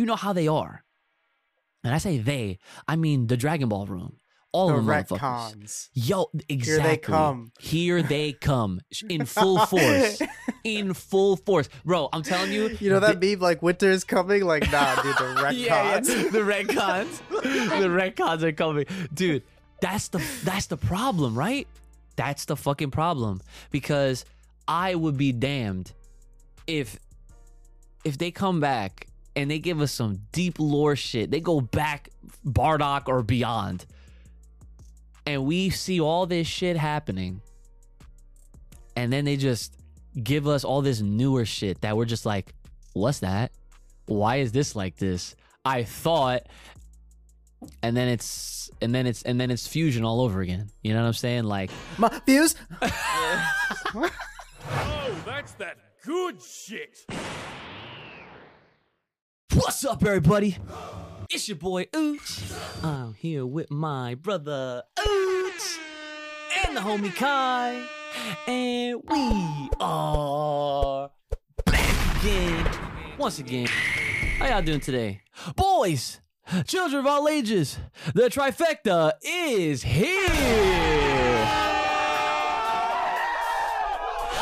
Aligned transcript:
you 0.00 0.06
know 0.06 0.16
how 0.16 0.32
they 0.32 0.48
are. 0.48 0.82
And 1.84 1.94
I 1.94 1.98
say 1.98 2.18
they, 2.18 2.58
I 2.88 2.96
mean 2.96 3.26
the 3.26 3.36
Dragon 3.36 3.68
Ball 3.68 3.84
room. 3.86 4.16
All 4.52 4.68
The 4.68 4.74
of 4.78 4.86
them 4.86 5.04
retcons. 5.04 5.90
Yo, 5.92 6.28
exactly. 6.48 6.56
Here 6.56 6.82
they 6.82 6.96
come. 6.96 7.52
Here 7.60 8.02
they 8.02 8.32
come 8.32 8.80
in 9.08 9.24
full 9.26 9.58
force. 9.66 10.20
in 10.64 10.92
full 10.94 11.36
force. 11.36 11.68
Bro, 11.84 12.08
I'm 12.12 12.22
telling 12.24 12.50
you. 12.50 12.76
You 12.80 12.90
know 12.90 12.98
that 12.98 13.20
meme 13.20 13.38
like 13.38 13.62
winter 13.62 13.88
is 13.90 14.02
coming? 14.02 14.44
Like, 14.44 14.68
nah, 14.72 15.00
dude, 15.02 15.14
the 15.16 15.34
retcons. 15.40 15.52
Yeah, 15.56 15.84
yeah. 15.84 16.00
the 16.30 16.40
retcons. 16.40 17.20
the 17.42 17.88
retcons 17.88 18.42
are 18.42 18.50
coming. 18.52 18.86
Dude, 19.14 19.44
that's 19.80 20.08
the 20.08 20.20
that's 20.42 20.66
the 20.66 20.76
problem, 20.76 21.38
right? 21.38 21.68
That's 22.16 22.46
the 22.46 22.56
fucking 22.56 22.90
problem. 22.90 23.42
Because 23.70 24.24
I 24.66 24.96
would 24.96 25.16
be 25.16 25.30
damned 25.30 25.92
if 26.66 26.98
if 28.04 28.18
they 28.18 28.32
come 28.32 28.58
back 28.58 29.06
and 29.36 29.50
they 29.50 29.58
give 29.58 29.80
us 29.80 29.92
some 29.92 30.20
deep 30.32 30.58
lore 30.58 30.96
shit. 30.96 31.30
They 31.30 31.40
go 31.40 31.60
back 31.60 32.10
Bardock 32.44 33.08
or 33.08 33.22
beyond. 33.22 33.86
And 35.26 35.44
we 35.44 35.70
see 35.70 36.00
all 36.00 36.26
this 36.26 36.46
shit 36.46 36.76
happening. 36.76 37.40
And 38.96 39.12
then 39.12 39.24
they 39.24 39.36
just 39.36 39.76
give 40.22 40.46
us 40.48 40.64
all 40.64 40.82
this 40.82 41.00
newer 41.00 41.44
shit 41.44 41.80
that 41.82 41.96
we're 41.96 42.04
just 42.04 42.26
like, 42.26 42.52
what's 42.92 43.20
that? 43.20 43.52
Why 44.06 44.36
is 44.36 44.52
this 44.52 44.74
like 44.74 44.96
this? 44.96 45.36
I 45.64 45.84
thought 45.84 46.42
and 47.82 47.96
then 47.96 48.08
it's 48.08 48.70
and 48.80 48.94
then 48.94 49.06
it's 49.06 49.22
and 49.22 49.40
then 49.40 49.50
it's 49.50 49.66
fusion 49.66 50.04
all 50.04 50.20
over 50.22 50.40
again. 50.40 50.70
You 50.82 50.94
know 50.94 51.00
what 51.02 51.08
I'm 51.08 51.12
saying? 51.12 51.44
Like 51.44 51.70
My 51.98 52.20
views. 52.26 52.54
Oh, 54.72 55.22
that's 55.26 55.52
that 55.52 55.78
good 56.04 56.40
shit. 56.42 57.04
What's 59.54 59.84
up, 59.84 60.04
everybody? 60.04 60.56
It's 61.28 61.48
your 61.48 61.56
boy 61.56 61.86
Ooch. 61.86 62.84
I'm 62.84 63.14
here 63.14 63.44
with 63.44 63.68
my 63.68 64.14
brother 64.14 64.84
Ooch 64.96 65.78
and 66.64 66.76
the 66.76 66.80
homie 66.80 67.12
Kai, 67.14 67.84
and 68.46 69.02
we 69.08 69.70
are 69.80 71.10
back 71.66 72.20
again, 72.20 72.70
once 73.18 73.40
again. 73.40 73.66
How 74.38 74.46
y'all 74.46 74.62
doing 74.62 74.78
today, 74.78 75.22
boys? 75.56 76.20
Children 76.66 77.00
of 77.00 77.06
all 77.06 77.28
ages, 77.28 77.76
the 78.14 78.28
trifecta 78.28 79.14
is 79.24 79.82
here. 79.82 80.28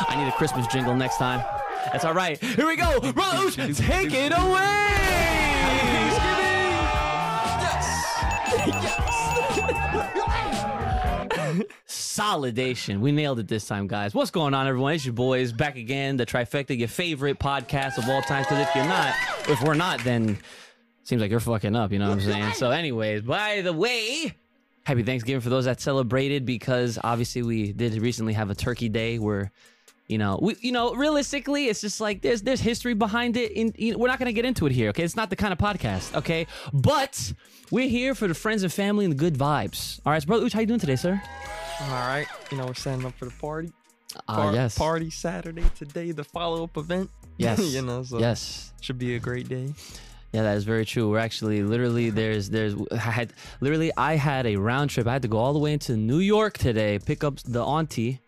I 0.07 0.15
need 0.17 0.27
a 0.27 0.33
Christmas 0.33 0.67
jingle 0.67 0.95
next 0.95 1.17
time. 1.17 1.43
That's 1.91 2.05
all 2.05 2.13
right. 2.13 2.37
Here 2.37 2.67
we 2.67 2.75
go. 2.75 2.99
Ooch, 2.99 3.77
take 3.77 4.13
it 4.13 4.33
away. 4.37 4.98
Solidation. 11.87 12.99
We 12.99 13.11
nailed 13.11 13.39
it 13.39 13.47
this 13.47 13.67
time, 13.67 13.87
guys. 13.87 14.13
What's 14.13 14.31
going 14.31 14.53
on, 14.53 14.67
everyone? 14.67 14.93
It's 14.93 15.05
your 15.05 15.13
boys 15.13 15.51
back 15.51 15.75
again. 15.75 16.17
The 16.17 16.25
trifecta, 16.25 16.77
your 16.77 16.87
favorite 16.87 17.39
podcast 17.39 17.97
of 17.97 18.07
all 18.09 18.21
time. 18.21 18.43
Because 18.43 18.59
if 18.67 18.75
you're 18.75 18.85
not, 18.85 19.13
if 19.47 19.61
we're 19.61 19.73
not, 19.73 20.03
then 20.03 20.37
seems 21.03 21.21
like 21.21 21.31
you're 21.31 21.39
fucking 21.39 21.75
up. 21.75 21.91
You 21.91 21.99
know 21.99 22.09
what 22.09 22.19
I'm 22.19 22.21
saying? 22.21 22.53
So, 22.53 22.71
anyways, 22.71 23.23
by 23.23 23.61
the 23.61 23.73
way, 23.73 24.33
happy 24.83 25.03
Thanksgiving 25.03 25.41
for 25.41 25.49
those 25.49 25.65
that 25.65 25.81
celebrated 25.81 26.45
because 26.45 26.97
obviously 27.03 27.43
we 27.43 27.73
did 27.73 27.93
recently 28.01 28.33
have 28.33 28.49
a 28.49 28.55
Turkey 28.55 28.89
Day 28.89 29.19
where 29.19 29.51
you 30.09 30.17
know 30.17 30.37
we 30.41 30.55
you 30.59 30.71
know 30.71 30.93
realistically 30.95 31.67
it's 31.67 31.79
just 31.81 32.01
like 32.01 32.21
there's 32.21 32.41
there's 32.41 32.59
history 32.59 32.93
behind 32.93 33.37
it 33.37 33.55
and 33.55 33.73
you 33.77 33.91
know, 33.93 33.97
we're 33.99 34.07
not 34.07 34.19
going 34.19 34.25
to 34.25 34.33
get 34.33 34.43
into 34.43 34.65
it 34.65 34.71
here 34.71 34.89
okay 34.89 35.03
it's 35.03 35.15
not 35.15 35.29
the 35.29 35.35
kind 35.35 35.53
of 35.53 35.59
podcast 35.59 36.13
okay 36.15 36.45
but 36.73 37.31
we're 37.71 37.87
here 37.87 38.13
for 38.15 38.27
the 38.27 38.33
friends 38.33 38.63
and 38.63 38.73
family 38.73 39.05
and 39.05 39.13
the 39.13 39.17
good 39.17 39.35
vibes 39.35 39.99
all 40.05 40.11
right 40.11 40.21
so 40.21 40.25
brother 40.27 40.45
Uch, 40.45 40.53
how 40.53 40.59
you 40.59 40.65
doing 40.65 40.79
today 40.79 40.95
sir 40.97 41.21
All 41.81 41.87
right, 41.91 42.27
you 42.51 42.57
know 42.57 42.65
we're 42.65 42.73
setting 42.73 43.05
up 43.05 43.13
for 43.17 43.25
the 43.25 43.31
party. 43.39 43.71
uh, 44.27 44.35
Par- 44.35 44.53
yes 44.53 44.77
Party 44.77 45.09
Saturday 45.11 45.63
today, 45.77 46.11
the 46.11 46.23
follow 46.25 46.63
up 46.65 46.75
event. 46.75 47.09
yes 47.37 47.59
you 47.59 47.81
know, 47.83 48.03
so 48.03 48.19
yes 48.19 48.73
should 48.81 48.97
be 48.99 49.15
a 49.15 49.19
great 49.19 49.47
day. 49.47 49.73
Yeah, 50.31 50.43
that 50.43 50.57
is 50.57 50.63
very 50.63 50.85
true. 50.85 51.09
We're 51.09 51.17
actually 51.19 51.63
literally 51.63 52.09
there's 52.11 52.49
there's 52.49 52.75
I 52.91 52.97
had 52.97 53.33
literally 53.61 53.91
I 53.97 54.15
had 54.15 54.45
a 54.45 54.57
round 54.57 54.89
trip. 54.91 55.07
I 55.07 55.13
had 55.13 55.21
to 55.23 55.27
go 55.27 55.37
all 55.37 55.53
the 55.53 55.59
way 55.59 55.73
into 55.73 55.95
New 55.97 56.19
York 56.19 56.57
today, 56.57 56.99
pick 56.99 57.23
up 57.23 57.39
the 57.45 57.63
auntie. 57.63 58.19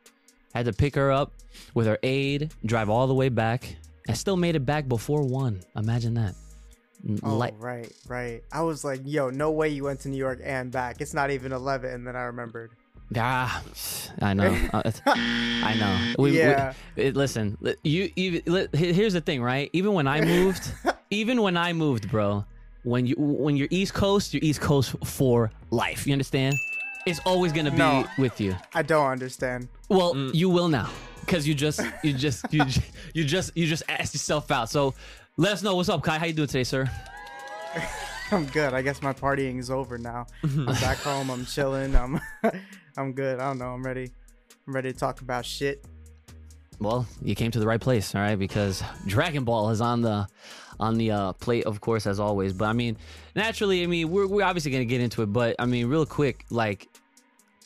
Had 0.54 0.66
to 0.66 0.74
pick 0.74 0.96
her 0.96 1.12
up 1.12 1.34
with 1.74 1.88
her 1.88 1.98
aide, 2.04 2.54
drive 2.66 2.90
all 2.90 3.08
the 3.08 3.14
way 3.14 3.30
back. 3.30 3.76
I 4.10 4.14
still 4.14 4.38
made 4.38 4.56
it 4.56 4.66
back 4.66 4.88
before 4.88 5.24
one. 5.24 5.62
Imagine 5.76 6.14
that. 6.16 6.36
Oh, 7.24 7.38
right, 7.58 7.92
right. 8.08 8.44
I 8.52 8.62
was 8.62 8.84
like, 8.84 9.02
yo, 9.06 9.30
no 9.30 9.52
way 9.52 9.70
you 9.70 9.84
went 9.86 10.02
to 10.02 10.10
New 10.10 10.18
York 10.18 10.40
and 10.44 10.72
back. 10.72 11.02
It's 11.02 11.14
not 11.14 11.32
even 11.32 11.52
11. 11.52 11.90
And 11.90 12.06
then 12.06 12.16
I 12.16 12.24
remembered. 12.24 12.72
ah, 13.18 13.64
I 14.22 14.34
know. 14.34 14.56
Uh, 14.74 14.84
I 15.06 15.76
know. 15.80 16.14
We, 16.24 16.32
we- 16.32 16.38
Yeah. 16.40 16.74
it- 16.96 17.16
listen, 17.16 17.58
li- 17.60 17.76
you 17.84 18.12
he- 18.16 18.42
here's 18.74 19.14
the 19.14 19.22
thing, 19.22 19.42
right? 19.42 19.70
Even 19.74 19.94
when 19.94 20.08
I 20.08 20.22
moved, 20.26 20.72
even 21.10 21.42
when 21.42 21.58
I 21.58 21.74
moved, 21.74 22.10
bro, 22.10 22.46
when 22.84 23.06
you 23.08 23.16
when 23.18 23.56
you're 23.58 23.68
East 23.72 23.94
Coast, 23.94 24.34
you're 24.34 24.44
East 24.44 24.62
Coast 24.62 24.96
for 25.04 25.52
life. 25.72 26.06
You 26.08 26.14
understand? 26.14 26.56
It's 27.08 27.20
always 27.26 27.52
gonna 27.52 27.72
be 27.72 27.78
No. 27.78 28.06
with 28.20 28.40
you. 28.40 28.56
I 28.76 28.84
don't 28.84 29.08
understand. 29.08 29.68
Well, 29.92 30.16
you 30.34 30.50
will 30.50 30.70
now, 30.70 30.90
because 31.20 31.46
you 31.46 31.54
just 31.54 31.82
you 32.02 32.14
just 32.18 32.46
you 32.54 32.64
ju- 32.64 32.82
you 33.14 33.26
just 33.26 33.58
you 33.58 33.68
just 33.68 33.84
asked 33.90 34.14
yourself 34.14 34.50
out. 34.50 34.70
So 34.70 34.94
let 35.36 35.52
us 35.52 35.64
know 35.64 35.76
what's 35.76 35.90
up, 35.90 36.02
Kai. 36.02 36.18
How 36.18 36.28
you 36.28 36.34
doing 36.34 36.48
today, 36.48 36.64
sir? 36.64 36.90
I'm 38.32 38.46
good. 38.46 38.74
I 38.74 38.82
guess 38.82 39.02
my 39.02 39.12
partying 39.12 39.60
is 39.60 39.70
over 39.70 39.98
now. 39.98 40.28
I'm 40.44 40.66
back 40.66 41.00
home. 41.00 41.30
I'm 41.30 41.46
chilling. 41.46 41.94
I'm, 41.94 42.22
I'm 42.96 43.12
good. 43.12 43.42
I 43.42 43.48
don't 43.48 43.58
know. 43.58 43.74
I'm 43.74 43.84
ready. 43.84 44.10
I'm 44.66 44.74
ready 44.74 44.94
to 44.94 44.98
talk 44.98 45.20
about 45.20 45.46
shit. 45.46 45.86
Well, 46.80 47.06
you 47.22 47.36
came 47.36 47.52
to 47.52 47.60
the 47.60 47.68
right 47.68 47.82
place, 47.82 48.16
all 48.16 48.22
right? 48.22 48.40
Because 48.40 48.82
Dragon 49.06 49.44
Ball 49.44 49.72
is 49.72 49.82
on 49.82 50.02
the 50.02 50.26
on 50.80 50.98
the 50.98 51.12
uh, 51.12 51.34
plate, 51.34 51.66
of 51.66 51.82
course, 51.82 52.08
as 52.08 52.18
always. 52.18 52.54
But 52.54 52.70
I 52.70 52.74
mean, 52.74 52.96
naturally, 53.36 53.84
I 53.84 53.88
mean, 53.88 54.10
we're 54.10 54.26
we're 54.26 54.46
obviously 54.46 54.72
gonna 54.72 54.86
get 54.86 55.02
into 55.02 55.22
it. 55.22 55.34
But 55.34 55.58
I 55.60 55.66
mean, 55.66 55.88
real 55.88 56.06
quick, 56.06 56.46
like, 56.50 56.88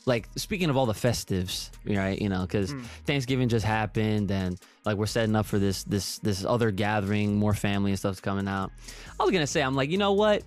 like 0.06 0.28
speaking 0.36 0.70
of 0.70 0.78
all 0.78 0.86
the 0.86 0.94
festives, 0.94 1.70
right? 1.86 2.22
You 2.22 2.30
know, 2.30 2.42
because 2.42 2.74
mm. 2.74 2.84
Thanksgiving 3.06 3.50
just 3.50 3.66
happened, 3.66 4.32
and 4.32 4.60
like 4.86 4.98
we're 4.98 5.08
setting 5.08 5.36
up 5.36 5.46
for 5.46 5.58
this 5.58 5.84
this 5.84 6.20
this 6.20 6.46
other 6.46 6.72
gathering, 6.72 7.36
more 7.36 7.54
family 7.54 7.92
and 7.92 8.00
stuff's 8.00 8.20
coming 8.20 8.48
out. 8.48 8.72
I 9.20 9.24
was 9.24 9.32
gonna 9.32 9.48
say, 9.48 9.62
I'm 9.62 9.76
like, 9.76 9.90
you 9.90 9.98
know 9.98 10.14
what? 10.14 10.44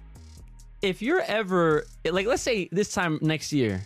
If 0.81 1.03
you're 1.03 1.21
ever 1.21 1.87
like, 2.05 2.27
let's 2.27 2.43
say 2.43 2.69
this 2.71 2.93
time 2.93 3.19
next 3.21 3.53
year, 3.53 3.85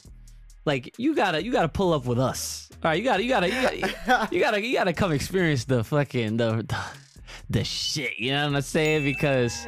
like 0.66 0.94
you 0.98 1.14
gotta 1.14 1.42
you 1.42 1.50
gotta 1.50 1.68
pull 1.68 1.94
up 1.94 2.04
with 2.04 2.18
us. 2.18 2.68
All 2.84 2.90
right, 2.90 2.98
you 2.98 3.04
gotta 3.04 3.22
you 3.22 3.30
gotta 3.30 3.48
you 3.48 3.62
gotta 3.62 4.28
you 4.30 4.40
gotta 4.40 4.62
you 4.62 4.74
gotta 4.74 4.92
come 4.92 5.12
experience 5.12 5.64
the 5.64 5.82
fucking 5.84 6.36
the 6.36 6.66
the, 6.68 6.78
the 7.48 7.64
shit. 7.64 8.18
You 8.18 8.32
know 8.32 8.46
what 8.46 8.56
I'm 8.56 8.62
saying? 8.62 9.04
Because 9.04 9.66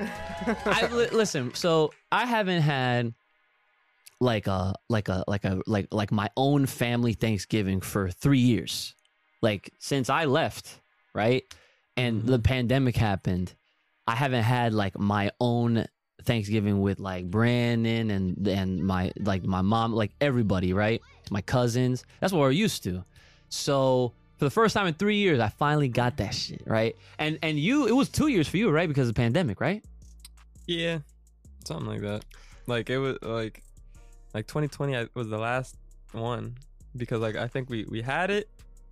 I 0.67 0.87
li- 0.93 1.09
listen. 1.13 1.55
So 1.55 1.93
I 2.13 2.27
haven't 2.27 2.61
had 2.61 3.15
like 4.21 4.47
a 4.47 4.75
like 4.89 5.09
a 5.09 5.25
like 5.27 5.45
a 5.45 5.61
like 5.67 5.89
like 5.91 6.13
my 6.13 6.31
own 6.37 6.67
family 6.67 7.13
Thanksgiving 7.15 7.81
for 7.81 8.11
three 8.11 8.39
years, 8.39 8.95
like 9.43 9.71
since 9.79 10.11
I 10.11 10.25
left, 10.25 10.81
right? 11.15 11.43
And 11.97 12.25
the 12.25 12.35
mm-hmm. 12.35 12.43
pandemic 12.43 12.97
happened. 12.97 13.55
I 14.07 14.15
haven't 14.15 14.43
had 14.43 14.75
like 14.75 14.99
my 14.99 15.31
own 15.41 15.87
Thanksgiving 16.25 16.81
with 16.81 17.01
like 17.01 17.31
Brandon 17.31 18.11
and 18.11 18.47
and 18.49 18.85
my 18.85 19.13
like 19.19 19.45
my 19.45 19.63
mom, 19.63 19.93
like 19.93 20.13
everybody, 20.21 20.73
right? 20.73 21.01
My 21.31 21.41
cousins. 21.41 22.05
That's 22.21 22.33
what 22.33 22.41
we're 22.41 22.51
used 22.51 22.85
to. 22.85 23.05
So 23.49 24.13
for 24.37 24.45
the 24.45 24.51
first 24.51 24.75
time 24.75 24.87
in 24.87 24.95
three 24.95 25.17
years, 25.17 25.41
I 25.41 25.49
finally 25.49 25.89
got 25.89 26.17
that 26.19 26.35
shit, 26.35 26.63
right? 26.67 26.97
And 27.19 27.39
and 27.43 27.59
you, 27.59 27.87
it 27.87 27.93
was 27.93 28.09
two 28.09 28.29
years 28.29 28.49
for 28.49 28.57
you, 28.57 28.71
right? 28.71 28.89
Because 28.89 29.09
of 29.09 29.15
the 29.15 29.21
pandemic, 29.21 29.61
right? 29.61 29.85
Yeah, 30.67 30.99
something 31.65 31.87
like 31.87 32.01
that. 32.01 32.25
Like 32.67 32.91
it 32.91 32.99
was 32.99 33.19
like 33.23 33.63
like 34.35 34.47
2020 34.47 34.97
I- 34.97 35.07
was 35.15 35.29
the 35.29 35.39
last 35.39 35.77
one 36.13 36.57
because 36.97 37.21
like 37.21 37.37
I 37.37 37.47
think 37.49 37.71
we 37.71 37.85
we 37.89 38.03
had 38.03 38.31
it 38.31 38.49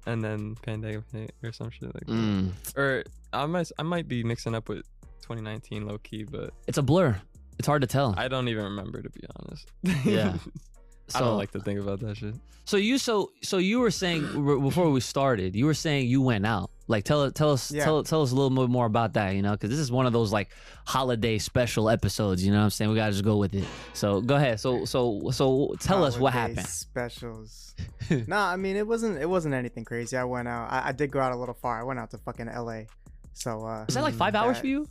and 0.06 0.22
then 0.24 0.56
pandemic 0.62 1.04
or 1.42 1.52
some 1.52 1.70
shit 1.70 1.94
like 1.94 2.06
that. 2.06 2.12
Mm. 2.12 2.50
Or 2.76 3.04
I 3.32 3.46
might 3.46 3.70
I 3.78 3.82
might 3.82 4.08
be 4.08 4.22
mixing 4.24 4.54
up 4.54 4.68
with 4.68 4.82
2019 5.22 5.86
low 5.86 5.98
key, 5.98 6.24
but 6.24 6.52
It's 6.66 6.78
a 6.78 6.82
blur. 6.82 7.20
It's 7.58 7.66
hard 7.66 7.82
to 7.82 7.86
tell. 7.88 8.14
I 8.16 8.28
don't 8.28 8.48
even 8.48 8.64
remember 8.64 9.02
to 9.02 9.10
be 9.10 9.20
honest. 9.36 9.68
Yeah. 10.04 10.36
I 11.14 11.18
So- 11.18 11.24
don't 11.26 11.36
like 11.36 11.50
to 11.52 11.60
think 11.60 11.80
about 11.80 12.00
that 12.00 12.16
shit. 12.16 12.34
So 12.64 12.76
you 12.76 12.96
so 12.98 13.32
so 13.42 13.58
you 13.58 13.80
were 13.80 13.90
saying 13.90 14.22
before 14.62 14.88
we 14.90 15.00
started, 15.00 15.56
you 15.56 15.66
were 15.66 15.74
saying 15.74 16.06
you 16.08 16.22
went 16.22 16.46
out. 16.46 16.70
Like 16.92 17.02
tell 17.04 17.28
tell 17.32 17.50
us 17.50 17.72
Yeah. 17.72 17.84
tell 17.84 18.04
tell 18.04 18.22
us 18.22 18.30
a 18.30 18.34
little 18.36 18.50
bit 18.50 18.70
more 18.70 18.86
about 18.86 19.14
that, 19.14 19.34
you 19.34 19.42
know, 19.42 19.50
because 19.52 19.70
this 19.70 19.80
is 19.80 19.90
one 19.90 20.06
of 20.06 20.12
those 20.12 20.32
like 20.32 20.50
holiday 20.86 21.38
special 21.38 21.88
episodes. 21.90 22.44
You 22.44 22.52
know 22.52 22.58
what 22.58 22.64
I'm 22.64 22.70
saying? 22.70 22.90
We 22.90 22.96
gotta 22.96 23.10
just 23.12 23.24
go 23.24 23.36
with 23.38 23.54
it. 23.54 23.64
So 23.94 24.20
go 24.20 24.36
ahead. 24.36 24.60
So 24.60 24.84
so 24.84 25.30
so 25.32 25.74
tell 25.80 26.04
us 26.04 26.16
what 26.18 26.32
Holiday 26.32 26.54
happened. 26.54 26.68
Specials. 26.68 27.74
no, 28.28 28.36
I 28.36 28.56
mean 28.56 28.76
it 28.76 28.86
wasn't 28.86 29.18
it 29.20 29.28
wasn't 29.28 29.54
anything 29.54 29.84
crazy. 29.84 30.16
I 30.16 30.24
went 30.24 30.46
out. 30.46 30.70
I, 30.70 30.88
I 30.88 30.92
did 30.92 31.10
go 31.10 31.18
out 31.20 31.32
a 31.32 31.36
little 31.36 31.54
far. 31.54 31.80
I 31.80 31.82
went 31.82 31.98
out 31.98 32.10
to 32.12 32.18
fucking 32.18 32.48
L.A. 32.48 32.86
So 33.34 33.66
uh, 33.66 33.86
Is 33.88 33.94
that 33.94 34.02
like 34.04 34.14
five 34.14 34.34
hours 34.34 34.58
for 34.58 34.66
you? 34.68 34.86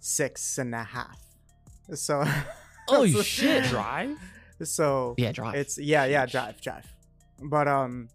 six 0.00 0.58
and 0.58 0.74
a 0.74 0.84
half. 0.84 1.18
So, 1.94 2.24
Oh 2.88 3.06
shit! 3.22 3.64
Drive? 3.64 4.18
so 4.62 5.14
Yeah, 5.16 5.32
drive. 5.32 5.54
it's 5.54 5.78
yeah, 5.78 6.04
yeah, 6.04 6.26
drive, 6.26 6.60
drive. 6.60 6.86
But 7.42 7.66
um, 7.68 8.08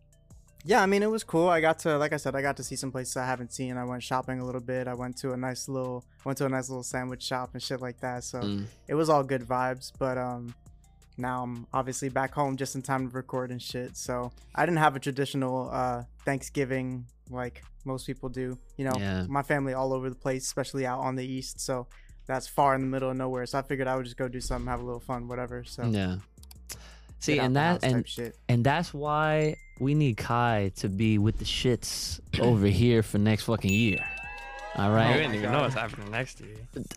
yeah, 0.65 0.81
I 0.81 0.85
mean, 0.85 1.03
it 1.03 1.09
was 1.09 1.23
cool. 1.23 1.47
I 1.47 1.61
got 1.61 1.79
to, 1.79 1.97
like 1.97 2.13
I 2.13 2.17
said, 2.17 2.35
I 2.35 2.41
got 2.41 2.57
to 2.57 2.63
see 2.63 2.75
some 2.75 2.91
places 2.91 3.15
I 3.17 3.25
haven't 3.25 3.53
seen. 3.53 3.77
I 3.77 3.85
went 3.85 4.03
shopping 4.03 4.39
a 4.39 4.45
little 4.45 4.61
bit. 4.61 4.87
I 4.87 4.93
went 4.93 5.17
to 5.17 5.31
a 5.33 5.37
nice 5.37 5.67
little, 5.69 6.03
went 6.25 6.37
to 6.39 6.45
a 6.45 6.49
nice 6.49 6.69
little 6.69 6.83
sandwich 6.83 7.23
shop 7.23 7.51
and 7.53 7.61
shit 7.63 7.81
like 7.81 7.99
that. 8.01 8.23
So 8.23 8.39
Mm. 8.41 8.65
it 8.87 8.95
was 8.95 9.09
all 9.09 9.23
good 9.23 9.43
vibes. 9.43 9.91
But 9.97 10.17
um, 10.17 10.53
now 11.17 11.43
I'm 11.43 11.65
obviously 11.73 12.09
back 12.09 12.33
home 12.33 12.57
just 12.57 12.75
in 12.75 12.81
time 12.81 13.09
to 13.09 13.15
record 13.15 13.51
and 13.51 13.61
shit. 13.61 13.95
So 13.97 14.31
I 14.55 14.65
didn't 14.65 14.79
have 14.79 14.95
a 14.95 14.99
traditional 14.99 15.69
uh 15.71 16.03
Thanksgiving 16.25 17.05
like 17.29 17.63
most 17.85 18.05
people 18.05 18.29
do. 18.29 18.57
You 18.77 18.85
know, 18.85 18.95
Yeah. 18.97 19.25
my 19.27 19.41
family 19.43 19.73
all 19.73 19.93
over 19.93 20.09
the 20.09 20.15
place, 20.15 20.43
especially 20.45 20.85
out 20.85 20.99
on 20.99 21.15
the 21.15 21.25
east. 21.25 21.59
So 21.61 21.87
that's 22.27 22.47
far 22.47 22.75
in 22.75 22.81
the 22.81 22.87
middle 22.87 23.09
of 23.09 23.17
nowhere. 23.17 23.45
So 23.45 23.57
I 23.57 23.61
figured 23.63 23.87
I 23.87 23.95
would 23.95 24.05
just 24.05 24.17
go 24.17 24.27
do 24.27 24.39
something, 24.41 24.67
have 24.67 24.81
a 24.81 24.83
little 24.83 24.99
fun, 24.99 25.27
whatever. 25.27 25.63
So 25.63 25.83
Yeah. 25.85 26.17
See, 27.19 27.37
and 27.39 27.55
the 27.55 27.59
that 27.59 27.83
and 27.83 28.33
and 28.47 28.63
that's 28.63 28.93
why 28.93 29.55
we 29.79 29.93
need 29.93 30.17
Kai 30.17 30.71
to 30.77 30.89
be 30.89 31.17
with 31.17 31.37
the 31.39 31.45
shits 31.45 32.19
over 32.39 32.67
here 32.67 33.03
for 33.03 33.17
next 33.17 33.43
fucking 33.43 33.71
year. 33.71 33.99
All 34.75 34.91
right. 34.91 35.07
I 35.07 35.13
didn't 35.17 35.31
even 35.35 35.41
God. 35.43 35.51
know 35.51 35.61
what's 35.63 35.73
happening 35.73 36.11
next 36.11 36.39
year. 36.39 36.55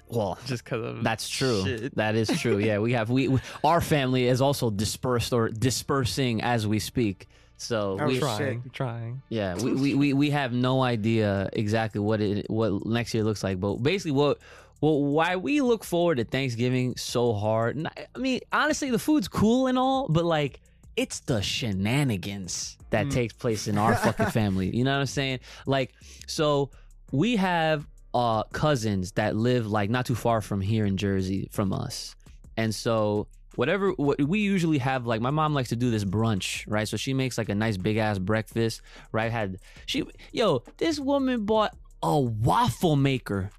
Well, 0.08 0.38
Just 0.46 0.62
because 0.64 0.84
of 0.84 1.02
That's 1.02 1.28
true. 1.28 1.64
shit. 1.64 1.94
That 1.96 2.14
is 2.14 2.28
true. 2.40 2.58
Yeah, 2.58 2.78
we 2.78 2.92
have 2.92 3.08
we, 3.10 3.28
we 3.28 3.40
our 3.64 3.80
family 3.80 4.28
is 4.28 4.40
also 4.40 4.70
dispersed 4.70 5.32
or 5.32 5.48
dispersing 5.48 6.42
as 6.42 6.66
we 6.66 6.78
speak. 6.78 7.28
So 7.56 7.96
Oh, 8.00 8.06
we're 8.06 8.18
trying, 8.18 8.62
trying. 8.72 9.22
yeah, 9.28 9.54
we, 9.54 9.72
we, 9.72 9.94
we, 9.94 10.12
we 10.12 10.30
have 10.30 10.52
no 10.52 10.82
idea 10.82 11.48
exactly 11.52 12.00
what 12.00 12.20
it 12.20 12.50
what 12.50 12.84
next 12.84 13.14
year 13.14 13.24
looks 13.24 13.42
like. 13.42 13.58
But 13.58 13.76
basically 13.76 14.12
what 14.12 14.38
well 14.82 15.02
why 15.02 15.36
we 15.36 15.62
look 15.62 15.84
forward 15.84 16.16
to 16.16 16.24
Thanksgiving 16.24 16.94
so 16.98 17.32
hard. 17.32 17.76
and 17.76 17.88
I 17.88 18.06
I 18.14 18.18
mean, 18.18 18.40
honestly, 18.52 18.90
the 18.90 18.98
food's 18.98 19.28
cool 19.28 19.68
and 19.68 19.78
all, 19.78 20.08
but 20.08 20.26
like 20.26 20.60
it's 20.96 21.20
the 21.20 21.40
shenanigans 21.40 22.76
that 22.90 23.10
takes 23.10 23.32
place 23.32 23.66
in 23.66 23.78
our 23.78 23.94
fucking 23.94 24.26
family. 24.30 24.68
You 24.76 24.84
know 24.84 24.92
what 24.92 25.00
I'm 25.00 25.06
saying? 25.06 25.40
Like, 25.64 25.94
so 26.26 26.70
we 27.10 27.36
have 27.36 27.86
uh 28.14 28.42
cousins 28.52 29.12
that 29.12 29.34
live 29.34 29.66
like 29.66 29.88
not 29.88 30.04
too 30.04 30.14
far 30.14 30.42
from 30.42 30.60
here 30.60 30.84
in 30.84 30.98
Jersey 30.98 31.48
from 31.50 31.72
us. 31.72 32.14
And 32.58 32.74
so 32.74 33.28
whatever 33.54 33.90
what 33.92 34.20
we 34.20 34.40
usually 34.40 34.78
have 34.78 35.06
like 35.06 35.20
my 35.20 35.30
mom 35.30 35.54
likes 35.54 35.70
to 35.70 35.76
do 35.76 35.90
this 35.90 36.04
brunch, 36.04 36.64
right? 36.68 36.86
So 36.86 36.96
she 36.96 37.14
makes 37.14 37.38
like 37.38 37.48
a 37.48 37.54
nice 37.54 37.76
big 37.76 37.96
ass 37.96 38.18
breakfast, 38.18 38.82
right? 39.12 39.32
Had 39.32 39.58
she 39.86 40.04
yo, 40.32 40.62
this 40.76 41.00
woman 41.00 41.46
bought 41.46 41.74
a 42.02 42.18
waffle 42.18 42.96
maker. 42.96 43.50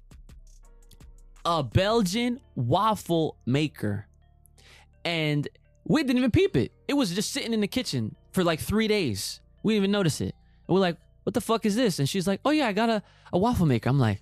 A 1.44 1.62
Belgian 1.62 2.40
waffle 2.54 3.36
maker. 3.46 4.06
And 5.04 5.46
we 5.84 6.02
didn't 6.02 6.18
even 6.18 6.30
peep 6.30 6.56
it. 6.56 6.72
It 6.88 6.94
was 6.94 7.14
just 7.14 7.32
sitting 7.32 7.52
in 7.52 7.60
the 7.60 7.68
kitchen 7.68 8.14
for 8.32 8.42
like 8.42 8.60
three 8.60 8.88
days. 8.88 9.40
We 9.62 9.74
didn't 9.74 9.84
even 9.84 9.92
notice 9.92 10.20
it. 10.20 10.34
And 10.66 10.74
we're 10.74 10.80
like, 10.80 10.96
what 11.24 11.34
the 11.34 11.40
fuck 11.40 11.66
is 11.66 11.76
this? 11.76 11.98
And 11.98 12.08
she's 12.08 12.26
like, 12.26 12.40
oh 12.44 12.50
yeah, 12.50 12.66
I 12.68 12.72
got 12.72 12.88
a, 12.90 13.02
a 13.32 13.38
waffle 13.38 13.66
maker. 13.66 13.88
I'm 13.88 13.98
like, 13.98 14.20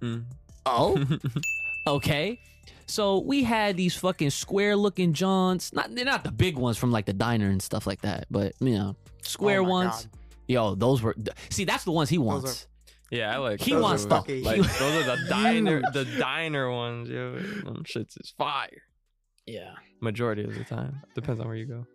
Mm. 0.00 0.24
oh, 0.66 1.02
okay. 1.86 2.40
So 2.86 3.18
we 3.20 3.42
had 3.44 3.76
these 3.76 3.94
fucking 3.96 4.30
square 4.30 4.76
looking 4.76 5.12
jaunts. 5.14 5.72
Not 5.72 5.94
they're 5.94 6.04
not 6.04 6.24
the 6.24 6.32
big 6.32 6.56
ones 6.58 6.76
from 6.76 6.90
like 6.90 7.06
the 7.06 7.12
diner 7.14 7.48
and 7.48 7.62
stuff 7.62 7.86
like 7.86 8.02
that, 8.02 8.26
but 8.30 8.52
you 8.60 8.74
know, 8.74 8.96
square 9.22 9.60
Oh 9.60 9.64
ones. 9.68 9.92
God. 10.02 10.06
Yo, 10.46 10.74
those 10.74 11.00
were 11.00 11.14
see, 11.48 11.64
that's 11.64 11.84
the 11.84 11.92
ones 11.92 12.10
he 12.10 12.18
wants. 12.18 12.66
Yeah, 13.10 13.34
I 13.34 13.38
like. 13.38 13.60
He 13.60 13.72
those 13.72 13.82
wants 13.82 14.02
the- 14.04 14.10
fucking 14.10 14.42
like 14.44 14.56
those 14.78 15.06
are 15.06 15.16
the 15.16 15.26
diner, 15.28 15.82
the 15.92 16.04
diner 16.18 16.70
ones. 16.70 17.08
Yo, 17.08 17.32
them 17.34 17.84
shits 17.84 18.20
is 18.20 18.32
fire. 18.36 18.82
yeah. 19.46 19.72
Majority 20.00 20.44
of 20.44 20.54
the 20.54 20.64
time, 20.64 21.00
depends 21.14 21.40
on 21.40 21.46
where 21.46 21.56
you 21.56 21.64
go. 21.66 21.86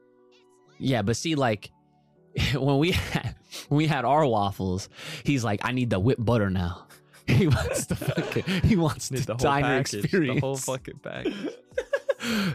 Yeah, 0.80 1.02
but 1.04 1.16
see, 1.16 1.36
like 1.36 1.72
when 2.56 2.78
we 2.80 2.92
had 2.92 3.36
when 3.68 3.78
we 3.78 3.88
had 3.88 4.04
our 4.06 4.26
waffles, 4.26 4.90
he's 5.24 5.44
like, 5.44 5.60
I 5.64 5.72
need 5.74 5.90
the 5.90 6.00
whipped 6.00 6.24
butter 6.24 6.50
now. 6.50 6.86
He 7.30 7.46
wants 7.48 7.86
the 7.86 7.96
fucking 7.96 8.44
he 8.64 8.76
wants 8.76 9.12
Need 9.12 9.20
the, 9.20 9.26
the 9.26 9.34
whole 9.34 9.38
diner 9.52 9.78
package, 9.84 10.04
experience. 10.06 10.36
the 10.42 10.48
whole 10.48 10.58
fucking 10.58 11.00
package. 11.04 11.36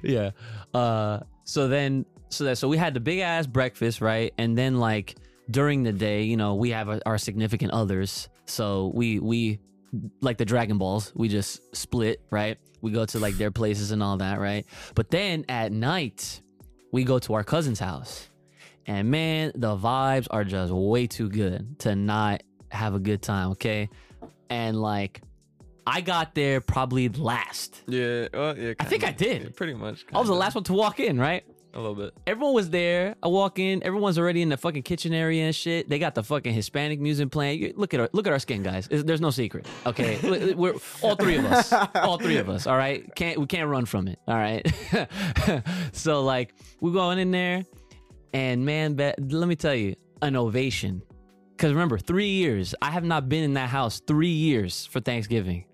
yeah. 0.03 0.31
Uh 0.73 1.21
so 1.45 1.69
then 1.69 2.05
so 2.31 2.45
that 2.45 2.59
so 2.59 2.67
we 2.69 2.77
had 2.77 2.95
the 2.95 3.01
big 3.01 3.21
ass 3.21 3.47
breakfast, 3.47 4.01
right? 4.01 4.35
And 4.39 4.59
then 4.59 4.79
like 4.81 5.15
during 5.49 5.85
the 5.85 5.93
day, 5.93 6.23
you 6.25 6.37
know, 6.37 6.55
we 6.57 6.71
have 6.71 6.89
our, 6.89 7.01
our 7.07 7.19
significant 7.19 7.71
others. 7.73 8.29
So 8.47 8.93
we 8.95 9.19
we 9.19 9.61
like 10.21 10.39
the 10.39 10.45
Dragon 10.45 10.79
Balls, 10.79 11.13
we 11.15 11.29
just 11.29 11.75
split, 11.75 12.21
right? 12.31 12.59
We 12.81 12.91
go 12.91 13.07
to 13.07 13.19
like 13.19 13.35
their 13.37 13.51
places 13.51 13.93
and 13.93 14.03
all 14.03 14.17
that, 14.19 14.41
right? 14.41 14.67
But 14.95 15.11
then 15.11 15.45
at 15.49 15.73
night, 15.73 16.43
we 16.93 17.05
go 17.05 17.19
to 17.21 17.35
our 17.35 17.45
cousin's 17.45 17.81
house. 17.81 18.29
And 18.87 19.11
man, 19.11 19.53
the 19.55 19.77
vibes 19.77 20.27
are 20.31 20.45
just 20.45 20.73
way 20.73 21.07
too 21.07 21.31
good 21.31 21.79
to 21.81 21.97
not 21.97 22.43
have 22.71 22.95
a 22.95 22.99
good 22.99 23.23
time, 23.23 23.53
okay? 23.53 23.89
And 24.51 24.81
like 24.81 25.23
I 25.87 26.01
got 26.01 26.35
there 26.35 26.61
probably 26.61 27.09
last. 27.09 27.83
Yeah, 27.87 28.29
well, 28.33 28.57
yeah. 28.59 28.75
I 28.81 28.85
think 28.85 29.05
I 29.05 29.13
did. 29.13 29.43
Yeah, 29.43 29.49
pretty 29.55 29.75
much. 29.75 30.05
I 30.13 30.19
was 30.19 30.29
the 30.29 30.35
last 30.35 30.55
one 30.55 30.65
to 30.65 30.73
walk 30.73 31.01
in, 31.01 31.19
right? 31.19 31.45
A 31.75 31.79
little 31.81 31.97
bit. 31.97 32.15
Everyone 32.27 32.55
was 32.55 32.71
there. 32.71 33.17
I 33.21 33.27
walk 33.27 33.59
in. 33.59 33.83
Everyone's 33.83 34.17
already 34.17 34.43
in 34.43 34.49
the 34.49 34.57
fucking 34.57 34.85
kitchen 34.85 35.13
area 35.13 35.45
and 35.45 35.55
shit. 35.55 35.89
They 35.89 35.99
got 35.99 36.15
the 36.15 36.23
fucking 36.23 36.55
Hispanic 36.55 37.01
music 37.01 37.31
playing. 37.33 37.61
You- 37.63 37.75
Look 37.77 37.93
at 37.95 37.99
our 38.01 38.09
look 38.13 38.27
at 38.29 38.33
our 38.33 38.39
skin, 38.39 38.63
guys. 38.63 38.87
It's- 38.87 39.03
There's 39.03 39.21
no 39.21 39.31
secret. 39.31 39.67
Okay, 39.85 40.19
We- 40.23 40.55
we're 40.55 40.75
all 41.03 41.17
three 41.17 41.37
of 41.37 41.45
us. 41.47 41.73
All 41.97 42.17
three 42.19 42.37
of 42.37 42.49
us. 42.49 42.67
All 42.69 42.77
right. 42.77 43.13
Can't 43.17 43.41
we 43.41 43.47
can't 43.47 43.69
run 43.69 43.87
from 43.87 44.07
it. 44.07 44.21
All 44.29 44.37
right. 44.37 44.65
so 45.93 46.23
like 46.23 46.55
we're 46.81 46.93
going 46.93 47.19
in 47.19 47.31
there, 47.33 47.65
and 48.33 48.65
man, 48.65 48.97
let 48.97 49.19
me 49.49 49.57
tell 49.57 49.75
you, 49.75 49.97
an 50.23 50.37
ovation. 50.37 51.03
Because 51.57 51.73
remember, 51.73 51.99
three 51.99 52.29
years. 52.31 52.75
I 52.83 52.91
have 52.91 53.05
not 53.05 53.29
been 53.29 53.45
in 53.45 53.55
that 53.55 53.69
house 53.69 54.01
three 54.07 54.29
years 54.29 54.87
for 54.87 55.01
Thanksgiving. 55.01 55.65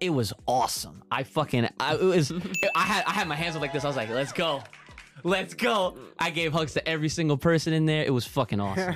It 0.00 0.08
was 0.10 0.32
awesome. 0.46 1.02
I 1.10 1.24
fucking 1.24 1.68
I 1.78 1.94
it 1.94 2.02
was 2.02 2.32
I 2.74 2.80
had 2.80 3.04
I 3.06 3.10
had 3.12 3.28
my 3.28 3.34
hands 3.36 3.54
up 3.54 3.60
like 3.60 3.72
this. 3.72 3.84
I 3.84 3.86
was 3.88 3.96
like, 3.96 4.08
let's 4.08 4.32
go. 4.32 4.62
Let's 5.24 5.54
go. 5.54 5.96
I 6.18 6.30
gave 6.30 6.52
hugs 6.52 6.74
to 6.74 6.88
every 6.88 7.08
single 7.08 7.36
person 7.36 7.72
in 7.72 7.86
there. 7.86 8.04
It 8.04 8.12
was 8.12 8.26
fucking 8.26 8.60
awesome. 8.60 8.94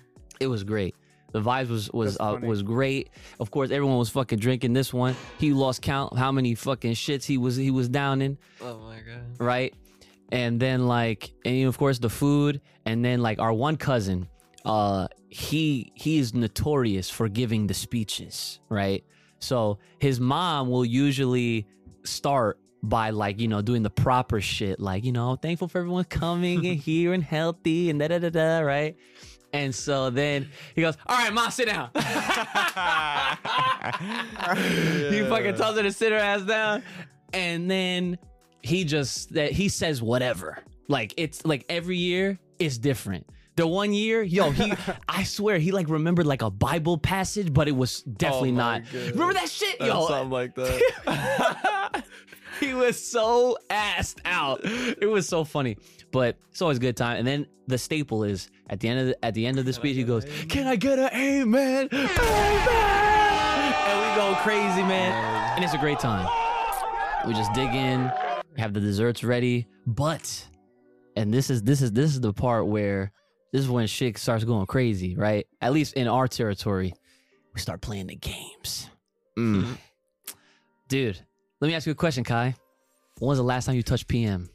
it 0.40 0.46
was 0.46 0.64
great. 0.64 0.94
The 1.32 1.40
vibes 1.40 1.68
was 1.68 1.90
was 1.92 2.16
uh, 2.18 2.38
was 2.42 2.62
great. 2.62 3.10
Of 3.38 3.50
course, 3.52 3.70
everyone 3.70 3.98
was 3.98 4.08
fucking 4.10 4.38
drinking 4.40 4.72
this 4.72 4.92
one. 4.92 5.14
He 5.38 5.52
lost 5.52 5.80
count 5.80 6.18
how 6.18 6.32
many 6.32 6.54
fucking 6.56 6.92
shits 6.94 7.24
he 7.24 7.38
was 7.38 7.54
he 7.56 7.70
was 7.70 7.88
down 7.88 8.20
in, 8.20 8.36
Oh 8.60 8.78
my 8.80 8.96
god. 8.96 9.22
right? 9.38 9.72
And 10.32 10.58
then 10.58 10.86
like 10.88 11.32
and 11.44 11.66
of 11.68 11.78
course 11.78 11.98
the 12.00 12.10
food 12.10 12.60
and 12.84 13.04
then 13.04 13.20
like 13.22 13.38
our 13.38 13.52
one 13.52 13.76
cousin 13.76 14.28
uh 14.64 15.06
he 15.28 15.92
he 15.94 16.18
is 16.18 16.34
notorious 16.34 17.08
for 17.08 17.28
giving 17.28 17.68
the 17.68 17.74
speeches, 17.74 18.58
right? 18.68 19.04
So 19.38 19.78
his 20.00 20.18
mom 20.18 20.68
will 20.68 20.84
usually 20.84 21.66
start 22.04 22.58
by 22.82 23.10
like 23.10 23.40
you 23.40 23.48
know 23.48 23.60
doing 23.62 23.82
the 23.82 23.90
proper 23.90 24.40
shit, 24.40 24.80
like 24.80 25.04
you 25.04 25.12
know 25.12 25.36
thankful 25.36 25.68
for 25.68 25.78
everyone 25.78 26.04
coming 26.08 26.66
and 26.66 26.78
here 26.78 27.12
and 27.12 27.22
healthy 27.22 27.90
and 27.90 27.98
da 28.00 28.08
da 28.08 28.18
da 28.18 28.30
da, 28.30 28.58
right? 28.60 28.96
And 29.52 29.74
so 29.74 30.10
then 30.10 30.48
he 30.76 30.80
goes, 30.82 30.96
"All 31.06 31.16
right, 31.18 31.32
mom, 31.32 31.50
sit 31.50 31.66
down." 31.66 31.90
he 35.10 35.22
fucking 35.24 35.56
tells 35.56 35.76
her 35.76 35.82
to 35.82 35.92
sit 35.92 36.12
her 36.12 36.18
ass 36.18 36.42
down, 36.42 36.82
and 37.32 37.70
then 37.70 38.18
he 38.62 38.84
just 38.84 39.32
that 39.34 39.52
he 39.52 39.68
says 39.68 40.00
whatever. 40.02 40.58
Like 40.88 41.14
it's 41.16 41.44
like 41.44 41.64
every 41.68 41.96
year 41.96 42.38
is 42.58 42.78
different. 42.78 43.26
The 43.56 43.66
one 43.66 43.92
year, 43.92 44.22
yo, 44.22 44.50
he 44.52 44.72
I 45.08 45.24
swear 45.24 45.58
he 45.58 45.72
like 45.72 45.88
remembered 45.88 46.26
like 46.26 46.42
a 46.42 46.50
Bible 46.50 46.96
passage, 46.98 47.52
but 47.52 47.68
it 47.68 47.76
was 47.76 48.02
definitely 48.02 48.50
Oh 48.50 48.54
not. 48.54 48.82
God. 48.84 49.02
Remember 49.10 49.34
that 49.34 49.48
shit, 49.48 49.80
yo? 49.80 50.06
something 50.06 50.30
like 50.30 50.54
that. 50.54 52.04
he 52.66 52.74
was 52.74 53.02
so 53.02 53.56
assed 53.70 54.18
out. 54.24 54.60
It 54.64 55.08
was 55.08 55.26
so 55.26 55.44
funny, 55.44 55.78
but 56.12 56.36
it's 56.50 56.60
always 56.60 56.76
a 56.76 56.80
good 56.80 56.96
time. 56.96 57.18
And 57.18 57.26
then 57.26 57.46
the 57.66 57.78
staple 57.78 58.24
is 58.24 58.50
at 58.68 58.80
the 58.80 58.88
end 58.88 59.00
of 59.00 59.06
the, 59.06 59.24
at 59.24 59.34
the 59.34 59.46
end 59.46 59.58
of 59.58 59.64
the 59.64 59.72
speech, 59.72 59.96
he 59.96 60.04
goes, 60.04 60.24
"Can 60.48 60.66
I 60.66 60.76
get 60.76 60.98
an 60.98 61.10
amen? 61.14 61.88
Amen!" 61.92 63.10
And 63.86 64.00
we 64.00 64.16
go 64.16 64.34
crazy, 64.42 64.82
man. 64.82 65.54
And 65.56 65.64
it's 65.64 65.74
a 65.74 65.78
great 65.78 65.98
time. 65.98 66.28
We 67.26 67.34
just 67.34 67.52
dig 67.52 67.74
in, 67.74 68.10
have 68.56 68.72
the 68.74 68.80
desserts 68.80 69.24
ready, 69.24 69.66
but 69.86 70.46
and 71.16 71.32
this 71.32 71.50
is 71.50 71.62
this 71.62 71.82
is 71.82 71.92
this 71.92 72.12
is 72.12 72.20
the 72.20 72.32
part 72.32 72.66
where 72.66 73.12
this 73.52 73.62
is 73.62 73.68
when 73.68 73.86
shit 73.86 74.18
starts 74.18 74.44
going 74.44 74.66
crazy, 74.66 75.16
right? 75.16 75.46
At 75.60 75.72
least 75.72 75.94
in 75.94 76.08
our 76.08 76.28
territory, 76.28 76.94
we 77.54 77.60
start 77.60 77.80
playing 77.80 78.08
the 78.08 78.16
games. 78.16 78.88
Mm. 79.38 79.76
Dude, 80.88 81.20
let 81.60 81.68
me 81.68 81.74
ask 81.74 81.86
you 81.86 81.92
a 81.92 81.96
question, 81.96 82.24
Kai. 82.24 82.54
When 83.18 83.28
was 83.28 83.38
the 83.38 83.44
last 83.44 83.66
time 83.66 83.74
you 83.74 83.82
touched 83.82 84.08
PM? 84.08 84.48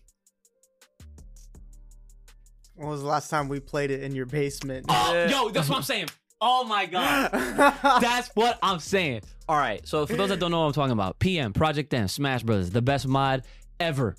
when 2.75 2.89
was 2.89 3.01
the 3.01 3.07
last 3.07 3.29
time 3.29 3.47
we 3.47 3.59
played 3.59 3.89
it 3.89 4.03
in 4.03 4.13
your 4.13 4.25
basement? 4.25 4.85
Oh, 4.89 5.27
yo, 5.29 5.49
that's 5.49 5.69
what 5.69 5.77
I'm 5.77 5.83
saying. 5.83 6.07
Oh 6.41 6.65
my 6.65 6.85
god, 6.85 7.31
that's 8.01 8.27
what 8.35 8.59
I'm 8.61 8.79
saying. 8.79 9.21
All 9.47 9.55
right. 9.57 9.87
So 9.87 10.05
for 10.05 10.15
those 10.17 10.29
that 10.29 10.39
don't 10.39 10.51
know 10.51 10.59
what 10.59 10.65
I'm 10.67 10.73
talking 10.73 10.91
about, 10.91 11.17
PM, 11.19 11.53
Project 11.53 11.93
M, 11.93 12.07
Smash 12.09 12.43
Brothers, 12.43 12.69
the 12.71 12.81
best 12.81 13.07
mod 13.07 13.43
ever, 13.79 14.17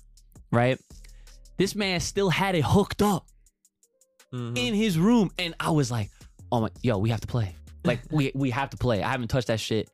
right? 0.51 0.79
This 1.57 1.75
man 1.75 1.99
still 1.99 2.29
had 2.29 2.55
it 2.55 2.63
hooked 2.65 3.01
up 3.03 3.27
Mhm. 4.33 4.57
in 4.57 4.73
his 4.73 4.97
room, 4.97 5.29
and 5.37 5.53
I 5.59 5.69
was 5.69 5.91
like, 5.91 6.09
"Oh 6.51 6.61
my, 6.61 6.69
yo, 6.81 6.97
we 6.97 7.09
have 7.11 7.21
to 7.21 7.27
play. 7.27 7.55
Like 7.83 8.01
we 8.09 8.31
we 8.33 8.49
have 8.49 8.71
to 8.71 8.77
play. 8.77 9.03
I 9.03 9.11
haven't 9.11 9.27
touched 9.27 9.47
that 9.47 9.59
shit 9.59 9.87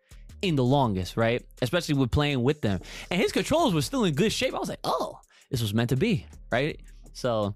in 0.44 0.56
the 0.56 0.64
longest, 0.64 1.18
right? 1.18 1.44
Especially 1.62 1.96
with 1.96 2.12
playing 2.12 2.44
with 2.44 2.62
them, 2.62 2.82
and 3.10 3.20
his 3.20 3.32
controls 3.32 3.74
were 3.74 3.82
still 3.82 4.04
in 4.04 4.14
good 4.14 4.32
shape. 4.32 4.54
I 4.54 4.60
was 4.60 4.70
like, 4.70 4.80
oh, 4.84 5.20
this 5.50 5.62
was 5.62 5.74
meant 5.74 5.90
to 5.90 5.96
be, 5.96 6.26
right? 6.52 6.80
So 7.14 7.56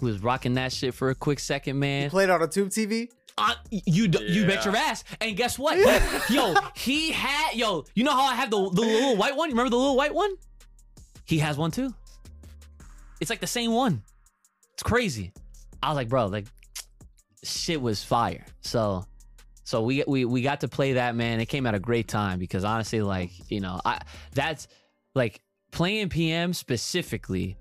we 0.00 0.10
was 0.10 0.22
rocking 0.22 0.54
that 0.54 0.72
shit 0.72 0.94
for 0.94 1.10
a 1.10 1.14
quick 1.14 1.40
second, 1.40 1.78
man. 1.78 2.10
Played 2.10 2.30
on 2.30 2.40
a 2.42 2.46
tube 2.46 2.68
TV. 2.68 3.08
Uh, 3.36 3.54
you 3.70 4.08
d- 4.08 4.24
you 4.26 4.46
bet 4.46 4.64
your 4.64 4.76
ass. 4.76 5.04
And 5.20 5.36
guess 5.36 5.58
what? 5.58 5.78
yo, 6.30 6.54
he 6.74 7.10
had 7.10 7.54
yo. 7.54 7.84
You 7.94 8.04
know 8.04 8.12
how 8.12 8.24
I 8.24 8.34
have 8.34 8.50
the 8.50 8.70
the 8.70 8.82
little 8.82 9.16
white 9.16 9.36
one? 9.36 9.50
Remember 9.50 9.70
the 9.70 9.76
little 9.76 9.96
white 9.96 10.14
one? 10.14 10.34
He 11.24 11.38
has 11.38 11.56
one 11.56 11.70
too. 11.70 11.94
It's 13.20 13.30
like 13.30 13.40
the 13.40 13.46
same 13.46 13.72
one. 13.72 14.02
It's 14.74 14.82
crazy. 14.82 15.32
I 15.82 15.88
was 15.88 15.96
like, 15.96 16.08
bro, 16.08 16.26
like 16.26 16.46
shit 17.42 17.80
was 17.80 18.02
fire. 18.02 18.44
So 18.60 19.04
so 19.64 19.82
we 19.82 20.02
we 20.06 20.24
we 20.24 20.42
got 20.42 20.60
to 20.60 20.68
play 20.68 20.94
that 20.94 21.14
man. 21.14 21.40
It 21.40 21.46
came 21.46 21.66
at 21.66 21.74
a 21.74 21.78
great 21.78 22.08
time 22.08 22.38
because 22.38 22.64
honestly, 22.64 23.02
like 23.02 23.30
you 23.50 23.60
know, 23.60 23.80
I 23.84 24.00
that's 24.34 24.68
like 25.14 25.40
playing 25.70 26.08
PM 26.08 26.52
specifically, 26.52 27.56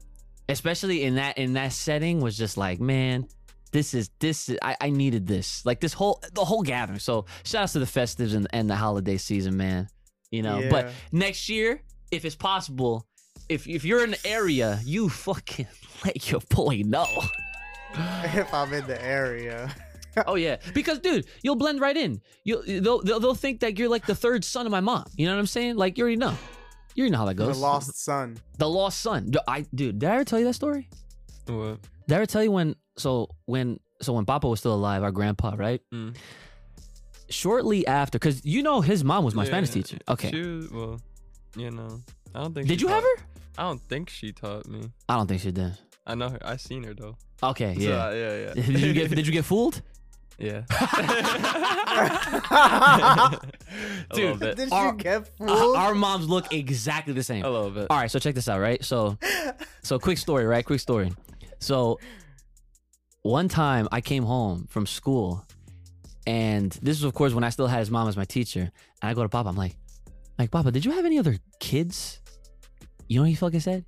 especially 0.47 1.03
in 1.03 1.15
that 1.15 1.37
in 1.37 1.53
that 1.53 1.73
setting 1.73 2.21
was 2.21 2.37
just 2.37 2.57
like 2.57 2.79
man 2.79 3.27
this 3.71 3.93
is 3.93 4.09
this 4.19 4.49
is, 4.49 4.57
I, 4.61 4.75
I 4.81 4.89
needed 4.89 5.27
this. 5.27 5.65
Like 5.65 5.79
this 5.79 5.93
whole 5.93 6.21
the 6.33 6.43
whole 6.43 6.63
gathering. 6.63 6.99
So 6.99 7.25
shout 7.43 7.63
outs 7.63 7.73
to 7.73 7.79
the 7.79 7.85
festives 7.85 8.33
and, 8.33 8.47
and 8.51 8.69
the 8.69 8.75
holiday 8.75 9.17
season 9.17 9.57
man 9.57 9.89
you 10.31 10.41
know. 10.41 10.67
But 10.69 10.91
next 11.11 11.49
year 11.49 11.81
if 12.11 12.25
it's 12.25 12.35
possible 12.35 13.05
if 13.47 13.67
if 13.67 13.85
you're 13.85 14.03
in 14.03 14.11
the 14.11 14.27
area 14.27 14.79
you 14.83 15.09
fucking 15.09 15.67
let 16.05 16.31
your 16.31 16.41
boy 16.49 16.83
know. 16.85 17.07
If 17.91 18.53
I'm 18.53 18.71
in 18.71 18.85
the 18.85 19.03
area. 19.03 19.73
oh 20.27 20.35
yeah 20.35 20.57
because 20.73 20.99
dude 20.99 21.25
you'll 21.43 21.55
blend 21.55 21.79
right 21.81 21.97
in 21.97 22.21
you 22.43 22.61
they'll, 22.81 23.01
they'll 23.01 23.19
they'll 23.19 23.35
think 23.35 23.59
that 23.61 23.77
you're 23.77 23.89
like 23.89 24.05
the 24.05 24.15
third 24.15 24.43
son 24.43 24.65
of 24.65 24.71
my 24.71 24.79
mom 24.81 25.05
you 25.17 25.25
know 25.27 25.33
what 25.33 25.39
i'm 25.39 25.45
saying 25.47 25.75
like 25.75 25.97
you 25.97 26.03
already 26.03 26.17
know 26.17 26.35
you 26.95 27.03
already 27.03 27.11
know 27.11 27.17
how 27.19 27.25
that 27.25 27.35
goes. 27.35 27.55
The 27.55 27.61
lost 27.61 27.95
son. 28.03 28.37
the 28.57 28.69
lost 28.69 28.99
son 29.01 29.31
i 29.47 29.61
dude 29.73 29.99
did 29.99 30.09
i 30.09 30.15
ever 30.15 30.25
tell 30.25 30.39
you 30.39 30.45
that 30.45 30.53
story 30.55 30.89
What? 31.47 31.79
did 32.07 32.13
i 32.13 32.17
ever 32.17 32.25
tell 32.25 32.43
you 32.43 32.51
when 32.51 32.75
so 32.97 33.29
when 33.45 33.79
so 34.01 34.13
when 34.13 34.25
papa 34.25 34.47
was 34.47 34.59
still 34.59 34.73
alive 34.73 35.03
our 35.03 35.11
grandpa 35.11 35.53
right 35.57 35.81
Mm. 35.93 36.15
shortly 37.29 37.85
after, 37.87 38.17
because 38.17 38.43
you 38.45 38.63
know 38.63 38.81
his 38.81 39.03
mom 39.03 39.23
was 39.23 39.35
my 39.35 39.43
Yeah, 39.43 39.49
Spanish 39.49 39.69
teacher. 39.69 39.97
Okay. 40.07 40.31
She 40.31 40.67
well, 40.73 40.99
you 41.55 41.71
know, 41.71 42.01
I 42.33 42.41
don't 42.41 42.53
think. 42.53 42.67
Did 42.67 42.79
she 42.79 42.85
you 42.85 42.91
have 42.91 43.03
her? 43.03 43.23
I 43.57 43.63
don't 43.63 43.81
think 43.81 44.09
she 44.09 44.31
taught 44.31 44.67
me. 44.67 44.81
I 45.07 45.15
don't 45.15 45.27
think 45.27 45.41
she 45.41 45.51
did. 45.51 45.77
I 46.07 46.15
know 46.15 46.29
her. 46.29 46.39
I 46.43 46.57
seen 46.57 46.83
her 46.83 46.93
though. 46.93 47.17
Okay, 47.43 47.75
So, 47.75 47.81
yeah. 47.81 48.05
uh, 48.07 48.11
yeah, 48.11 48.35
yeah. 48.45 48.53
did 48.65 48.81
you 48.81 48.93
get 48.93 49.09
Did 49.15 49.27
you 49.27 49.33
get 49.33 49.45
fooled? 49.51 49.81
Yeah. 50.39 50.62
Dude, 54.13 54.29
a 54.29 54.34
little. 54.34 54.55
Did 54.55 54.72
Our- 54.74 54.91
you 54.91 54.98
get 54.98 55.29
Uh, 55.39 55.48
fooled? 55.48 55.77
our 55.77 55.96
moms 55.96 56.27
look 56.27 56.53
exactly 56.53 57.13
the 57.13 57.24
same. 57.24 57.46
A 57.46 57.50
little 57.50 57.72
bit. 57.72 57.88
All 57.89 57.98
right, 57.98 58.12
so 58.12 58.19
check 58.19 58.36
this 58.36 58.48
out, 58.50 58.60
right? 58.60 58.84
So, 58.84 59.17
so 59.84 60.00
quick 60.00 60.17
story, 60.17 60.46
right? 60.46 60.65
Quick 60.65 60.79
story. 60.79 61.12
So, 61.60 62.00
one 63.22 63.50
time 63.50 63.88
I 63.91 64.01
came 64.01 64.24
home 64.24 64.67
from 64.69 64.86
school, 64.86 65.46
and 66.25 66.72
this 66.81 66.98
was, 66.98 67.03
of 67.03 67.13
course, 67.13 67.34
when 67.34 67.43
I 67.43 67.50
still 67.50 67.67
had 67.67 67.79
his 67.79 67.91
mom 67.91 68.08
as 68.08 68.17
my 68.17 68.25
teacher. 68.25 68.72
And 69.01 69.10
I 69.10 69.13
go 69.13 69.24
to 69.24 69.29
Papa, 69.29 69.50
I'm 69.50 69.55
like, 69.55 69.75
like 70.38 70.51
Papa, 70.51 70.72
did 70.72 70.86
you 70.86 70.91
have 70.91 71.05
any 71.05 71.19
other 71.19 71.38
kids? 71.60 72.19
You 73.08 73.17
know 73.17 73.24
what 73.24 73.29
he 73.29 73.36
fucking 73.36 73.60
said? 73.60 73.86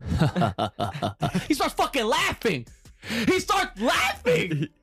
he 1.48 1.54
starts 1.54 1.74
fucking 1.74 2.04
laughing. 2.04 2.66
He 3.26 3.40
starts 3.40 3.80
laughing. 3.80 4.68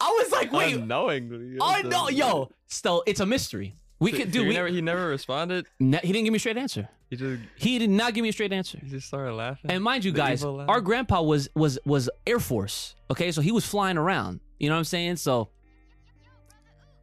I 0.00 0.08
was 0.18 0.32
like, 0.32 0.52
wait, 0.52 0.76
Unknowingly. 0.76 1.58
oh 1.60 1.80
no, 1.84 2.08
yo, 2.08 2.50
still, 2.66 3.02
it's 3.06 3.20
a 3.20 3.26
mystery. 3.26 3.74
We 3.98 4.12
could 4.12 4.30
do. 4.32 4.40
He 4.42 4.48
We, 4.48 4.54
never. 4.54 4.68
He 4.68 4.80
never 4.80 5.08
responded. 5.08 5.66
Ne- 5.78 6.00
he 6.02 6.12
didn't 6.12 6.24
give 6.24 6.32
me 6.32 6.36
a 6.36 6.40
straight 6.40 6.56
answer. 6.56 6.88
He 7.10 7.16
just. 7.16 7.42
He 7.56 7.78
did 7.78 7.90
not 7.90 8.14
give 8.14 8.22
me 8.22 8.30
a 8.30 8.32
straight 8.32 8.52
answer. 8.52 8.78
He 8.82 8.88
just 8.88 9.06
started 9.08 9.34
laughing. 9.34 9.70
And 9.70 9.84
mind 9.84 10.04
you, 10.06 10.12
The 10.12 10.16
guys, 10.16 10.42
our 10.42 10.80
grandpa 10.80 11.20
was 11.20 11.50
was 11.54 11.78
was 11.84 12.08
Air 12.26 12.40
Force. 12.40 12.94
Okay, 13.10 13.30
so 13.30 13.42
he 13.42 13.52
was 13.52 13.66
flying 13.66 13.98
around. 13.98 14.40
You 14.58 14.70
know 14.70 14.74
what 14.74 14.78
I'm 14.78 14.84
saying? 14.84 15.16
So 15.16 15.50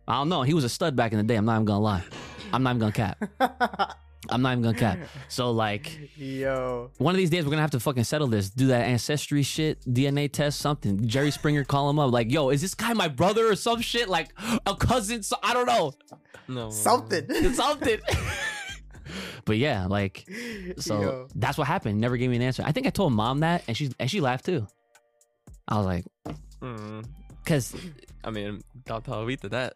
I 0.08 0.13
don't 0.16 0.30
know. 0.30 0.42
He 0.42 0.56
was 0.56 0.63
a 0.63 0.70
stud 0.70 0.96
back 0.96 1.12
in 1.12 1.20
the 1.20 1.24
day. 1.24 1.36
I'm 1.36 1.46
not 1.46 1.56
even 1.56 1.66
gonna 1.66 1.82
lie. 1.82 2.04
I'm 2.51 2.63
not 2.63 2.77
even 2.77 2.80
gonna 2.80 2.92
cap. 2.94 3.98
I'm 4.29 4.41
not 4.41 4.51
even 4.53 4.63
gonna 4.63 4.77
cap. 4.77 5.00
So 5.29 5.51
like, 5.51 6.12
Yo. 6.17 6.91
one 6.97 7.13
of 7.13 7.17
these 7.17 7.29
days 7.29 7.43
we're 7.45 7.51
gonna 7.51 7.62
have 7.62 7.71
to 7.71 7.79
fucking 7.79 8.03
settle 8.03 8.27
this. 8.27 8.50
Do 8.50 8.67
that 8.67 8.86
ancestry 8.86 9.43
shit, 9.43 9.79
DNA 9.86 10.31
test, 10.31 10.59
something. 10.59 11.07
Jerry 11.07 11.31
Springer 11.31 11.63
call 11.63 11.89
him 11.89 12.00
up. 12.00 12.12
Like, 12.12 12.31
yo, 12.31 12.50
is 12.50 12.62
this 12.62 12.74
guy 12.75 12.93
my 12.93 13.07
brother 13.07 13.47
or 13.50 13.55
some 13.55 13.81
shit? 13.81 14.09
Like 14.09 14.29
a 14.65 14.75
cousin? 14.75 15.24
So 15.24 15.38
I 15.43 15.53
don't 15.53 15.65
know. 15.67 15.93
no. 16.47 16.69
Something. 16.71 17.29
Something. 17.53 18.00
but 19.45 19.57
yeah, 19.57 19.86
like 19.86 20.27
so 20.77 21.01
Yo. 21.01 21.27
that's 21.36 21.57
what 21.57 21.67
happened. 21.67 22.00
Never 22.01 22.17
gave 22.17 22.29
me 22.29 22.36
an 22.36 22.41
answer. 22.41 22.63
I 22.65 22.71
think 22.71 22.88
I 22.88 22.89
told 22.89 23.13
mom 23.13 23.39
that, 23.41 23.63
and 23.67 23.77
she 23.77 23.91
and 24.00 24.09
she 24.12 24.19
laughed 24.21 24.45
too. 24.45 24.67
I 25.67 25.77
was 25.77 25.86
like, 25.86 26.05
Mm. 26.62 27.05
cause 27.45 27.75
I 28.24 28.31
mean, 28.31 28.62
don't 28.86 29.03
tell 29.05 29.24
Vita 29.25 29.47
that. 29.50 29.74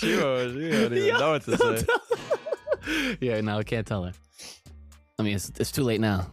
She 0.00 0.16
was. 0.22 0.52
She 0.52 0.70
don't 0.70 0.92
even 0.94 1.18
know 1.20 1.30
what 1.32 1.42
to 1.44 1.56
say. 1.56 3.16
yeah, 3.20 3.40
no, 3.40 3.58
I 3.58 3.62
can't 3.62 3.86
tell 3.86 4.04
her. 4.04 4.12
I 5.18 5.22
mean, 5.22 5.36
it's 5.36 5.50
it's 5.58 5.70
too 5.72 5.82
late 5.82 6.00
now. 6.00 6.26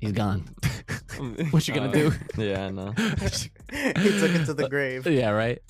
He's 0.00 0.12
gone. 0.12 0.44
What 1.50 1.68
you 1.68 1.74
gonna 1.74 1.88
Uh, 1.90 1.92
do? 1.92 2.12
Yeah, 2.38 2.66
I 2.66 2.70
know. 2.70 2.92
he 2.92 4.18
took 4.18 4.30
it 4.34 4.46
to 4.46 4.54
the 4.54 4.68
grave. 4.70 5.06
yeah, 5.06 5.30
right. 5.30 5.60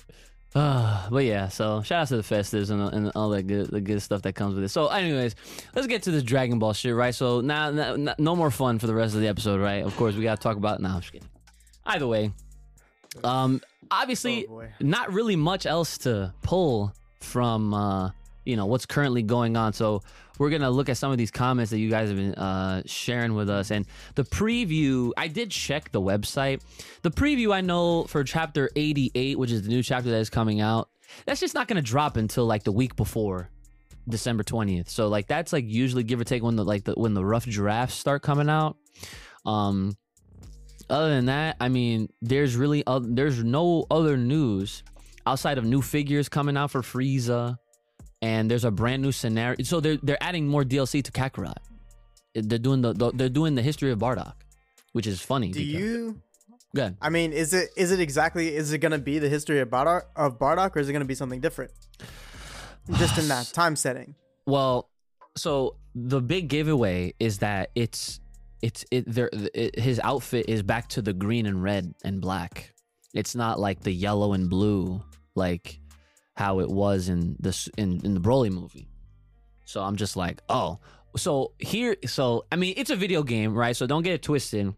Uh, 0.55 1.09
but 1.09 1.25
yeah, 1.25 1.49
so 1.49 1.81
shout 1.81 2.03
out 2.03 2.07
to 2.09 2.17
the 2.17 2.23
festives 2.23 2.69
and, 2.71 2.81
and 2.93 3.11
all 3.15 3.29
that 3.29 3.43
good 3.43 3.69
the 3.69 3.81
good 3.81 4.01
stuff 4.01 4.21
that 4.21 4.33
comes 4.33 4.55
with 4.55 4.63
it. 4.63 4.69
So, 4.69 4.87
anyways, 4.87 5.35
let's 5.75 5.87
get 5.87 6.03
to 6.03 6.11
this 6.11 6.23
Dragon 6.23 6.57
Ball 6.59 6.71
shit, 6.73 6.95
right? 6.95 7.13
So 7.13 7.41
now, 7.41 7.69
now 7.71 8.15
no 8.17 8.35
more 8.35 8.49
fun 8.51 8.79
for 8.79 8.87
the 8.87 8.93
rest 8.95 9.13
of 9.15 9.19
the 9.21 9.27
episode, 9.27 9.59
right? 9.59 9.83
Of 9.83 9.95
course, 9.97 10.15
we 10.15 10.23
gotta 10.23 10.41
talk 10.41 10.55
about. 10.55 10.79
Now, 10.81 10.95
I'm 10.95 11.01
just 11.01 11.11
kidding. 11.11 11.27
Either 11.85 12.07
way, 12.07 12.31
um, 13.25 13.61
obviously, 13.89 14.47
Oh, 14.47 14.63
not 14.79 15.11
really 15.11 15.35
much 15.35 15.65
else 15.65 15.97
to 15.99 16.33
pull 16.43 16.93
from 17.23 17.73
uh 17.73 18.11
you 18.45 18.55
know 18.55 18.65
what's 18.65 18.85
currently 18.85 19.21
going 19.21 19.55
on. 19.55 19.73
So 19.73 20.01
we're 20.39 20.49
gonna 20.49 20.71
look 20.71 20.89
at 20.89 20.97
some 20.97 21.11
of 21.11 21.17
these 21.17 21.31
comments 21.31 21.71
that 21.71 21.79
you 21.79 21.89
guys 21.89 22.09
have 22.09 22.17
been 22.17 22.35
uh 22.35 22.81
sharing 22.85 23.35
with 23.35 23.49
us. 23.49 23.71
And 23.71 23.85
the 24.15 24.23
preview 24.23 25.11
i 25.17 25.27
did 25.27 25.51
check 25.51 25.91
the 25.91 26.01
website. 26.01 26.61
The 27.01 27.11
preview 27.11 27.53
i 27.53 27.61
know 27.61 28.05
for 28.05 28.23
chapter 28.23 28.69
88 28.75 29.37
which 29.37 29.51
is 29.51 29.63
the 29.63 29.69
new 29.69 29.83
chapter 29.83 30.09
that 30.09 30.17
is 30.17 30.29
coming 30.29 30.61
out 30.61 30.89
that's 31.25 31.39
just 31.39 31.53
not 31.53 31.67
gonna 31.67 31.81
drop 31.81 32.17
until 32.17 32.45
like 32.45 32.63
the 32.63 32.71
week 32.71 32.95
before 32.95 33.49
december 34.07 34.43
20th 34.43 34.89
so 34.89 35.09
like 35.09 35.27
that's 35.27 35.53
like 35.53 35.65
usually 35.67 36.03
give 36.03 36.19
or 36.19 36.23
take 36.23 36.41
when 36.41 36.55
the 36.55 36.63
like 36.63 36.85
the 36.85 36.93
when 36.93 37.13
the 37.13 37.23
rough 37.23 37.45
drafts 37.45 37.95
start 37.95 38.21
coming 38.21 38.49
out. 38.49 38.77
Um 39.45 39.95
other 40.91 41.09
than 41.09 41.27
that, 41.27 41.55
I 41.59 41.69
mean, 41.69 42.09
there's 42.21 42.55
really 42.57 42.83
uh, 42.85 42.99
there's 43.01 43.43
no 43.43 43.85
other 43.89 44.17
news 44.17 44.83
outside 45.25 45.57
of 45.57 45.65
new 45.65 45.81
figures 45.81 46.29
coming 46.29 46.57
out 46.57 46.71
for 46.71 46.81
Frieza, 46.81 47.57
and 48.21 48.49
there's 48.49 48.65
a 48.65 48.71
brand 48.71 49.01
new 49.01 49.11
scenario. 49.11 49.63
So 49.63 49.79
they're 49.79 49.97
they're 50.01 50.21
adding 50.21 50.47
more 50.47 50.63
DLC 50.63 51.03
to 51.03 51.11
Kakarot. 51.11 51.57
They're 52.33 52.59
doing 52.59 52.81
the, 52.81 52.93
the 52.93 53.11
they're 53.11 53.29
doing 53.29 53.55
the 53.55 53.61
history 53.61 53.91
of 53.91 53.99
Bardock, 53.99 54.33
which 54.93 55.07
is 55.07 55.21
funny. 55.21 55.51
Do 55.51 55.59
because- 55.59 55.73
you? 55.81 56.21
Good. 56.73 56.95
I 57.01 57.09
mean, 57.09 57.33
is 57.33 57.53
it 57.53 57.69
is 57.75 57.91
it 57.91 57.99
exactly? 57.99 58.55
Is 58.55 58.71
it 58.71 58.77
gonna 58.77 58.97
be 58.97 59.19
the 59.19 59.27
history 59.27 59.59
of 59.59 59.67
Bardock 59.69 60.03
of 60.15 60.39
Bardock, 60.39 60.75
or 60.75 60.79
is 60.79 60.87
it 60.87 60.93
gonna 60.93 61.03
be 61.03 61.15
something 61.15 61.41
different? 61.41 61.71
Just 62.93 63.17
in 63.17 63.27
that 63.27 63.47
time 63.53 63.75
setting. 63.75 64.15
Well, 64.45 64.89
so 65.35 65.75
the 65.95 66.21
big 66.21 66.47
giveaway 66.47 67.13
is 67.19 67.39
that 67.39 67.71
it's 67.75 68.21
it's 68.61 68.85
it 68.89 69.03
there 69.05 69.29
it, 69.33 69.77
his 69.77 69.99
outfit 70.01 70.45
is 70.47 70.63
back 70.63 70.87
to 70.89 71.01
the 71.01 71.11
green 71.11 71.45
and 71.45 71.61
red 71.61 71.93
and 72.05 72.21
black. 72.21 72.73
It's 73.13 73.35
not 73.35 73.59
like 73.59 73.81
the 73.81 73.91
yellow 73.91 74.33
and 74.33 74.49
blue 74.49 75.01
like 75.35 75.79
how 76.35 76.59
it 76.59 76.69
was 76.69 77.09
in 77.09 77.35
this 77.39 77.69
in 77.77 78.01
in 78.03 78.13
the 78.13 78.19
Broly 78.19 78.51
movie. 78.51 78.87
So 79.65 79.81
I'm 79.81 79.95
just 79.95 80.15
like, 80.17 80.41
oh, 80.49 80.79
so 81.15 81.53
here, 81.59 81.95
so 82.05 82.45
I 82.51 82.55
mean, 82.55 82.73
it's 82.77 82.89
a 82.89 82.95
video 82.95 83.23
game, 83.23 83.53
right? 83.53 83.75
So 83.75 83.85
don't 83.85 84.03
get 84.03 84.13
it 84.13 84.21
twisted, 84.21 84.73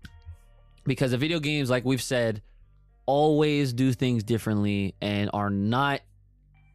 because 0.86 1.12
the 1.12 1.18
video 1.18 1.40
games, 1.40 1.70
like 1.70 1.86
we've 1.86 2.02
said, 2.02 2.42
always 3.06 3.74
do 3.74 3.94
things 3.94 4.24
differently 4.24 4.96
and 5.02 5.30
are 5.34 5.50
not 5.50 6.02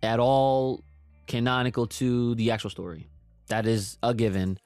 at 0.03 0.21
all 0.21 0.85
canonical 1.27 1.87
to 1.87 2.35
the 2.37 2.50
actual 2.50 2.71
story. 2.71 3.09
That 3.49 3.67
is 3.67 3.99
a 4.03 4.15
given. 4.15 4.59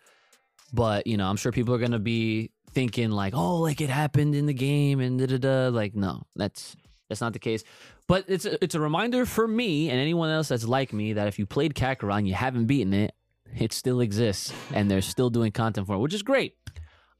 But, 0.72 1.06
you 1.06 1.16
know, 1.16 1.26
I'm 1.26 1.36
sure 1.36 1.52
people 1.52 1.74
are 1.74 1.86
to 1.86 1.98
be 1.98 2.50
thinking 2.70 3.10
like, 3.10 3.34
"Oh, 3.34 3.58
like 3.58 3.80
it 3.80 3.90
happened 3.90 4.34
in 4.34 4.46
the 4.46 4.54
game 4.54 5.00
and 5.00 5.18
da 5.18 5.26
da 5.26 5.36
da." 5.38 5.68
Like, 5.68 5.94
no. 5.94 6.22
That's 6.34 6.76
That's 7.12 7.20
not 7.20 7.34
the 7.34 7.38
case. 7.38 7.62
But 8.08 8.24
it's 8.26 8.46
a, 8.46 8.62
it's 8.64 8.74
a 8.74 8.80
reminder 8.80 9.26
for 9.26 9.46
me 9.46 9.90
and 9.90 10.00
anyone 10.00 10.30
else 10.30 10.48
that's 10.48 10.64
like 10.64 10.92
me 10.92 11.12
that 11.12 11.28
if 11.28 11.38
you 11.38 11.46
played 11.46 11.74
Kakarot 11.74 12.26
you 12.26 12.34
haven't 12.34 12.66
beaten 12.66 12.94
it, 12.94 13.14
it 13.54 13.72
still 13.72 14.00
exists 14.00 14.52
and 14.72 14.90
they're 14.90 15.02
still 15.02 15.28
doing 15.30 15.52
content 15.52 15.86
for 15.86 15.94
it, 15.96 15.98
which 15.98 16.14
is 16.14 16.22
great. 16.22 16.56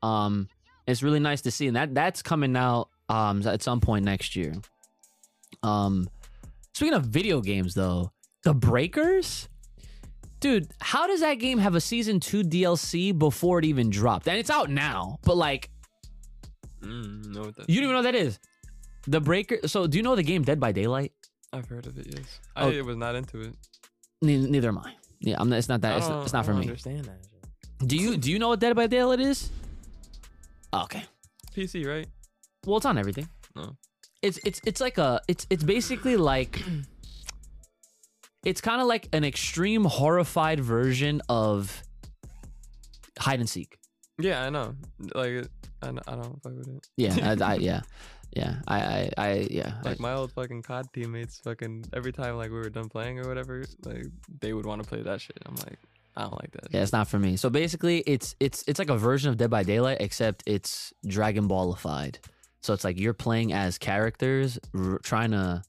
Um, 0.03 0.49
it's 0.87 1.03
really 1.03 1.21
nice 1.21 1.43
to 1.43 1.51
see, 1.51 1.67
and 1.67 1.77
that 1.77 1.95
that's 1.95 2.23
coming 2.23 2.57
out 2.57 2.89
um 3.09 3.47
at 3.47 3.63
some 3.63 3.81
point 3.81 4.05
next 4.05 4.35
year. 4.35 4.55
Um, 5.63 6.09
speaking 6.75 6.95
of 6.95 7.05
video 7.05 7.41
games, 7.41 7.75
though, 7.75 8.13
the 8.43 8.55
Breakers, 8.55 9.49
dude, 10.41 10.69
how 10.81 11.07
does 11.07 11.21
that 11.21 11.35
game 11.35 11.59
have 11.59 11.75
a 11.75 11.81
season 11.81 12.19
two 12.19 12.43
DLC 12.43 13.17
before 13.17 13.59
it 13.59 13.65
even 13.67 13.91
dropped? 13.91 14.27
And 14.27 14.39
it's 14.39 14.51
out 14.51 14.71
now, 14.71 15.19
but 15.23 15.37
like 15.37 15.71
Mm, 16.83 17.27
know 17.29 17.43
what 17.43 17.57
that 17.57 17.69
you 17.71 17.77
don't 17.77 17.85
even 17.85 17.93
know 17.93 17.99
what 17.99 18.13
that 18.13 18.15
is. 18.15 18.39
The 19.07 19.21
Breaker. 19.21 19.67
So, 19.67 19.87
do 19.87 19.97
you 19.97 20.03
know 20.03 20.15
the 20.17 20.23
game 20.23 20.43
Dead 20.43 20.61
by 20.61 20.73
Daylight? 20.73 21.13
I've 21.53 21.69
heard 21.69 21.87
of 21.87 21.99
it. 21.99 22.07
Yes, 22.09 22.41
Oh. 22.57 22.71
I 22.71 22.81
was 22.83 22.97
not 22.97 23.15
into 23.15 23.41
it. 23.41 23.55
Ne- 24.23 24.39
neither 24.47 24.69
am 24.69 24.79
I. 24.79 24.95
Yeah, 25.21 25.37
I'm. 25.39 25.49
Not, 25.49 25.59
it's 25.59 25.69
not 25.69 25.81
that. 25.83 25.99
It's, 25.99 26.07
it's 26.07 26.33
don't- 26.33 26.45
for 26.45 26.53
I 26.53 26.55
don't 26.55 26.61
me. 26.61 26.67
Understand 26.69 27.05
that? 27.07 27.87
Do 27.87 27.97
you 27.97 28.17
Do 28.17 28.31
you 28.31 28.39
know 28.39 28.49
what 28.49 28.61
Dead 28.61 28.75
by 28.77 28.87
Daylight 28.87 29.21
is? 29.21 29.51
Oh, 30.73 30.85
okay. 30.85 31.05
PC, 31.55 31.87
right? 31.87 32.07
Well, 32.65 32.77
it's 32.77 32.87
on 32.87 32.97
everything. 32.97 33.29
No. 33.57 33.77
It's 34.23 34.39
it's 34.45 34.61
it's 34.65 34.81
like 34.81 34.99
a 34.99 35.21
it's 35.29 35.47
it's 35.51 35.65
basically 35.65 36.17
like 36.17 36.63
it's 38.45 38.61
kind 38.61 38.81
of 38.81 38.87
like 38.87 39.09
an 39.13 39.25
extreme 39.25 39.85
horrified 39.85 40.61
version 40.61 41.21
of 41.29 41.83
hide 43.19 43.41
and 43.41 43.49
seek. 43.49 43.79
Yeah, 44.19 44.45
I 44.45 44.51
know. 44.51 44.75
Like, 45.15 45.47
I, 45.83 45.89
I 45.89 46.15
don't 46.15 46.43
fuck 46.43 46.53
with 46.57 46.69
it. 46.69 46.87
Yeah, 46.97 47.37
I, 47.41 47.53
I 47.53 47.55
yeah, 47.61 47.81
yeah. 48.33 48.57
I 48.67 48.79
I, 48.81 49.11
I 49.19 49.49
yeah. 49.51 49.75
I- 49.85 49.89
Like 49.91 50.01
my 50.01 50.15
old 50.15 50.33
fucking 50.33 50.63
COD 50.63 50.87
teammates, 50.93 51.39
fucking 51.41 51.87
every 51.93 52.13
time 52.13 52.37
like 52.37 52.51
we 52.51 52.57
were 52.57 52.71
done 52.71 52.89
playing 52.89 53.19
or 53.21 53.29
whatever, 53.29 53.65
like 53.85 54.07
they 54.41 54.53
would 54.53 54.67
want 54.67 54.83
to 54.83 54.89
play 54.89 55.03
that 55.03 55.21
shit. 55.21 55.39
I'm 55.47 55.55
like, 55.57 55.79
I 56.17 56.23
don't 56.23 56.35
like 56.41 56.53
that. 56.53 56.69
yeah, 56.71 56.83
it's 56.83 56.93
not 56.93 57.09
for 57.09 57.19
me. 57.19 57.37
So 57.37 57.51
basically, 57.51 57.99
it's 58.01 58.35
it's 58.41 58.65
it's 58.67 58.79
like 58.79 58.91
a 58.91 58.97
version 58.99 59.31
of 59.31 59.37
Dead 59.37 59.51
by 59.51 59.63
Daylight, 59.63 59.99
except 60.01 60.43
it's 60.47 60.93
Dragon 61.07 61.49
Ballified. 61.49 62.17
So 62.63 62.73
it's 62.75 62.85
like 62.85 62.99
you're 62.99 63.15
playing 63.15 63.53
as 63.53 63.77
characters 63.79 64.59
r- 64.75 64.99
trying 65.03 65.33
to 65.33 65.63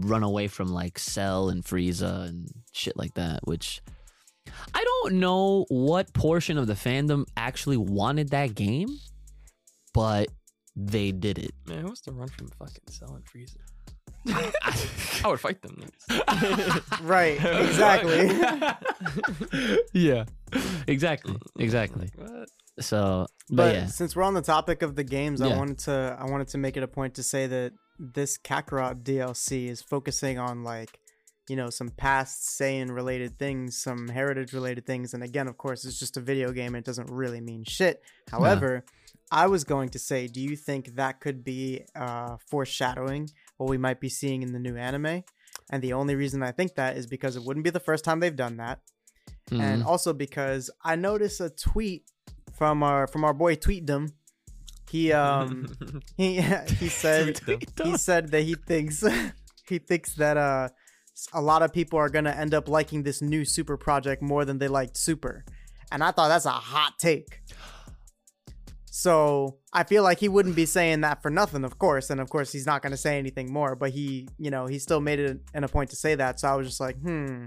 run 0.00 0.22
away 0.22 0.48
from 0.48 0.68
like 0.68 0.98
Cell 0.98 1.48
and 1.48 1.64
Frieza 1.64 2.28
and 2.28 2.48
shit 2.72 2.96
like 2.96 3.14
that. 3.14 3.40
Which 3.44 3.82
I 4.74 4.84
don't 4.84 5.14
know 5.14 5.64
what 5.68 6.12
portion 6.12 6.58
of 6.58 6.66
the 6.66 6.74
fandom 6.74 7.26
actually 7.36 7.76
wanted 7.76 8.30
that 8.30 8.54
game, 8.54 8.88
but 9.92 10.28
they 10.76 11.10
did 11.12 11.38
it. 11.38 11.54
Man, 11.66 11.78
who 11.80 11.86
wants 11.86 12.02
to 12.02 12.12
run 12.12 12.28
from 12.28 12.48
fucking 12.48 12.84
Cell 12.88 13.14
and 13.14 13.24
Frieza? 13.24 13.56
I 15.24 15.28
would 15.28 15.40
fight 15.40 15.62
them. 15.62 15.82
Right, 17.02 17.38
exactly. 17.44 18.28
yeah, 19.92 20.24
exactly, 20.86 21.36
exactly. 21.58 22.10
What? 22.16 22.48
So, 22.80 23.26
but, 23.48 23.56
But 23.56 23.74
yeah, 23.74 23.86
since 23.86 24.14
we're 24.16 24.22
on 24.24 24.34
the 24.34 24.42
topic 24.42 24.82
of 24.82 24.96
the 24.96 25.04
games, 25.04 25.40
Yeah. 25.40 25.48
I 25.48 25.56
wanted 25.56 25.78
to 25.80 26.16
I 26.18 26.24
wanted 26.30 26.48
to 26.48 26.58
make 26.58 26.76
it 26.76 26.82
a 26.82 26.88
point 26.88 27.14
to 27.14 27.22
say 27.22 27.46
that 27.46 27.72
this 27.98 28.36
Kakarot 28.38 29.02
DLC 29.02 29.68
is 29.68 29.80
focusing 29.82 30.38
on 30.38 30.62
like, 30.62 30.98
you 31.48 31.56
know, 31.56 31.70
some 31.70 31.88
past 31.90 32.58
Saiyan 32.60 32.90
related 32.94 33.38
things, 33.38 33.80
some 33.80 34.08
heritage 34.08 34.52
related 34.52 34.84
things, 34.86 35.14
and 35.14 35.22
again, 35.22 35.48
of 35.48 35.56
course, 35.56 35.84
it's 35.84 35.98
just 35.98 36.16
a 36.16 36.20
video 36.20 36.52
game. 36.52 36.74
It 36.74 36.84
doesn't 36.84 37.10
really 37.10 37.40
mean 37.40 37.64
shit. 37.64 38.02
However, 38.30 38.84
I 39.30 39.46
was 39.48 39.64
going 39.64 39.88
to 39.90 39.98
say, 39.98 40.26
do 40.28 40.40
you 40.40 40.56
think 40.56 40.94
that 40.96 41.20
could 41.20 41.42
be 41.44 41.84
uh, 41.94 42.36
foreshadowing 42.48 43.30
what 43.56 43.68
we 43.68 43.78
might 43.78 44.00
be 44.00 44.08
seeing 44.08 44.42
in 44.42 44.52
the 44.52 44.58
new 44.60 44.76
anime? 44.76 45.24
And 45.70 45.82
the 45.82 45.92
only 45.94 46.14
reason 46.14 46.42
I 46.42 46.52
think 46.52 46.76
that 46.76 46.96
is 46.96 47.06
because 47.06 47.34
it 47.36 47.42
wouldn't 47.44 47.64
be 47.64 47.70
the 47.70 47.80
first 47.80 48.04
time 48.04 48.20
they've 48.20 48.34
done 48.36 48.56
that 48.58 48.80
and 49.50 49.82
Mhm. 49.82 49.86
also 49.86 50.12
because 50.12 50.70
I 50.84 50.96
noticed 50.96 51.40
a 51.40 51.50
tweet 51.50 52.04
from 52.52 52.82
our 52.82 53.06
from 53.06 53.24
our 53.24 53.32
boy 53.34 53.56
Geekdom. 53.56 54.12
He 54.90 55.12
um 55.12 55.66
he 56.16 56.40
he 56.80 56.88
said 56.88 57.40
he 57.82 57.96
said 57.96 58.30
that 58.30 58.42
he 58.42 58.54
thinks 58.54 59.04
he 59.68 59.78
thinks 59.78 60.14
that 60.14 60.36
uh 60.36 60.68
a 61.32 61.40
lot 61.40 61.62
of 61.62 61.72
people 61.72 61.98
are 61.98 62.08
gonna 62.08 62.30
end 62.30 62.54
up 62.54 62.68
liking 62.68 63.02
this 63.02 63.22
new 63.22 63.44
Super 63.44 63.76
project 63.76 64.20
more 64.22 64.44
than 64.44 64.58
they 64.58 64.68
liked 64.68 64.96
Super, 64.96 65.44
and 65.90 66.02
I 66.04 66.10
thought 66.12 66.28
that's 66.28 66.46
a 66.46 66.50
hot 66.50 66.94
take. 66.98 67.40
So 68.96 69.58
I 69.74 69.84
feel 69.84 70.02
like 70.02 70.20
he 70.20 70.30
wouldn't 70.30 70.56
be 70.56 70.64
saying 70.64 71.02
that 71.02 71.20
for 71.20 71.30
nothing, 71.30 71.64
of 71.64 71.78
course, 71.78 72.08
and 72.08 72.18
of 72.18 72.30
course 72.30 72.50
he's 72.50 72.64
not 72.64 72.80
gonna 72.80 72.96
say 72.96 73.18
anything 73.18 73.52
more. 73.52 73.76
But 73.76 73.90
he, 73.90 74.26
you 74.38 74.50
know, 74.50 74.64
he 74.64 74.78
still 74.78 75.02
made 75.02 75.18
it 75.18 75.38
in 75.52 75.64
a 75.64 75.68
point 75.68 75.90
to 75.90 75.96
say 75.96 76.14
that. 76.14 76.40
So 76.40 76.48
I 76.48 76.54
was 76.54 76.66
just 76.66 76.80
like, 76.80 76.96
hmm, 76.96 77.44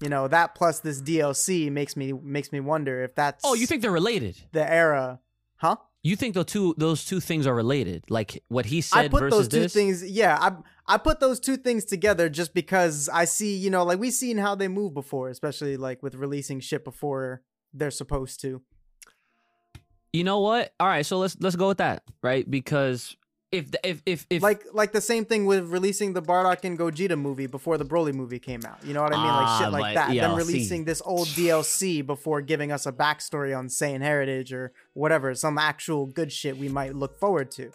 you 0.00 0.08
know, 0.08 0.26
that 0.26 0.56
plus 0.56 0.80
this 0.80 1.00
DLC 1.00 1.70
makes 1.70 1.96
me 1.96 2.12
makes 2.12 2.50
me 2.50 2.58
wonder 2.58 3.04
if 3.04 3.14
that's 3.14 3.44
oh, 3.44 3.54
you 3.54 3.68
think 3.68 3.82
they're 3.82 3.92
related? 3.92 4.36
the 4.50 4.68
era, 4.68 5.20
huh? 5.58 5.76
You 6.02 6.16
think 6.16 6.34
the 6.34 6.42
two 6.42 6.74
those 6.76 7.04
two 7.04 7.20
things 7.20 7.46
are 7.46 7.54
related? 7.54 8.10
Like 8.10 8.42
what 8.48 8.66
he 8.66 8.80
said 8.80 8.98
I 8.98 9.08
put 9.08 9.20
versus 9.20 9.38
those 9.38 9.48
two 9.48 9.60
this? 9.60 9.72
things. 9.72 10.10
Yeah, 10.10 10.36
I 10.40 10.56
I 10.92 10.98
put 10.98 11.20
those 11.20 11.38
two 11.38 11.56
things 11.56 11.84
together 11.84 12.28
just 12.28 12.52
because 12.52 13.08
I 13.08 13.26
see, 13.26 13.56
you 13.56 13.70
know, 13.70 13.84
like 13.84 14.00
we've 14.00 14.12
seen 14.12 14.38
how 14.38 14.56
they 14.56 14.66
move 14.66 14.92
before, 14.94 15.28
especially 15.28 15.76
like 15.76 16.02
with 16.02 16.16
releasing 16.16 16.58
shit 16.58 16.82
before 16.82 17.42
they're 17.72 17.92
supposed 17.92 18.40
to. 18.40 18.62
You 20.12 20.24
know 20.24 20.40
what? 20.40 20.72
All 20.80 20.88
right, 20.88 21.06
so 21.06 21.18
let's 21.18 21.36
let's 21.40 21.56
go 21.56 21.68
with 21.68 21.78
that, 21.78 22.02
right? 22.22 22.48
Because 22.50 23.16
if 23.52 23.70
the- 23.70 23.88
if 23.88 24.02
if 24.06 24.26
if 24.30 24.42
like 24.42 24.62
like 24.72 24.92
the 24.92 25.00
same 25.00 25.24
thing 25.24 25.46
with 25.46 25.66
releasing 25.68 26.12
the 26.14 26.22
Bardock 26.22 26.64
and 26.64 26.78
Gogeta 26.78 27.18
movie 27.18 27.46
before 27.46 27.78
the 27.78 27.84
Broly 27.84 28.12
movie 28.12 28.38
came 28.38 28.64
out. 28.64 28.78
You 28.84 28.92
know 28.94 29.02
what 29.02 29.12
I 29.12 29.16
mean? 29.16 29.26
Like 29.26 29.46
Ah, 29.46 29.58
shit 29.62 29.72
like 29.72 29.82
but- 29.82 29.94
that. 30.08 30.14
yeah, 30.14 30.28
Them 30.28 30.36
releasing 30.36 30.84
this 30.84 31.00
old 31.04 31.28
DLC 31.28 32.04
before 32.04 32.40
giving 32.42 32.72
us 32.72 32.86
a 32.86 32.92
backstory 32.92 33.56
on 33.56 33.68
Saiyan 33.68 34.02
heritage 34.02 34.52
or 34.52 34.72
whatever, 34.94 35.34
some 35.34 35.58
actual 35.58 36.06
good 36.06 36.32
shit 36.32 36.56
we 36.58 36.68
might 36.68 36.94
look 36.94 37.18
forward 37.18 37.50
to. 37.52 37.70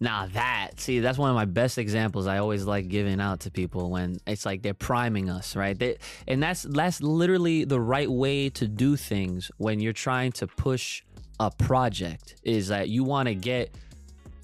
Now 0.00 0.26
that 0.34 0.80
see, 0.80 0.98
that's 0.98 1.18
one 1.18 1.30
of 1.30 1.36
my 1.36 1.44
best 1.44 1.78
examples. 1.78 2.26
I 2.26 2.38
always 2.38 2.64
like 2.64 2.88
giving 2.88 3.20
out 3.20 3.40
to 3.40 3.50
people 3.52 3.90
when 3.90 4.18
it's 4.26 4.44
like 4.44 4.62
they're 4.62 4.74
priming 4.74 5.30
us, 5.30 5.54
right? 5.54 5.78
They, 5.78 5.98
and 6.26 6.42
that's 6.42 6.62
that's 6.64 7.00
literally 7.00 7.64
the 7.64 7.80
right 7.80 8.10
way 8.10 8.50
to 8.50 8.66
do 8.66 8.96
things 8.96 9.52
when 9.56 9.78
you're 9.80 9.92
trying 9.92 10.32
to 10.32 10.48
push 10.48 11.02
a 11.40 11.50
project. 11.50 12.36
Is 12.42 12.68
that 12.68 12.88
you 12.88 13.04
want 13.04 13.28
to 13.28 13.34
get 13.34 13.74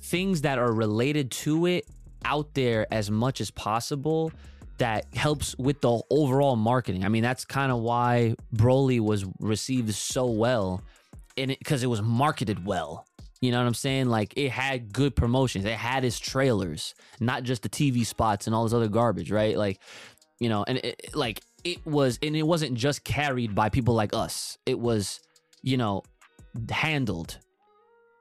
things 0.03 0.43
that 0.43 0.59
are 0.59 0.73
related 0.73 1.31
to 1.31 1.67
it 1.67 1.87
out 2.25 2.55
there 2.55 2.87
as 2.93 3.11
much 3.11 3.41
as 3.41 3.51
possible. 3.51 4.33
That 4.79 5.05
helps 5.15 5.55
with 5.59 5.83
the 5.83 6.01
overall 6.09 6.57
marketing. 6.57 7.05
I 7.05 7.09
mean, 7.11 7.23
that's 7.23 7.45
kind 7.45 7.71
of 7.71 7.81
why 7.81 8.35
Broly 8.57 8.99
was 8.99 9.27
received 9.39 9.93
so 9.95 10.25
well, 10.25 10.83
it 11.37 11.49
because 11.49 11.83
it 11.83 11.87
was 11.89 12.01
marketed 12.01 12.65
well. 12.65 13.07
You 13.43 13.53
know 13.53 13.59
what 13.59 13.67
I'm 13.67 13.75
saying? 13.75 14.07
Like 14.09 14.33
it 14.39 14.51
had 14.51 14.91
good 14.91 15.15
promotions. 15.15 15.67
It 15.67 15.75
had 15.75 16.05
its 16.07 16.19
trailers, 16.19 16.95
not 17.21 17.43
just 17.43 17.63
the 17.63 17.69
TV 17.69 18.07
spots 18.07 18.47
and 18.47 18.55
all 18.57 18.65
this 18.65 18.73
other 18.73 18.89
garbage, 18.89 19.31
right? 19.31 19.57
Like, 19.57 19.81
you 20.39 20.49
know, 20.49 20.65
and 20.67 20.79
it, 20.79 20.85
it- 21.05 21.15
like 21.15 21.43
it 21.63 21.85
was, 21.87 22.19
and 22.23 22.35
it 22.35 22.43
wasn't 22.47 22.73
just 22.75 23.05
carried 23.05 23.55
by 23.55 23.69
people 23.69 23.93
like 23.93 24.15
us. 24.15 24.57
It 24.65 24.79
was, 24.81 25.21
you 25.61 25.77
know, 25.77 26.05
handled 26.71 27.39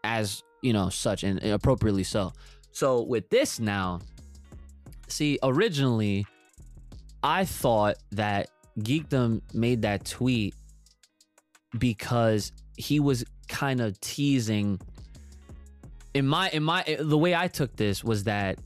as 0.04 0.44
you 0.62 0.74
know 0.74 0.90
such 0.90 1.24
and 1.24 1.44
appropriately 1.44 2.04
so. 2.04 2.32
So 2.72 3.02
with 3.02 3.30
this 3.30 3.60
now, 3.60 4.00
see, 5.08 5.40
originally, 5.44 6.26
I 7.24 7.46
thought 7.46 7.96
that 8.12 8.50
Geekdom 8.80 9.42
made 9.54 9.82
that 9.82 10.06
tweet 10.06 10.54
because 11.78 12.52
he 12.78 13.00
was 13.00 13.26
kind 13.48 13.82
of 13.82 14.00
teasing 14.00 14.80
in 16.14 16.28
my 16.28 16.50
in 16.50 16.64
my 16.64 16.98
the 17.00 17.18
way 17.18 17.36
I 17.36 17.48
took 17.48 17.76
this 17.76 18.04
was 18.04 18.24
that 18.24 18.60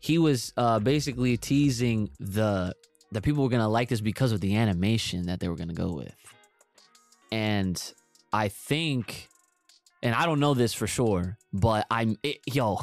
he 0.00 0.18
was 0.18 0.52
uh 0.56 0.78
basically 0.78 1.36
teasing 1.36 2.10
the 2.18 2.74
that 3.12 3.22
people 3.22 3.42
were 3.42 3.48
gonna 3.48 3.68
like 3.68 3.88
this 3.88 4.00
because 4.00 4.32
of 4.32 4.40
the 4.40 4.56
animation 4.56 5.26
that 5.26 5.40
they 5.40 5.48
were 5.48 5.56
gonna 5.56 5.74
go 5.74 5.92
with. 5.92 6.14
And 7.30 7.80
I 8.32 8.48
think 8.48 9.28
and 10.02 10.14
I 10.14 10.26
don't 10.26 10.40
know 10.40 10.54
this 10.54 10.72
for 10.74 10.86
sure, 10.86 11.38
but 11.52 11.86
I'm 11.90 12.16
it, 12.22 12.38
yo 12.46 12.80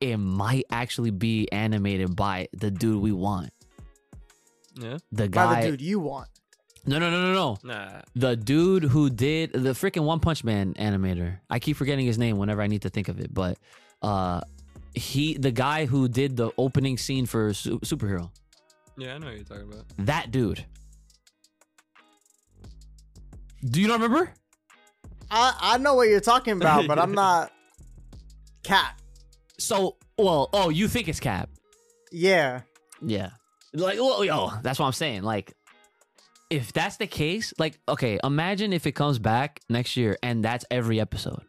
it 0.00 0.16
might 0.16 0.64
actually 0.70 1.10
be 1.10 1.50
animated 1.52 2.14
by 2.14 2.48
the 2.52 2.70
dude 2.70 3.00
we 3.00 3.12
want. 3.12 3.50
Yeah. 4.78 4.98
The 5.12 5.24
By 5.24 5.28
guy 5.28 5.60
the 5.62 5.70
dude 5.70 5.80
you 5.80 6.00
want. 6.00 6.28
No 6.86 6.98
no 6.98 7.10
no 7.10 7.32
no 7.32 7.32
no 7.32 7.58
Nah. 7.62 8.02
the 8.14 8.36
dude 8.36 8.82
who 8.84 9.08
did 9.08 9.52
the 9.52 9.70
freaking 9.70 10.04
One 10.04 10.20
Punch 10.20 10.44
Man 10.44 10.74
animator. 10.74 11.38
I 11.48 11.58
keep 11.58 11.76
forgetting 11.76 12.04
his 12.04 12.18
name 12.18 12.36
whenever 12.36 12.60
I 12.60 12.66
need 12.66 12.82
to 12.82 12.90
think 12.90 13.08
of 13.08 13.20
it, 13.20 13.32
but 13.32 13.56
uh 14.02 14.40
he 14.94 15.34
the 15.38 15.50
guy 15.52 15.86
who 15.86 16.08
did 16.08 16.36
the 16.36 16.50
opening 16.58 16.98
scene 16.98 17.24
for 17.26 17.54
Su- 17.54 17.80
superhero. 17.80 18.30
Yeah, 18.98 19.14
I 19.14 19.18
know 19.18 19.26
what 19.26 19.36
you're 19.36 19.44
talking 19.44 19.72
about. 19.72 19.84
That 19.98 20.30
dude. 20.30 20.64
Do 23.64 23.80
you 23.80 23.88
not 23.88 24.00
remember? 24.00 24.30
I 25.30 25.54
I 25.60 25.78
know 25.78 25.94
what 25.94 26.08
you're 26.08 26.20
talking 26.20 26.54
about, 26.54 26.86
but 26.86 26.98
I'm 26.98 27.12
not 27.24 27.52
cat. 28.62 28.98
So 29.58 29.96
Well, 30.18 30.50
oh, 30.52 30.68
you 30.68 30.88
think 30.88 31.08
it's 31.08 31.20
Cap? 31.20 31.48
Yeah. 32.12 32.62
Yeah. 33.00 33.30
Like, 33.72 33.98
oh, 34.00 34.22
yo, 34.22 34.50
that's 34.62 34.78
what 34.78 34.86
I'm 34.86 34.92
saying. 34.92 35.22
Like, 35.22 35.52
if 36.50 36.72
that's 36.72 36.96
the 36.98 37.06
case, 37.08 37.52
like, 37.58 37.78
okay, 37.88 38.20
imagine 38.22 38.72
if 38.72 38.86
it 38.86 38.92
comes 38.92 39.18
back 39.18 39.60
next 39.68 39.96
year 39.96 40.16
and 40.22 40.44
that's 40.44 40.64
every 40.70 41.00
episode. 41.00 41.42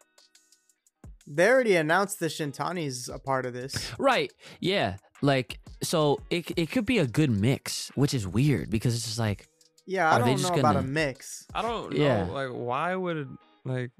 They 1.27 1.47
already 1.49 1.75
announced 1.75 2.19
the 2.19 2.27
Shintani's 2.27 3.09
a 3.09 3.19
part 3.19 3.45
of 3.45 3.53
this. 3.53 3.91
Right. 3.99 4.31
Yeah. 4.59 4.97
Like, 5.21 5.59
so 5.81 6.21
it 6.29 6.51
it 6.57 6.71
could 6.71 6.85
be 6.85 6.99
a 6.99 7.07
good 7.07 7.29
mix, 7.29 7.91
which 7.95 8.13
is 8.13 8.27
weird 8.27 8.69
because 8.69 8.95
it's 8.95 9.05
just 9.05 9.19
like, 9.19 9.47
Yeah, 9.85 10.09
I 10.09 10.15
Are 10.15 10.19
don't 10.19 10.37
just 10.37 10.51
know 10.51 10.59
about 10.59 10.75
a 10.77 10.81
mix. 10.81 11.45
I 11.53 11.61
don't 11.61 11.93
know. 11.93 11.97
Yeah. 12.03 12.23
Like, 12.25 12.49
why 12.49 12.95
would 12.95 13.17
it, 13.17 13.27
like? 13.63 13.91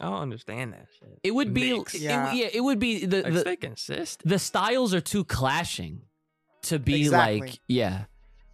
I 0.00 0.04
don't 0.06 0.22
understand 0.22 0.72
that 0.72 0.86
shit. 0.98 1.18
it 1.22 1.30
would 1.32 1.52
be, 1.52 1.76
Mix. 1.78 1.94
it- 1.94 2.00
Yeah. 2.02 2.32
yeah, 2.32 2.48
it 2.52 2.60
would 2.60 2.78
be 2.78 3.04
the 3.04 3.22
Like, 3.22 3.32
the, 3.34 3.40
stay 3.40 3.56
consistent. 3.56 4.28
the 4.28 4.38
styles 4.38 4.94
are 4.94 5.00
too 5.00 5.24
clashing 5.24 6.02
to 6.62 6.78
be 6.78 7.02
Exactly. 7.02 7.40
like, 7.40 7.58
yeah. 7.68 8.04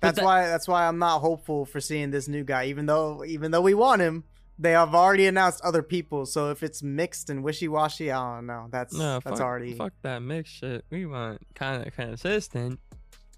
That's 0.01 0.17
that- 0.19 0.25
why 0.25 0.43
that's 0.47 0.67
why 0.69 0.87
I'm 0.89 0.99
not 0.99 1.21
hopeful 1.21 1.65
for 1.65 1.81
seeing 1.81 2.11
this 2.11 2.27
new 2.29 2.43
guy. 2.45 2.67
Even 2.67 2.87
though 2.87 3.25
even 3.25 3.51
though 3.53 3.61
we 3.63 3.75
want 3.75 4.03
him, 4.03 4.25
they 4.59 4.73
have 4.73 4.95
already 4.95 5.27
announced 5.27 5.61
other 5.63 5.83
people. 5.83 6.27
So 6.27 6.51
if 6.51 6.63
it's 6.65 6.83
mixed 6.83 7.31
and 7.31 7.43
wishy 7.45 7.69
washy, 7.69 8.11
I 8.11 8.37
don't 8.37 8.47
know. 8.47 8.67
That's 8.71 8.93
No, 8.95 9.21
that's 9.25 9.39
fuck, 9.39 9.41
already 9.41 9.75
fuck 9.75 9.93
that 10.03 10.21
mix 10.23 10.51
shit. 10.51 10.85
We 10.91 11.07
want 11.07 11.41
kind 11.55 11.87
of 11.87 11.93
consistent 11.95 12.81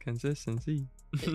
consistency. 0.01 0.87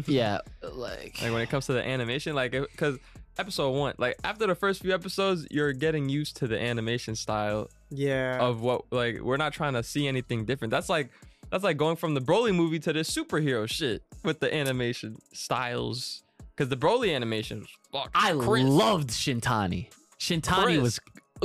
Yeah, 0.08 0.40
like, 0.62 1.22
like 1.22 1.32
when 1.32 1.42
it 1.42 1.50
comes 1.50 1.66
to 1.68 1.74
the 1.74 1.86
animation, 1.86 2.36
like 2.36 2.52
because 2.52 2.98
episode 3.38 3.72
one, 3.72 3.94
like 3.98 4.18
after 4.24 4.48
the 4.48 4.56
first 4.56 4.82
few 4.82 4.94
episodes, 4.94 5.48
you're 5.52 5.74
getting 5.74 6.10
used 6.10 6.38
to 6.38 6.48
the 6.48 6.60
animation 6.60 7.16
style 7.16 7.70
yeah. 7.90 8.40
of 8.40 8.62
what 8.62 8.84
like 8.92 9.20
we're 9.22 9.38
not 9.38 9.54
trying 9.54 9.74
to 9.74 9.84
see 9.84 10.08
anything 10.08 10.46
different. 10.46 10.72
That's 10.72 10.90
like 10.90 11.10
that's 11.50 11.64
like 11.64 11.78
going 11.78 11.96
from 11.96 12.14
the 12.14 12.22
Broly 12.22 12.54
movie 12.54 12.80
to 12.80 12.94
this 12.94 13.10
superhero 13.10 13.70
shit 13.70 14.04
with 14.24 14.40
the 14.40 14.54
animation 14.54 15.18
styles. 15.34 16.24
Because 16.56 16.70
the 16.70 16.78
Broly 16.78 17.16
animation 17.16 17.66
fuck, 17.92 18.12
I 18.14 18.34
crisp. 18.34 18.68
loved 18.68 19.10
Shintani. 19.10 19.88
Shintani 20.20 20.82
was 20.82 21.00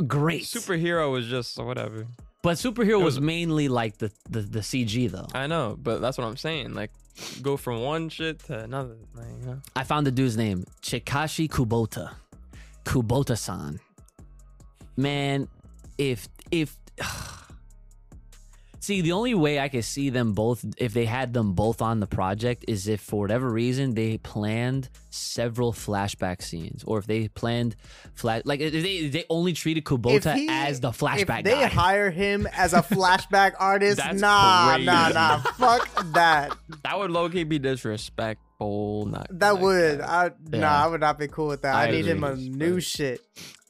great. 0.06 0.42
superhero 0.42 1.10
was 1.10 1.26
just 1.26 1.58
whatever. 1.58 2.06
but 2.42 2.56
superhero 2.56 3.02
was, 3.02 3.16
was- 3.16 3.20
mainly 3.20 3.68
like 3.68 3.98
the, 3.98 4.12
the 4.28 4.40
the 4.40 4.60
CG 4.60 5.10
though. 5.10 5.26
I 5.34 5.46
know, 5.46 5.76
but 5.80 6.00
that's 6.00 6.18
what 6.18 6.26
I'm 6.26 6.36
saying. 6.36 6.74
Like 6.74 6.90
go 7.42 7.56
from 7.56 7.82
one 7.82 8.08
shit 8.08 8.38
to 8.44 8.58
another. 8.60 8.96
You 9.16 9.46
know? 9.46 9.60
I 9.76 9.84
found 9.84 10.06
the 10.06 10.10
dude's 10.10 10.36
name, 10.36 10.64
Chikashi 10.82 11.48
Kubota. 11.48 12.10
Kubota-san. 12.84 13.80
Man, 14.96 15.48
if 15.98 16.28
if 16.50 16.76
See, 18.80 19.00
the 19.00 19.12
only 19.12 19.34
way 19.34 19.58
I 19.58 19.68
could 19.68 19.84
see 19.84 20.08
them 20.10 20.32
both 20.34 20.64
if 20.78 20.94
they 20.94 21.04
had 21.04 21.32
them 21.34 21.52
both 21.52 21.82
on 21.82 21.98
the 22.00 22.06
project 22.06 22.64
is 22.68 22.86
if 22.88 23.00
for 23.00 23.20
whatever 23.22 23.50
reason 23.50 23.94
they 23.94 24.18
planned 24.18 24.88
several 25.10 25.72
flashback 25.72 26.42
scenes 26.42 26.84
or 26.84 26.98
if 26.98 27.06
they 27.06 27.26
planned 27.28 27.74
flash 28.14 28.42
like 28.44 28.60
if 28.60 28.72
they 28.72 29.08
they 29.08 29.24
only 29.28 29.52
treated 29.52 29.84
Kubota 29.84 30.34
he- 30.34 30.48
as 30.48 30.78
the 30.80 30.90
flashback 30.90 31.38
if 31.40 31.44
they 31.44 31.50
guy. 31.52 31.66
hire 31.66 32.10
him 32.10 32.46
as 32.56 32.72
a 32.72 32.82
flashback 32.82 33.54
artist, 33.58 33.96
That's 33.98 34.20
nah, 34.20 34.70
crazy. 34.74 34.86
nah, 34.86 35.08
nah. 35.08 35.38
Fuck 35.38 36.12
that. 36.12 36.56
That 36.84 36.98
would 36.98 37.10
low 37.10 37.28
key 37.28 37.44
be 37.44 37.58
disrespectful. 37.58 39.06
Not 39.06 39.26
That 39.38 39.54
like 39.54 39.62
would. 39.62 39.98
that. 40.00 40.08
I 40.08 40.24
Yeah. 40.52 40.60
nah, 40.60 40.84
I 40.84 40.86
would 40.86 41.00
not 41.00 41.18
be 41.18 41.28
cool 41.28 41.48
with 41.48 41.62
that. 41.62 41.74
I, 41.74 41.88
I 41.88 41.90
need 41.90 42.06
him 42.06 42.22
a 42.24 42.34
new 42.36 42.80
shit. 42.80 43.20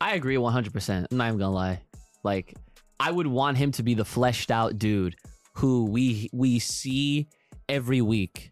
I 0.01 0.14
agree 0.14 0.37
100%. 0.37 1.07
I'm 1.11 1.16
not 1.16 1.29
even 1.29 1.38
gonna 1.38 1.51
lie. 1.55 1.81
Like, 2.25 2.55
I 3.01 3.11
would 3.11 3.27
want 3.27 3.57
him 3.59 3.73
to 3.73 3.83
be 3.83 3.95
the 3.95 4.05
fleshed 4.05 4.51
out 4.51 4.79
dude 4.79 5.17
who 5.55 5.85
we 5.85 6.29
we 6.33 6.59
see 6.59 7.29
every 7.69 8.01
week 8.01 8.51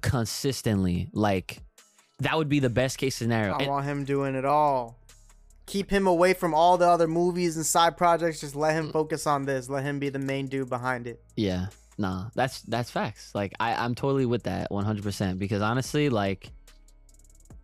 consistently. 0.00 1.08
Like, 1.12 1.58
that 2.20 2.36
would 2.36 2.48
be 2.48 2.60
the 2.60 2.70
best 2.70 2.98
case 2.98 3.14
scenario. 3.16 3.54
I 3.54 3.58
And- 3.58 3.68
want 3.68 3.84
him 3.86 4.04
doing 4.04 4.34
it 4.34 4.44
all. 4.44 4.98
Keep 5.66 5.90
him 5.90 6.06
away 6.06 6.34
from 6.34 6.54
all 6.54 6.76
the 6.76 6.88
other 6.88 7.06
movies 7.06 7.56
and 7.56 7.64
side 7.64 7.96
projects. 7.96 8.40
Just 8.40 8.56
let 8.56 8.74
him 8.74 8.90
focus 8.92 9.26
on 9.26 9.44
this. 9.44 9.68
Let 9.68 9.84
him 9.84 9.98
be 10.00 10.08
the 10.08 10.18
main 10.18 10.46
dude 10.48 10.68
behind 10.68 11.06
it. 11.06 11.22
yeah, 11.36 11.66
nah, 11.96 12.28
that's 12.34 12.62
that's 12.62 12.90
facts. 12.90 13.32
Like, 13.34 13.54
I 13.60 13.74
I'm 13.74 13.94
totally 13.94 14.26
with 14.26 14.42
that 14.42 14.70
100% 14.70 15.38
because 15.38 15.62
honestly, 15.62 16.08
like, 16.08 16.50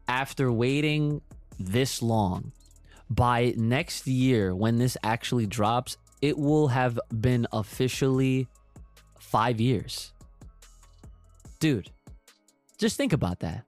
after 0.07 0.51
waiting 0.53 1.21
this 1.59 2.01
long, 2.03 2.53
by 3.11 3.55
next 3.57 4.07
year 4.07 4.55
when 4.55 4.79
this 4.79 4.97
actually 5.03 5.47
drops, 5.47 5.97
it 6.21 6.37
will 6.38 6.68
have 6.68 6.99
been 7.21 7.47
officially 7.53 8.49
five 9.18 9.61
years. 9.61 10.12
Dude, 11.61 11.90
just 12.79 12.97
think 12.97 13.12
about 13.12 13.40
that. 13.40 13.64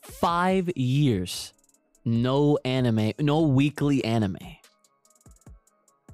Five 0.00 0.70
years. 0.76 1.52
No 2.04 2.58
anime, 2.64 3.12
no 3.20 3.42
weekly 3.42 4.04
anime. 4.04 4.36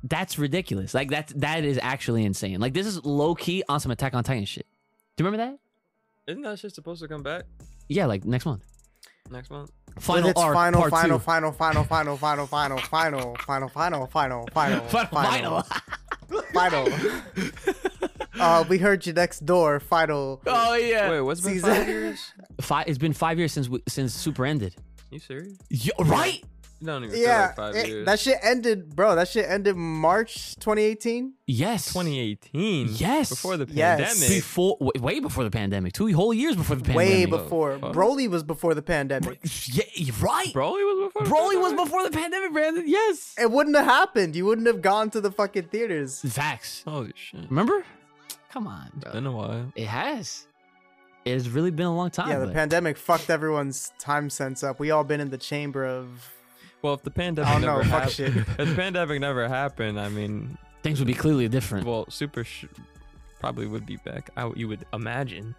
That's 0.05 0.39
ridiculous. 0.39 0.95
Like 0.95 1.11
that's 1.11 1.33
that 1.35 1.65
is 1.65 1.79
actually 1.83 2.25
insane. 2.25 2.61
Like 2.61 2.75
this 2.75 2.87
is 2.87 3.05
low 3.05 3.35
key 3.35 3.63
on 3.69 3.81
some 3.81 3.91
Attack 3.91 4.15
on 4.15 4.23
Titan 4.23 4.45
shit. 4.45 4.67
Do 5.17 5.25
you 5.25 5.31
remember 5.31 5.51
that? 5.53 6.31
Isn't 6.31 6.43
that 6.43 6.59
shit 6.59 6.75
supposed 6.75 7.01
to 7.03 7.09
come 7.09 7.23
back 7.23 7.45
Yeah, 7.89 8.07
like 8.07 8.25
next 8.25 8.45
month. 8.47 8.63
next 9.31 9.51
month? 9.51 9.71
Final 10.01 10.33
arc, 10.37 10.55
final, 10.55 10.81
part 10.81 10.91
final, 10.91 11.19
two. 11.19 11.25
final, 11.25 11.53
final, 11.53 11.85
final, 11.85 12.17
final, 12.17 12.47
final, 12.47 12.79
final, 12.79 12.79
final, 13.37 13.69
final, 13.69 14.07
final, 14.07 14.07
final, 14.07 14.47
Final, 14.49 15.63
final, 15.63 15.63
final. 16.53 16.89
Uh, 18.41 18.65
we 18.69 18.79
heard 18.79 19.05
you 19.07 19.13
next 19.13 19.45
door. 19.47 19.81
Final. 19.81 20.41
Oh 20.47 20.75
yeah. 20.75 21.11
Wait, 21.11 21.21
what's 21.21 21.41
been 21.41 21.55
Season- 21.55 21.71
five 21.75 21.89
years? 21.89 22.33
Five, 22.61 22.89
it's 22.89 22.99
been 22.99 23.13
five 23.13 23.39
years 23.39 23.53
since 23.53 23.69
we, 23.69 23.83
since 23.89 24.15
Super 24.15 24.47
ended. 24.47 24.75
You 25.11 25.19
serious? 25.19 25.57
Yeah, 25.71 25.93
right? 26.01 26.45
You 26.81 26.87
don't 26.87 27.05
even 27.05 27.19
Yeah, 27.21 27.25
feel 27.55 27.65
like 27.65 27.75
five 27.75 27.85
it- 27.85 27.89
years. 27.89 28.07
that 28.07 28.21
shit 28.21 28.39
ended, 28.41 28.95
bro. 28.95 29.17
That 29.17 29.27
shit 29.27 29.47
ended 29.49 29.75
March 29.77 30.55
2018. 30.61 31.33
Yes. 31.47 31.87
2018. 31.93 32.89
Yes. 32.93 33.31
Before 33.31 33.57
the 33.57 33.67
Yes. 33.69 33.99
pandemic. 33.99 34.29
Before, 34.37 34.77
way, 34.81 35.01
way 35.01 35.19
before 35.21 35.43
the 35.43 35.51
pandemic. 35.51 35.93
Two 35.93 36.13
whole 36.15 36.33
years 36.33 36.55
before 36.55 36.77
the 36.77 36.85
pandemic. 36.85 37.09
Way 37.09 37.25
before. 37.25 37.79
fuck? 37.81 37.93
Broly 37.95 38.29
was 38.31 38.45
before 38.45 38.75
the 38.75 38.83
pandemic. 38.83 39.41
Yeah, 39.67 39.83
right. 40.21 40.53
Broly 40.55 40.85
was 40.85 41.09
before. 41.13 41.23
the 41.25 41.31
Broly 41.57 41.61
was 41.61 41.73
before 41.73 42.05
the 42.05 42.11
pandemic, 42.11 42.53
Brandon. 42.53 42.85
Yes. 42.87 43.35
It 43.41 43.51
wouldn't 43.51 43.75
have 43.77 43.85
happened. 43.87 44.37
You 44.37 44.45
wouldn't 44.47 44.67
have 44.69 44.81
gone 44.81 45.11
to 45.11 45.21
the 45.21 45.33
fucking 45.33 45.65
theaters. 45.73 46.21
Facts. 46.29 46.83
Holy 46.87 47.13
shit. 47.17 47.41
Remember? 47.51 47.85
Come 48.53 48.67
on, 48.69 48.93
It's 48.95 49.05
bro. 49.05 49.13
been 49.15 49.27
a 49.27 49.33
while. 49.33 49.73
It 49.75 49.89
has. 49.89 50.47
It 51.25 51.33
has 51.33 51.51
really 51.51 51.71
been 51.73 51.87
a 51.87 51.95
long 51.95 52.11
time. 52.11 52.29
Yeah, 52.31 52.39
the 52.39 52.47
but- 52.47 52.55
pandemic 52.55 52.97
fucked 52.97 53.29
everyone's 53.31 53.93
time 53.99 54.31
sense 54.31 54.63
up. 54.63 54.79
We 54.79 54.91
all 54.93 55.03
been 55.05 55.21
in 55.21 55.31
the 55.31 55.39
chamber 55.39 55.85
of. 55.85 56.33
Well, 56.83 56.95
if 56.95 57.03
the 57.03 57.11
pandemic 57.11 57.49
oh, 57.49 57.51
I 57.51 57.61
don't 57.61 57.63
never 57.63 57.85
know, 57.85 57.91
fuck 57.91 58.03
hap- 58.05 58.11
shit. 58.11 58.37
if 58.37 58.57
the 58.57 58.75
pandemic 58.77 59.21
never 59.21 59.49
happened, 59.49 59.99
I 60.01 60.09
mean, 60.09 60.57
things 60.83 60.99
would 61.01 61.09
be 61.09 61.15
clearly 61.15 61.49
different. 61.49 61.87
Well, 61.87 61.97
well, 61.97 62.07
Super 62.11 62.45
sh- 62.45 62.67
probably 63.41 63.67
would 63.67 63.85
be 63.87 63.97
back. 63.97 64.31
I, 64.37 64.51
you 64.55 64.69
would 64.69 64.85
imagine. 64.93 65.55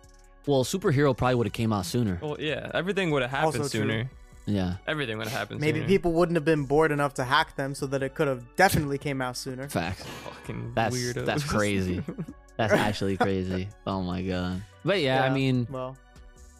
Well, 0.48 0.64
superhero 0.64 1.16
probably 1.16 1.36
would 1.36 1.48
have 1.48 1.54
came 1.54 1.74
out 1.74 1.86
sooner. 1.86 2.18
Well, 2.22 2.38
yeah, 2.40 2.72
everything 2.74 3.12
would 3.12 3.22
have 3.22 3.32
happened 3.32 3.48
Also 3.62 3.70
true. 3.78 3.82
sooner. 3.82 4.10
Yeah, 4.46 4.76
Everything 4.88 5.20
would 5.20 5.28
have 5.28 5.38
happened. 5.38 5.60
Sooner. 5.60 5.68
Maybe 5.68 5.80
sooner. 5.82 5.88
people 5.90 6.12
wouldn't 6.14 6.36
have 6.36 6.46
been 6.46 6.64
bored 6.66 6.92
enough 6.92 7.14
to 7.16 7.24
hack 7.24 7.56
them, 7.56 7.76
so 7.76 7.86
that 7.88 8.02
it 8.02 8.16
could 8.16 8.28
have 8.28 8.44
definitely 8.56 8.98
came 8.98 9.22
out 9.22 9.38
sooner. 9.38 9.70
facts. 9.70 10.04
fucking 10.24 10.72
That's 10.74 10.96
weirdos. 10.96 11.26
that's 11.26 11.44
crazy. 11.44 12.02
That's 12.58 12.74
actually 12.74 13.16
crazy. 13.16 13.70
Oh 13.88 14.02
my 14.02 14.22
god. 14.22 14.62
But 14.84 15.00
yeah, 15.00 15.24
I 15.24 15.30
mean, 15.30 15.66
well, 15.72 15.96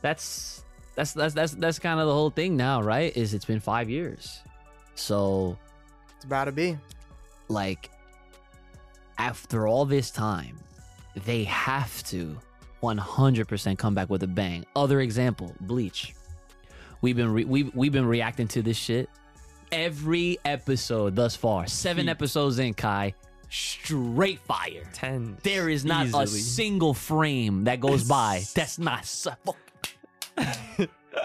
that's 0.02 0.64
that's 0.96 1.12
that's 1.12 1.34
that's 1.34 1.52
that's 1.56 1.78
kind 1.80 2.00
of 2.00 2.08
the 2.08 2.14
whole 2.14 2.30
thing 2.30 2.56
now, 2.56 2.82
right? 2.82 3.16
Is 3.18 3.34
it's 3.34 3.44
been 3.44 3.60
five 3.60 3.90
years, 3.90 4.40
so 5.00 5.58
it's 6.16 6.26
about 6.26 6.46
to 6.46 6.52
be. 6.52 6.78
like 7.48 7.90
after 9.18 9.68
all 9.68 9.86
this 9.86 10.12
time, 10.12 10.58
they 11.26 11.44
have 11.46 12.04
to 12.06 12.38
100% 12.82 13.78
come 13.78 13.94
back 13.94 14.10
with 14.10 14.24
a 14.24 14.28
bang. 14.28 14.66
Other 14.76 15.02
example, 15.02 15.54
Bleach. 15.62 16.16
We've 17.02 17.16
been 17.16 17.32
re- 17.34 17.46
we 17.46 17.64
we've 17.64 17.92
been 17.92 18.06
reacting 18.06 18.48
to 18.50 18.62
this 18.62 18.78
shit 18.78 19.10
every 19.72 20.38
episode 20.46 21.16
thus 21.16 21.36
far. 21.36 21.68
Seven 21.68 22.06
Heat. 22.06 22.12
episodes 22.12 22.60
in, 22.60 22.74
Kai. 22.74 23.14
Straight 23.50 24.40
fire. 24.42 24.84
Ten. 24.94 25.38
There 25.44 25.70
is 25.70 25.84
not 25.86 26.08
a 26.14 26.28
single 26.28 26.94
frame 26.94 27.64
that 27.66 27.80
goes 27.80 28.04
by 28.08 28.44
that's 28.54 28.78
not 28.80 29.06
su- 29.06 29.32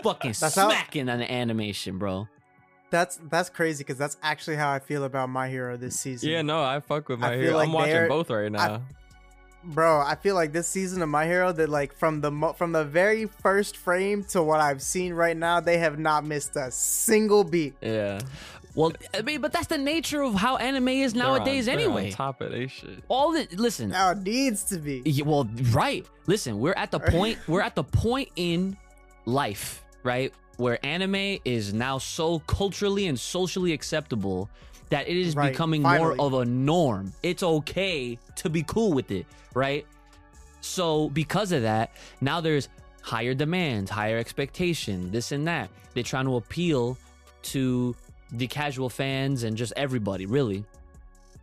fucking 0.03 0.33
That's 0.41 0.55
how- 0.55 0.69
smacking 0.71 1.09
on 1.09 1.19
the 1.19 1.31
animation, 1.31 1.99
bro. 1.99 2.29
That's 2.95 3.19
that's 3.29 3.51
crazy 3.51 3.83
because 3.83 3.99
that's 3.99 4.17
actually 4.23 4.57
how 4.57 4.71
I 4.71 4.79
feel 4.79 5.03
about 5.05 5.29
My 5.29 5.49
Hero 5.49 5.77
this 5.77 5.99
season. 5.99 6.29
Yeah, 6.31 6.43
no, 6.43 6.63
I 6.63 6.79
fuck 6.81 7.09
with 7.09 7.19
I 7.19 7.23
my 7.23 7.31
feel 7.35 7.41
hero. 7.43 7.57
like 7.57 7.67
I'm 7.69 7.73
watching 7.75 7.93
they're- 7.95 8.09
both 8.09 8.31
right 8.31 8.53
now. 8.53 8.83
bro 9.67 9.99
i 10.03 10.15
feel 10.15 10.35
like 10.35 10.53
this 10.53 10.69
season 10.69 11.01
of 11.01 11.09
my 11.09 11.25
hero 11.25 11.51
that 11.51 11.71
like 11.71 11.91
from 11.97 12.21
the 12.21 12.31
mo- 12.31 12.53
from 12.53 12.71
the 12.73 12.85
very 12.85 13.25
first 13.25 13.79
frame 13.79 14.23
to 14.23 14.43
what 14.43 14.61
i've 14.61 14.83
seen 14.83 15.15
right 15.15 15.39
now 15.39 15.59
they 15.59 15.79
have 15.79 15.99
not 15.99 16.23
missed 16.23 16.55
a 16.57 16.71
single 16.71 17.43
beat 17.43 17.75
yeah. 17.81 18.21
Well, 18.75 18.93
I 19.17 19.23
mean, 19.23 19.41
but 19.41 19.53
that's 19.53 19.69
the 19.69 19.79
nature 19.79 20.21
of 20.21 20.35
how 20.35 20.57
anime 20.59 20.89
is 20.89 21.13
They're 21.15 21.23
on- 21.25 21.39
nowadays 21.39 21.65
they're 21.67 21.77
anyway. 21.79 22.07
on 22.07 22.13
top 22.13 22.41
of 22.43 22.51
they 22.51 22.67
shit. 22.67 23.05
All 23.09 23.31
the 23.33 23.47
listen, 23.57 23.89
Now 23.91 24.11
it 24.11 24.19
needs 24.19 24.65
to 24.65 24.79
be. 24.79 25.01
Yeah, 25.07 25.25
well, 25.25 25.49
right. 25.71 26.05
Listen, 26.27 26.59
we're 26.59 26.75
at 26.77 26.91
the 26.91 26.99
point. 27.17 27.39
We're 27.47 27.61
at 27.63 27.77
the 27.77 27.85
point 27.85 28.31
in 28.35 28.77
life, 29.27 29.85
right, 30.03 30.33
where 30.57 30.85
anime 30.85 31.39
is 31.45 31.73
now 31.75 31.99
so 31.99 32.39
culturally 32.41 33.07
and 33.07 33.19
socially 33.19 33.73
acceptable 33.73 34.49
that 34.91 35.09
it 35.09 35.17
is 35.17 35.35
Right, 35.35 35.51
becoming 35.53 35.83
finally. 35.83 36.17
more 36.17 36.27
of 36.27 36.35
a 36.35 36.45
norm. 36.45 37.13
It's 37.23 37.43
okay 37.43 38.19
to 38.37 38.51
be 38.51 38.63
cool 38.65 38.93
with 38.93 39.11
it, 39.11 39.27
right? 39.55 39.87
So 40.61 41.09
because 41.11 41.53
of 41.53 41.63
that, 41.63 41.93
now 42.21 42.41
there's 42.41 42.69
higher 43.03 43.35
demands, 43.35 43.91
higher 43.91 44.19
expectation, 44.19 45.11
this 45.11 45.33
and 45.33 45.47
that. 45.49 45.69
They're 45.95 46.03
trying 46.03 46.27
to 46.27 46.37
appeal 46.37 46.97
to 47.45 47.95
the 48.33 48.47
casual 48.47 48.89
fans 48.89 49.43
and 49.45 49.57
just 49.57 49.73
everybody, 49.77 50.27
really. 50.27 50.65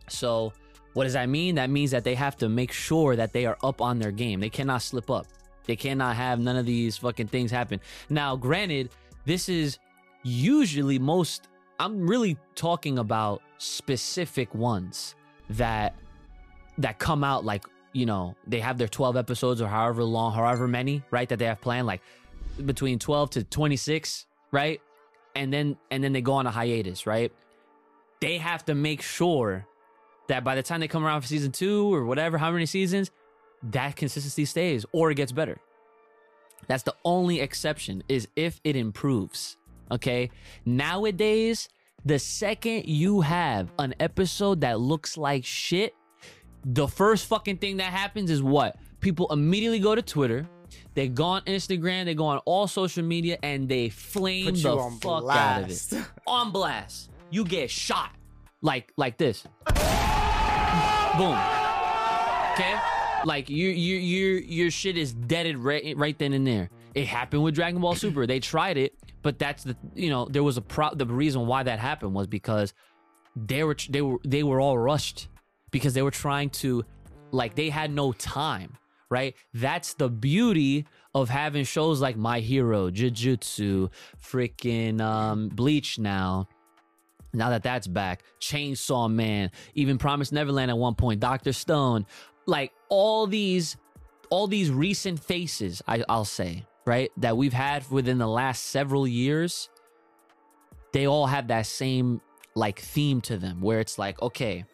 So, 0.08 0.52
what 0.94 1.04
does 1.04 1.12
that 1.14 1.28
mean? 1.28 1.54
That 1.54 1.70
means 1.70 1.90
that 1.92 2.04
they 2.04 2.14
have 2.14 2.36
to 2.38 2.48
make 2.48 2.72
sure 2.72 3.16
that 3.16 3.32
they 3.32 3.46
are 3.46 3.56
up 3.62 3.80
on 3.80 3.98
their 3.98 4.10
game. 4.10 4.40
They 4.40 4.50
cannot 4.50 4.82
slip 4.82 5.10
up. 5.10 5.26
They 5.64 5.76
cannot 5.76 6.16
have 6.16 6.38
none 6.40 6.56
of 6.56 6.66
these 6.66 6.96
fucking 6.98 7.28
things 7.28 7.50
happen. 7.50 7.80
Now, 8.10 8.36
granted, 8.36 8.90
this 9.24 9.48
is 9.48 9.78
usually 10.22 10.98
most 10.98 11.48
I'm 11.78 12.06
really 12.06 12.36
talking 12.54 12.98
about 12.98 13.42
specific 13.58 14.54
ones 14.54 15.16
that 15.50 15.96
that 16.78 16.98
come 16.98 17.24
out 17.24 17.44
like, 17.44 17.64
you 17.92 18.06
know, 18.06 18.36
they 18.46 18.60
have 18.60 18.78
their 18.78 18.88
12 18.88 19.16
episodes 19.16 19.60
or 19.60 19.66
however 19.66 20.04
long, 20.04 20.32
however 20.32 20.68
many, 20.68 21.02
right, 21.10 21.28
that 21.28 21.38
they 21.38 21.44
have 21.46 21.60
planned 21.60 21.86
like 21.86 22.00
between 22.64 22.98
12 22.98 23.30
to 23.30 23.44
26, 23.44 24.26
right? 24.52 24.80
And 25.34 25.52
then 25.52 25.76
and 25.90 26.04
then 26.04 26.12
they 26.12 26.20
go 26.20 26.34
on 26.34 26.46
a 26.46 26.50
hiatus, 26.50 27.06
right? 27.06 27.32
They 28.20 28.38
have 28.38 28.64
to 28.66 28.74
make 28.74 29.02
sure 29.02 29.66
that 30.28 30.44
by 30.44 30.54
the 30.54 30.62
time 30.62 30.80
they 30.80 30.88
come 30.88 31.04
around 31.04 31.22
for 31.22 31.26
season 31.26 31.50
two 31.50 31.92
or 31.92 32.04
whatever, 32.04 32.38
how 32.38 32.52
many 32.52 32.66
seasons, 32.66 33.10
that 33.64 33.96
consistency 33.96 34.44
stays 34.44 34.86
or 34.92 35.10
it 35.10 35.16
gets 35.16 35.32
better. 35.32 35.58
That's 36.66 36.82
the 36.82 36.94
only 37.04 37.40
exception 37.40 38.02
is 38.08 38.28
if 38.36 38.60
it 38.64 38.76
improves. 38.76 39.56
Okay. 39.90 40.30
Nowadays, 40.64 41.68
the 42.04 42.18
second 42.18 42.86
you 42.86 43.20
have 43.20 43.70
an 43.78 43.94
episode 44.00 44.60
that 44.62 44.80
looks 44.80 45.16
like 45.16 45.44
shit, 45.44 45.94
the 46.64 46.86
first 46.88 47.26
fucking 47.26 47.58
thing 47.58 47.78
that 47.78 47.92
happens 47.92 48.30
is 48.30 48.42
what? 48.42 48.76
People 49.00 49.30
immediately 49.32 49.80
go 49.80 49.94
to 49.94 50.02
Twitter, 50.02 50.48
they 50.94 51.08
go 51.08 51.24
on 51.24 51.42
Instagram, 51.42 52.04
they 52.04 52.14
go 52.14 52.26
on 52.26 52.38
all 52.38 52.66
social 52.66 53.02
media, 53.02 53.38
and 53.42 53.68
they 53.68 53.88
flame 53.88 54.54
the 54.54 54.98
fuck 55.00 55.24
out 55.28 55.62
of 55.64 55.70
it. 55.70 55.94
On 56.26 56.52
blast. 56.52 57.10
You 57.30 57.44
get 57.44 57.70
shot. 57.70 58.10
Like 58.60 58.92
like 58.96 59.16
this. 59.18 59.42
Boom. 61.16 61.38
Okay? 62.52 62.78
Like 63.24 63.48
you 63.48 63.68
you 63.68 63.96
your 63.96 64.38
your 64.38 64.70
shit 64.70 64.96
is 64.96 65.12
deaded 65.12 65.58
right 65.58 65.96
right 65.96 66.18
then 66.18 66.32
and 66.32 66.46
there. 66.46 66.70
It 66.94 67.06
happened 67.06 67.42
with 67.42 67.54
Dragon 67.54 67.80
Ball 67.80 67.94
Super. 67.94 68.26
They 68.26 68.40
tried 68.40 68.76
it, 68.76 68.94
but 69.22 69.38
that's 69.38 69.64
the 69.64 69.76
you 69.94 70.10
know, 70.10 70.26
there 70.26 70.42
was 70.42 70.56
a 70.56 70.62
pro 70.62 70.94
the 70.94 71.06
reason 71.06 71.46
why 71.46 71.62
that 71.62 71.78
happened 71.78 72.14
was 72.14 72.26
because 72.26 72.74
they 73.36 73.64
were 73.64 73.76
they 73.88 74.02
were 74.02 74.18
they 74.24 74.42
were 74.42 74.60
all 74.60 74.76
rushed 74.76 75.28
because 75.70 75.94
they 75.94 76.02
were 76.02 76.10
trying 76.10 76.50
to 76.50 76.84
like 77.30 77.54
they 77.54 77.70
had 77.70 77.90
no 77.90 78.12
time, 78.12 78.76
right? 79.10 79.34
That's 79.54 79.94
the 79.94 80.08
beauty 80.10 80.86
of 81.14 81.28
having 81.28 81.64
shows 81.64 82.00
like 82.00 82.16
My 82.16 82.40
Hero, 82.40 82.90
Jujutsu, 82.90 83.90
freaking 84.22 85.00
um 85.00 85.48
Bleach 85.48 85.98
now. 85.98 86.48
Now 87.34 87.48
that 87.48 87.62
that's 87.62 87.86
back, 87.86 88.22
Chainsaw 88.40 89.10
Man, 89.10 89.50
even 89.74 89.96
Promised 89.96 90.34
Neverland 90.34 90.70
at 90.70 90.76
one 90.76 90.94
point, 90.94 91.20
Doctor 91.20 91.54
Stone, 91.54 92.04
like 92.46 92.72
all 92.88 93.26
these, 93.26 93.76
all 94.30 94.46
these 94.46 94.70
recent 94.70 95.20
faces, 95.20 95.82
I, 95.86 96.04
I'll 96.08 96.24
say, 96.24 96.64
right, 96.84 97.10
that 97.18 97.36
we've 97.36 97.52
had 97.52 97.88
within 97.90 98.18
the 98.18 98.28
last 98.28 98.64
several 98.64 99.06
years, 99.06 99.68
they 100.92 101.06
all 101.06 101.26
have 101.26 101.48
that 101.48 101.66
same 101.66 102.20
like 102.54 102.80
theme 102.80 103.20
to 103.22 103.38
them, 103.38 103.60
where 103.60 103.80
it's 103.80 103.98
like, 103.98 104.20
okay, 104.20 104.64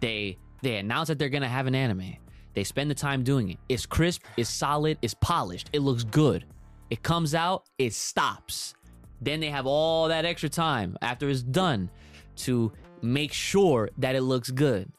they 0.00 0.36
they 0.62 0.76
announce 0.76 1.08
that 1.08 1.18
they're 1.18 1.28
gonna 1.28 1.48
have 1.48 1.66
an 1.66 1.74
anime, 1.74 2.16
they 2.54 2.64
spend 2.64 2.90
the 2.90 2.94
time 2.94 3.22
doing 3.22 3.50
it. 3.50 3.58
It's 3.68 3.86
crisp, 3.86 4.22
it's 4.36 4.50
solid, 4.50 4.98
it's 5.02 5.14
polished, 5.14 5.70
it 5.72 5.80
looks 5.80 6.04
good. 6.04 6.44
It 6.90 7.02
comes 7.02 7.34
out, 7.34 7.64
it 7.78 7.94
stops. 7.94 8.74
Then 9.22 9.40
they 9.40 9.48
have 9.48 9.66
all 9.66 10.08
that 10.08 10.26
extra 10.26 10.50
time 10.50 10.98
after 11.00 11.28
it's 11.30 11.42
done 11.42 11.90
to 12.36 12.70
make 13.00 13.32
sure 13.32 13.88
that 13.98 14.14
it 14.14 14.22
looks 14.22 14.50
good. 14.50 14.92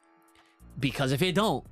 Because 0.79 1.11
if 1.11 1.21
it 1.21 1.35
don't, 1.35 1.63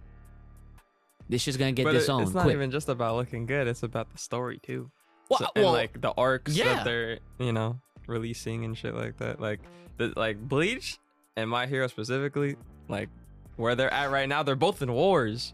this 1.31 1.41
shit's 1.41 1.57
gonna 1.57 1.71
get 1.71 1.85
But 1.85 1.95
it- 1.95 1.99
disowned 1.99 2.23
it's 2.25 2.33
not 2.35 2.43
quick. 2.43 2.53
even 2.55 2.69
just 2.69 2.87
about 2.89 3.15
looking 3.15 3.45
good. 3.47 3.67
It's 3.67 3.81
about 3.83 4.11
the 4.11 4.17
story 4.19 4.59
too. 4.61 4.91
Well, 5.29 5.39
So- 5.39 5.47
and 5.55 5.63
well, 5.65 5.73
like 5.73 5.99
the 5.99 6.11
arcs 6.11 6.55
yeah. 6.55 6.75
that 6.75 6.85
they're 6.85 7.19
you 7.39 7.51
know 7.53 7.79
releasing 8.07 8.65
and 8.65 8.77
shit 8.77 8.93
like 8.93 9.17
that. 9.17 9.39
Like 9.39 9.59
the 9.97 10.13
like 10.15 10.37
Bleach 10.39 10.99
and 11.35 11.49
My 11.49 11.65
Hero 11.65 11.87
specifically, 11.87 12.55
like 12.87 13.09
where 13.55 13.73
they're 13.75 13.93
at 13.93 14.11
right 14.11 14.27
now, 14.29 14.43
they're 14.43 14.55
both 14.55 14.81
in 14.81 14.91
wars, 14.93 15.53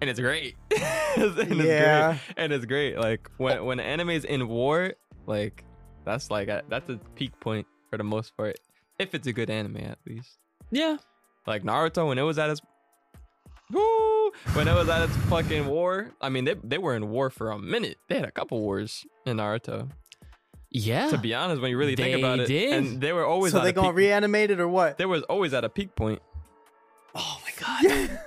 and 0.00 0.08
it's 0.08 0.20
great. 0.20 0.56
and 0.70 1.38
it's 1.38 1.50
Yeah. 1.64 2.08
great. 2.08 2.20
and 2.36 2.52
it's 2.52 2.64
great. 2.64 2.96
Like 2.98 3.30
when 3.36 3.58
oh. 3.58 3.64
when 3.64 3.80
anime's 3.80 4.24
in 4.24 4.48
war, 4.48 4.92
like 5.26 5.64
that's 6.04 6.30
like 6.30 6.48
a, 6.48 6.62
that's 6.68 6.88
a 6.90 6.98
peak 7.16 7.38
point 7.40 7.66
for 7.90 7.96
the 7.96 8.04
most 8.04 8.36
part. 8.36 8.56
If 8.98 9.14
it's 9.14 9.26
a 9.26 9.32
good 9.32 9.50
anime, 9.50 9.78
at 9.78 9.98
least. 10.06 10.38
yeah. 10.70 10.98
Like 11.46 11.62
Naruto 11.64 12.06
when 12.08 12.16
it 12.18 12.22
was 12.22 12.38
at 12.38 12.48
its 12.48 12.60
Woo! 13.72 14.30
when 14.54 14.68
it 14.68 14.74
was 14.74 14.88
at 14.88 15.02
its 15.02 15.16
fucking 15.28 15.66
war. 15.66 16.10
I 16.20 16.28
mean, 16.28 16.44
they 16.44 16.54
they 16.62 16.78
were 16.78 16.94
in 16.94 17.10
war 17.10 17.30
for 17.30 17.50
a 17.50 17.58
minute. 17.58 17.98
They 18.08 18.16
had 18.16 18.24
a 18.24 18.30
couple 18.30 18.60
wars 18.60 19.06
in 19.26 19.38
Naruto. 19.38 19.90
Yeah. 20.70 21.08
To 21.10 21.18
be 21.18 21.34
honest, 21.34 21.62
when 21.62 21.70
you 21.70 21.78
really 21.78 21.94
think 21.96 22.14
They 22.14 22.20
about 22.20 22.40
it, 22.40 22.48
did. 22.48 22.72
and 22.72 23.00
they 23.00 23.12
were 23.12 23.24
always 23.24 23.52
so 23.52 23.58
at 23.58 23.64
they 23.64 23.70
a 23.70 23.72
gonna 23.72 23.88
peak, 23.88 23.96
reanimate 23.96 24.50
it 24.50 24.60
or 24.60 24.68
what? 24.68 24.98
There 24.98 25.08
was 25.08 25.22
always 25.24 25.54
at 25.54 25.64
a 25.64 25.68
peak 25.68 25.94
point. 25.94 26.20
oh 27.14 27.38
my 27.44 27.64
god. 27.96 28.18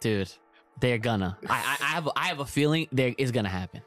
Dude, 0.00 0.32
they're 0.80 0.98
gonna. 0.98 1.36
I, 1.48 1.54
I 1.54 1.76
I 1.84 1.88
have 1.88 2.06
a, 2.06 2.10
I 2.16 2.24
have 2.28 2.40
a 2.40 2.46
feeling 2.46 2.88
there 2.92 3.14
is 3.18 3.30
gonna 3.30 3.48
happen. 3.50 3.82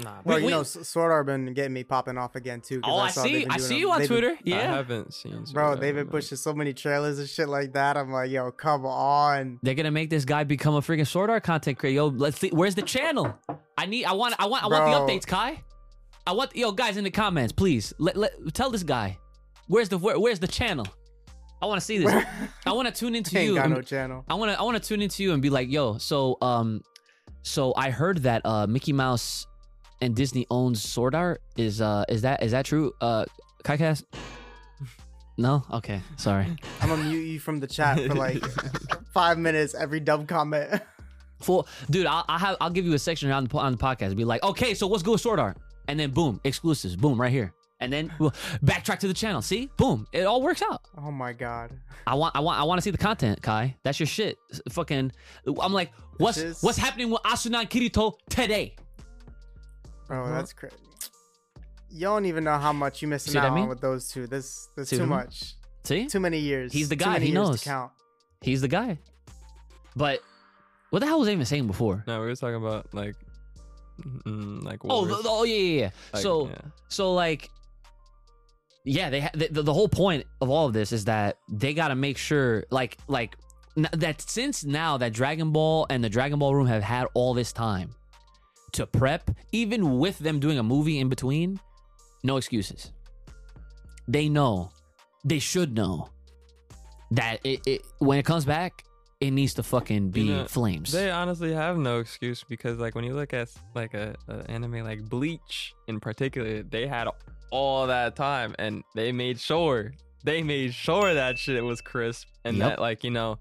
Nah, 0.00 0.20
Well, 0.24 0.36
Wait, 0.36 0.44
you 0.44 0.50
know, 0.50 0.62
Sword 0.62 1.10
Art 1.10 1.26
been 1.26 1.52
getting 1.54 1.72
me 1.72 1.82
popping 1.82 2.16
off 2.16 2.36
again 2.36 2.60
too. 2.60 2.80
'cause 2.80 2.92
Oh, 2.94 2.98
I 2.98 3.10
saw 3.10 3.24
see. 3.24 3.32
they've 3.40 3.46
I 3.50 3.56
see 3.56 3.78
you 3.80 3.90
on 3.90 3.98
they've 3.98 4.08
been- 4.08 4.18
Twitter. 4.20 4.34
I 4.36 4.40
Yeah. 4.44 4.74
haven't 4.76 5.12
seen. 5.12 5.32
Sword 5.44 5.52
Bro, 5.54 5.74
they've 5.76 5.94
been 5.94 6.04
man. 6.06 6.10
pushing 6.12 6.38
so 6.38 6.54
many 6.54 6.72
trailers 6.72 7.18
and 7.18 7.28
shit 7.28 7.48
like 7.48 7.72
that. 7.72 7.96
I'm 7.96 8.12
like, 8.12 8.30
yo, 8.30 8.52
come 8.52 8.86
on. 8.86 9.58
They're 9.64 9.74
gonna 9.74 9.90
make 9.90 10.08
this 10.10 10.24
guy 10.24 10.44
become 10.44 10.76
a 10.76 10.80
freaking 10.80 11.06
sword 11.06 11.30
art 11.30 11.42
content 11.42 11.78
creator. 11.78 11.96
Yo, 11.96 12.06
let's 12.06 12.38
see. 12.38 12.50
Where's 12.50 12.76
the 12.76 12.82
channel? 12.82 13.36
I 13.76 13.86
need. 13.86 14.04
I 14.04 14.12
want. 14.12 14.36
I 14.38 14.46
want. 14.46 14.62
I 14.62 14.68
want 14.68 14.84
Bro. 14.84 15.06
the 15.06 15.12
updates, 15.12 15.26
Kai. 15.26 15.64
I 16.28 16.32
want. 16.32 16.54
Yo, 16.54 16.70
guys, 16.70 16.96
in 16.96 17.02
the 17.02 17.10
comments, 17.10 17.52
please. 17.52 17.92
Let, 17.98 18.16
let 18.16 18.54
tell 18.54 18.70
this 18.70 18.84
guy. 18.84 19.18
Where's 19.66 19.88
the 19.88 19.98
where, 19.98 20.18
Where's 20.20 20.38
the 20.38 20.46
channel? 20.48 20.86
I 21.60 21.66
want 21.66 21.80
to 21.80 21.84
see 21.84 21.98
this. 21.98 22.24
I 22.66 22.70
want 22.72 22.86
to 22.86 22.94
tune 22.94 23.16
into 23.16 23.36
Ain't 23.36 23.48
you. 23.48 23.54
got 23.56 23.64
and- 23.64 23.74
no 23.74 23.82
channel. 23.82 24.24
I 24.28 24.34
want 24.34 24.52
to. 24.52 24.60
I 24.60 24.62
want 24.62 24.80
to 24.80 24.88
tune 24.88 25.02
into 25.02 25.24
you 25.24 25.32
and 25.32 25.42
be 25.42 25.50
like, 25.50 25.68
yo. 25.68 25.98
So, 25.98 26.38
um, 26.40 26.82
so 27.42 27.74
I 27.76 27.90
heard 27.90 28.18
that 28.22 28.42
uh, 28.44 28.68
Mickey 28.68 28.92
Mouse 28.92 29.46
and 30.00 30.14
Disney 30.14 30.46
owns 30.50 30.82
Sword 30.82 31.14
Art. 31.14 31.42
Is 31.56 31.80
uh, 31.80 32.04
is 32.08 32.22
that 32.22 32.42
is 32.42 32.52
that 32.52 32.64
true? 32.64 32.92
Uh, 33.00 33.24
KaiCast? 33.64 34.04
No. 35.36 35.64
Okay. 35.72 36.00
Sorry. 36.16 36.46
I'm 36.80 36.88
gonna 36.88 37.04
mute 37.04 37.20
you 37.20 37.38
from 37.40 37.60
the 37.60 37.66
chat 37.66 37.98
for 38.00 38.14
like 38.14 38.44
five 39.14 39.38
minutes 39.38 39.74
every 39.74 40.00
dumb 40.00 40.26
comment. 40.26 40.80
Full, 41.40 41.68
dude. 41.88 42.06
I'll, 42.06 42.24
I'll 42.28 42.38
have. 42.38 42.56
I'll 42.60 42.70
give 42.70 42.84
you 42.84 42.94
a 42.94 42.98
section 42.98 43.30
on 43.30 43.44
the 43.44 43.58
on 43.58 43.72
the 43.72 43.78
podcast. 43.78 44.16
Be 44.16 44.24
like, 44.24 44.42
okay, 44.42 44.74
so 44.74 44.88
what's 44.88 45.02
good 45.04 45.12
with 45.12 45.20
Sword 45.20 45.38
Art? 45.38 45.56
And 45.86 45.98
then 45.98 46.10
boom, 46.10 46.40
exclusives. 46.44 46.96
Boom, 46.96 47.20
right 47.20 47.30
here. 47.30 47.52
And 47.80 47.92
then 47.92 48.12
we'll 48.18 48.32
backtrack 48.64 48.98
to 49.00 49.06
the 49.08 49.14
channel. 49.14 49.40
See, 49.40 49.70
boom, 49.76 50.08
it 50.12 50.24
all 50.24 50.42
works 50.42 50.62
out. 50.68 50.82
oh 50.96 51.12
my 51.12 51.32
god. 51.32 51.70
I 52.08 52.14
want, 52.16 52.34
I 52.34 52.40
want, 52.40 52.58
I 52.58 52.64
want 52.64 52.78
to 52.78 52.82
see 52.82 52.90
the 52.90 52.98
content, 52.98 53.40
Kai. 53.40 53.76
That's 53.84 54.00
your 54.00 54.08
shit. 54.08 54.36
Fucking, 54.70 55.12
I'm 55.60 55.72
like, 55.72 55.92
what's 56.16 56.38
Just- 56.40 56.64
what's 56.64 56.76
happening 56.78 57.10
with 57.10 57.22
Asuna 57.22 57.60
and 57.60 57.70
Kirito 57.70 58.14
today? 58.28 58.74
Bro, 60.08 60.24
Uh-huh. 60.24 60.34
that's 60.34 60.52
crazy. 60.52 60.74
You 61.90 62.00
don't 62.02 62.26
even 62.26 62.44
know 62.44 62.58
how 62.58 62.72
much 62.72 63.00
you 63.02 63.08
missing 63.08 63.32
See 63.32 63.38
what 63.38 63.44
I 63.44 63.48
out 63.48 63.54
mean? 63.54 63.62
on 63.64 63.68
with 63.70 63.80
those 63.80 64.08
two. 64.10 64.26
This 64.26 64.68
there's 64.74 64.88
See 64.88 64.96
too 64.96 65.02
what 65.04 65.06
I 65.06 65.16
mean? 65.18 65.24
much. 65.26 65.54
See, 65.84 66.06
Too 66.06 66.20
many 66.20 66.38
years. 66.38 66.72
He's 66.72 66.88
the 66.90 66.96
guy, 66.96 67.18
he 67.18 67.26
years 67.26 67.34
to 67.34 67.34
knows. 67.34 67.62
count. 67.64 67.92
he's 68.42 68.60
the 68.60 68.68
guy. 68.68 68.98
But 69.96 70.20
what 70.90 70.98
the 71.00 71.06
hell 71.06 71.18
was 71.20 71.28
I 71.28 71.32
even 71.32 71.46
saying 71.46 71.66
before? 71.66 72.04
No, 72.06 72.20
we 72.20 72.26
were 72.26 72.36
talking 72.36 72.56
about 72.56 72.92
like, 72.92 73.16
mm, 74.02 74.62
like 74.64 74.80
Oh, 74.84 75.06
the, 75.06 75.16
the- 75.22 75.28
oh 75.28 75.44
yeah, 75.44 75.54
yeah, 75.56 75.80
yeah. 75.80 75.90
Like, 76.12 76.22
so, 76.22 76.48
yeah. 76.48 76.54
so 76.88 77.14
like, 77.14 77.50
yeah, 78.84 79.10
they 79.10 79.20
ha- 79.20 79.30
the, 79.34 79.48
the 79.48 79.62
the 79.62 79.72
whole 79.74 79.88
point 79.88 80.24
of 80.40 80.48
all 80.50 80.66
of 80.66 80.72
this 80.72 80.92
is 80.92 81.06
that 81.06 81.38
they 81.48 81.74
got 81.74 81.88
to 81.88 81.94
make 81.94 82.16
sure, 82.18 82.64
like, 82.70 82.96
like 83.08 83.36
n- 83.76 83.88
that 83.92 84.20
since 84.20 84.64
now 84.64 84.96
that 84.98 85.12
Dragon 85.12 85.52
Ball 85.52 85.86
and 85.90 86.02
the 86.04 86.08
Dragon 86.08 86.38
Ball 86.38 86.54
Room 86.54 86.66
have 86.66 86.82
had 86.82 87.06
all 87.14 87.34
this 87.34 87.52
time 87.52 87.90
to 88.72 88.86
prep, 88.86 89.30
even 89.52 89.98
with 89.98 90.18
them 90.18 90.40
doing 90.40 90.58
a 90.58 90.62
movie 90.62 90.98
in 90.98 91.08
between, 91.08 91.58
no 92.22 92.36
excuses. 92.36 92.92
They 94.06 94.28
know 94.28 94.70
they 95.24 95.38
should 95.38 95.74
know 95.74 96.08
that 97.10 97.40
it, 97.44 97.60
it 97.66 97.82
when 97.98 98.18
it 98.18 98.24
comes 98.24 98.44
back, 98.44 98.84
it 99.20 99.30
needs 99.32 99.54
to 99.54 99.62
fucking 99.62 100.10
be 100.10 100.22
You 100.22 100.34
know, 100.36 100.44
flames. 100.46 100.92
They 100.92 101.10
honestly 101.10 101.52
have 101.52 101.76
no 101.76 101.98
excuse 101.98 102.44
because 102.44 102.78
like 102.78 102.94
when 102.94 103.04
you 103.04 103.14
look 103.14 103.34
at 103.34 103.48
like 103.74 103.94
a, 103.94 104.14
a 104.28 104.50
anime 104.50 104.84
like 104.84 105.08
Bleach 105.08 105.74
in 105.88 106.00
particular, 106.00 106.62
they 106.62 106.86
had 106.86 107.08
all 107.50 107.86
that 107.86 108.14
time 108.16 108.54
and 108.58 108.84
they 108.94 109.10
made 109.12 109.40
sure 109.40 109.92
they 110.24 110.42
made 110.42 110.74
sure 110.74 111.14
that 111.14 111.38
shit 111.38 111.62
was 111.64 111.80
crisp 111.80 112.28
and 112.44 112.56
Yep. 112.58 112.68
that 112.68 112.78
like 112.80 113.04
you 113.04 113.10
know 113.10 113.38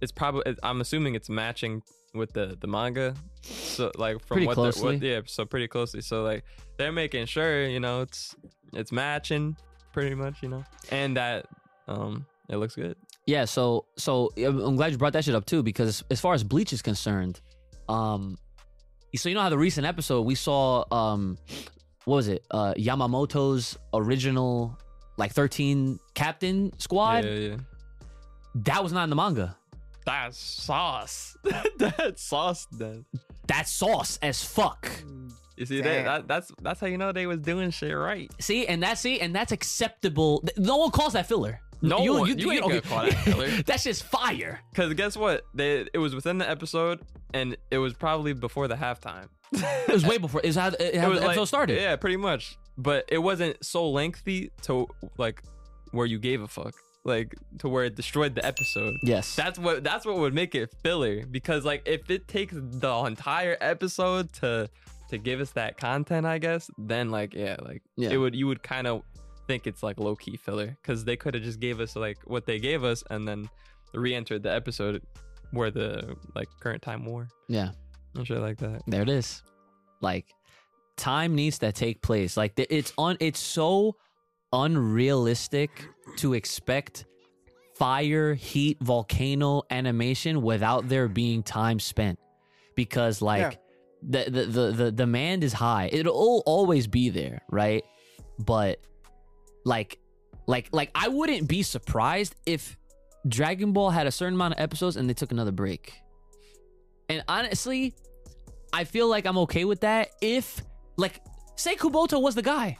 it's 0.00 0.12
probably 0.12 0.56
I'm 0.62 0.80
assuming 0.80 1.14
it's 1.14 1.28
matching 1.28 1.82
with 2.16 2.32
the 2.32 2.56
the 2.60 2.66
manga 2.66 3.14
so 3.42 3.90
like 3.96 4.18
from 4.26 4.36
Pretty 4.36 4.46
what, 4.46 4.54
closely. 4.54 4.94
what 4.96 5.02
yeah 5.02 5.20
so 5.26 5.44
pretty 5.44 5.68
closely 5.68 6.00
so 6.00 6.22
like 6.22 6.44
they're 6.76 6.92
making 6.92 7.26
sure 7.26 7.66
you 7.66 7.80
know 7.80 8.02
it's 8.02 8.34
it's 8.72 8.90
matching 8.92 9.56
pretty 9.92 10.14
much 10.14 10.42
you 10.42 10.48
know 10.48 10.64
and 10.90 11.16
that 11.16 11.46
um 11.88 12.26
it 12.48 12.56
looks 12.56 12.74
good 12.76 12.96
Yeah, 13.26 13.44
so 13.44 13.86
so 13.96 14.30
I'm 14.36 14.60
I'm 14.60 14.76
glad 14.76 14.92
you 14.92 14.98
brought 14.98 15.12
that 15.14 15.24
shit 15.24 15.34
up 15.34 15.46
too 15.46 15.62
because 15.62 16.04
as 16.10 16.20
far 16.20 16.32
as 16.34 16.44
Bleach 16.44 16.72
is 16.72 16.80
concerned, 16.80 17.40
um, 17.88 18.38
so 19.16 19.28
you 19.28 19.34
know 19.34 19.40
how 19.42 19.48
the 19.48 19.58
recent 19.58 19.84
episode 19.84 20.22
we 20.22 20.36
saw, 20.36 20.84
um, 20.92 21.36
what 22.04 22.16
was 22.16 22.28
it? 22.28 22.46
Uh, 22.52 22.72
Yamamoto's 22.74 23.76
original 23.92 24.78
like 25.16 25.32
13 25.32 25.98
captain 26.14 26.70
squad. 26.78 27.24
yeah 27.24 27.30
yeah 27.32 27.56
That 28.54 28.82
was 28.84 28.92
not 28.92 29.04
in 29.04 29.10
the 29.10 29.16
manga. 29.16 29.56
That's 30.06 30.38
sauce 30.38 31.36
that 31.78 32.14
sauce 32.18 32.66
then 32.72 33.04
That's 33.46 33.70
sauce 33.70 34.18
as 34.22 34.42
fuck. 34.42 34.88
You 35.56 35.66
see 35.66 35.80
that, 35.80 36.04
that 36.04 36.28
that's 36.28 36.52
that's 36.62 36.80
how 36.80 36.86
you 36.86 36.98
know 36.98 37.12
they 37.12 37.26
was 37.26 37.40
doing 37.40 37.70
shit 37.70 37.96
right. 37.96 38.30
See, 38.40 38.66
and 38.66 38.82
that's 38.82 39.00
see, 39.00 39.20
and 39.20 39.34
that's 39.34 39.52
acceptable. 39.52 40.44
No 40.56 40.76
one 40.78 40.90
calls 40.90 41.12
that 41.14 41.26
filler. 41.26 41.60
No 41.82 41.98
one- 41.98 42.38
you 42.38 42.52
ain't 42.52 42.62
gonna 42.62 42.80
call 42.80 43.04
that 43.04 43.14
filler. 43.18 43.48
that's 43.66 43.84
just 43.84 44.02
fire. 44.04 44.60
Cause 44.74 44.92
guess 44.94 45.16
what? 45.16 45.42
They 45.54 45.86
it 45.92 45.98
was 45.98 46.14
within 46.14 46.38
the 46.38 46.48
episode 46.48 47.00
and 47.34 47.56
it 47.70 47.78
was 47.78 47.92
probably 47.94 48.32
before 48.32 48.68
the 48.68 48.74
halftime. 48.76 49.28
It 49.52 49.92
was 49.92 50.04
way 50.04 50.18
before. 50.18 50.40
It 50.42 50.48
was 50.48 50.56
how, 50.56 50.68
it, 50.68 50.96
how 50.96 51.12
the 51.12 51.22
episode 51.22 51.44
started. 51.44 51.80
Yeah, 51.80 51.96
pretty 51.96 52.16
much. 52.16 52.56
But 52.76 53.04
it 53.08 53.18
wasn't 53.18 53.64
so 53.64 53.88
lengthy 53.90 54.50
to 54.62 54.86
like 55.18 55.42
where 55.92 56.06
you 56.06 56.18
gave 56.18 56.42
a 56.42 56.48
fuck. 56.48 56.74
Like 57.06 57.36
to 57.58 57.68
where 57.68 57.84
it 57.84 57.94
destroyed 57.94 58.34
the 58.34 58.44
episode. 58.44 58.96
Yes. 59.02 59.36
That's 59.36 59.58
what 59.60 59.84
that's 59.84 60.04
what 60.04 60.16
would 60.18 60.34
make 60.34 60.54
it 60.56 60.74
filler. 60.82 61.24
Because 61.24 61.64
like 61.64 61.82
if 61.86 62.10
it 62.10 62.26
takes 62.26 62.52
the 62.56 62.94
entire 63.06 63.56
episode 63.60 64.32
to 64.34 64.68
to 65.10 65.18
give 65.18 65.40
us 65.40 65.50
that 65.52 65.78
content, 65.78 66.26
I 66.26 66.38
guess, 66.38 66.68
then 66.76 67.10
like 67.10 67.32
yeah, 67.32 67.56
like 67.62 67.82
Yeah. 67.96 68.10
it 68.10 68.16
would 68.16 68.34
you 68.34 68.48
would 68.48 68.62
kind 68.62 68.88
of 68.88 69.02
think 69.46 69.68
it's 69.68 69.84
like 69.84 70.00
low 70.00 70.16
key 70.16 70.36
filler 70.36 70.76
because 70.82 71.04
they 71.04 71.16
could 71.16 71.34
have 71.34 71.44
just 71.44 71.60
gave 71.60 71.78
us 71.78 71.94
like 71.94 72.18
what 72.24 72.44
they 72.44 72.58
gave 72.58 72.82
us 72.82 73.04
and 73.10 73.26
then 73.28 73.48
re-entered 73.94 74.42
the 74.42 74.52
episode 74.52 75.00
where 75.52 75.70
the 75.70 76.16
like 76.34 76.48
current 76.58 76.82
time 76.82 77.04
war 77.04 77.28
yeah. 77.46 77.70
and 78.16 78.26
shit 78.26 78.40
like 78.40 78.58
that. 78.58 78.82
There 78.88 79.02
it 79.02 79.08
is. 79.08 79.44
Like 80.00 80.26
time 80.96 81.36
needs 81.36 81.60
to 81.60 81.70
take 81.70 82.02
place. 82.02 82.36
Like 82.36 82.54
it's 82.56 82.92
on 82.98 83.16
it's 83.20 83.38
so 83.38 83.94
unrealistic 84.56 85.70
to 86.16 86.34
expect 86.34 87.04
fire, 87.74 88.34
heat, 88.34 88.78
volcano 88.80 89.62
animation 89.70 90.42
without 90.42 90.88
there 90.88 91.08
being 91.08 91.42
time 91.42 91.78
spent. 91.78 92.18
Because 92.74 93.22
like 93.22 93.60
the, 94.02 94.24
the 94.28 94.44
the 94.44 94.72
the 94.72 94.92
demand 94.92 95.44
is 95.44 95.52
high. 95.52 95.88
It'll 95.92 96.42
always 96.46 96.86
be 96.86 97.10
there, 97.10 97.42
right? 97.50 97.84
But 98.38 98.80
like 99.64 99.98
like 100.46 100.68
like 100.72 100.90
I 100.94 101.08
wouldn't 101.08 101.48
be 101.48 101.62
surprised 101.62 102.34
if 102.46 102.76
Dragon 103.26 103.72
Ball 103.72 103.90
had 103.90 104.06
a 104.06 104.12
certain 104.12 104.34
amount 104.34 104.54
of 104.54 104.60
episodes 104.60 104.96
and 104.96 105.08
they 105.08 105.14
took 105.14 105.32
another 105.32 105.52
break. 105.52 105.92
And 107.08 107.24
honestly, 107.28 107.94
I 108.72 108.84
feel 108.84 109.08
like 109.08 109.26
I'm 109.26 109.38
okay 109.38 109.64
with 109.64 109.80
that 109.80 110.10
if 110.20 110.62
like 110.96 111.20
say 111.56 111.76
Kubota 111.76 112.20
was 112.20 112.34
the 112.34 112.42
guy. 112.42 112.78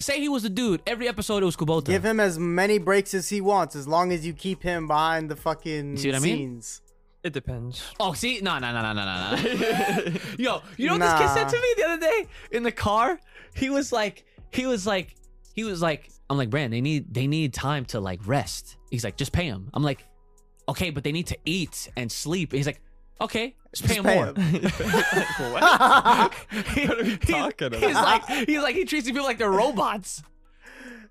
Say 0.00 0.20
he 0.20 0.28
was 0.28 0.44
the 0.44 0.50
dude. 0.50 0.80
Every 0.86 1.08
episode 1.08 1.42
it 1.42 1.46
was 1.46 1.56
Kubota. 1.56 1.86
Give 1.86 2.04
him 2.04 2.20
as 2.20 2.38
many 2.38 2.78
breaks 2.78 3.14
as 3.14 3.28
he 3.28 3.40
wants, 3.40 3.74
as 3.74 3.88
long 3.88 4.12
as 4.12 4.24
you 4.24 4.32
keep 4.32 4.62
him 4.62 4.86
behind 4.86 5.28
the 5.28 5.36
fucking 5.36 5.96
See 5.96 6.08
what 6.08 6.16
I 6.16 6.20
mean? 6.20 6.36
scenes. 6.38 6.82
It 7.24 7.32
depends. 7.32 7.82
Oh, 7.98 8.12
see, 8.12 8.40
no, 8.40 8.58
no, 8.60 8.72
no, 8.72 8.80
no, 8.80 8.92
no, 8.92 9.04
no, 9.04 9.34
no. 9.34 10.12
Yo, 10.38 10.62
you 10.76 10.86
know 10.86 10.92
what 10.92 11.00
this 11.00 11.12
kid 11.18 11.28
said 11.30 11.48
to 11.48 11.60
me 11.60 11.74
the 11.76 11.84
other 11.84 12.00
day 12.00 12.26
in 12.52 12.62
the 12.62 12.70
car? 12.70 13.18
He 13.54 13.70
was 13.70 13.90
like, 13.90 14.24
he 14.52 14.66
was 14.66 14.86
like, 14.86 15.16
he 15.52 15.64
was 15.64 15.82
like, 15.82 16.10
I'm 16.30 16.36
like, 16.38 16.48
Brand, 16.48 16.72
they 16.72 16.80
need, 16.80 17.12
they 17.12 17.26
need 17.26 17.52
time 17.52 17.84
to 17.86 17.98
like 17.98 18.20
rest. 18.24 18.76
He's 18.92 19.02
like, 19.02 19.16
just 19.16 19.32
pay 19.32 19.46
him. 19.46 19.68
I'm 19.74 19.82
like, 19.82 20.06
okay, 20.68 20.90
but 20.90 21.02
they 21.02 21.10
need 21.10 21.26
to 21.26 21.36
eat 21.44 21.90
and 21.96 22.10
sleep. 22.10 22.52
He's 22.52 22.66
like, 22.66 22.80
okay, 23.20 23.54
just 23.74 23.86
pay 23.88 23.94
Just 23.96 24.02
them 24.02 24.04
pay 24.04 24.14
more. 24.16 25.50
what? 25.52 25.62
What 26.88 26.98
are 26.98 27.02
we 27.02 27.08
he's- 27.10 27.18
talking 27.26 27.72
He's 27.72 27.90
about? 27.90 28.28
like, 28.28 28.46
he's 28.48 28.62
like, 28.62 28.74
he 28.74 28.84
treats 28.84 29.06
people 29.06 29.24
like 29.24 29.38
they're 29.38 29.50
robots. 29.50 30.22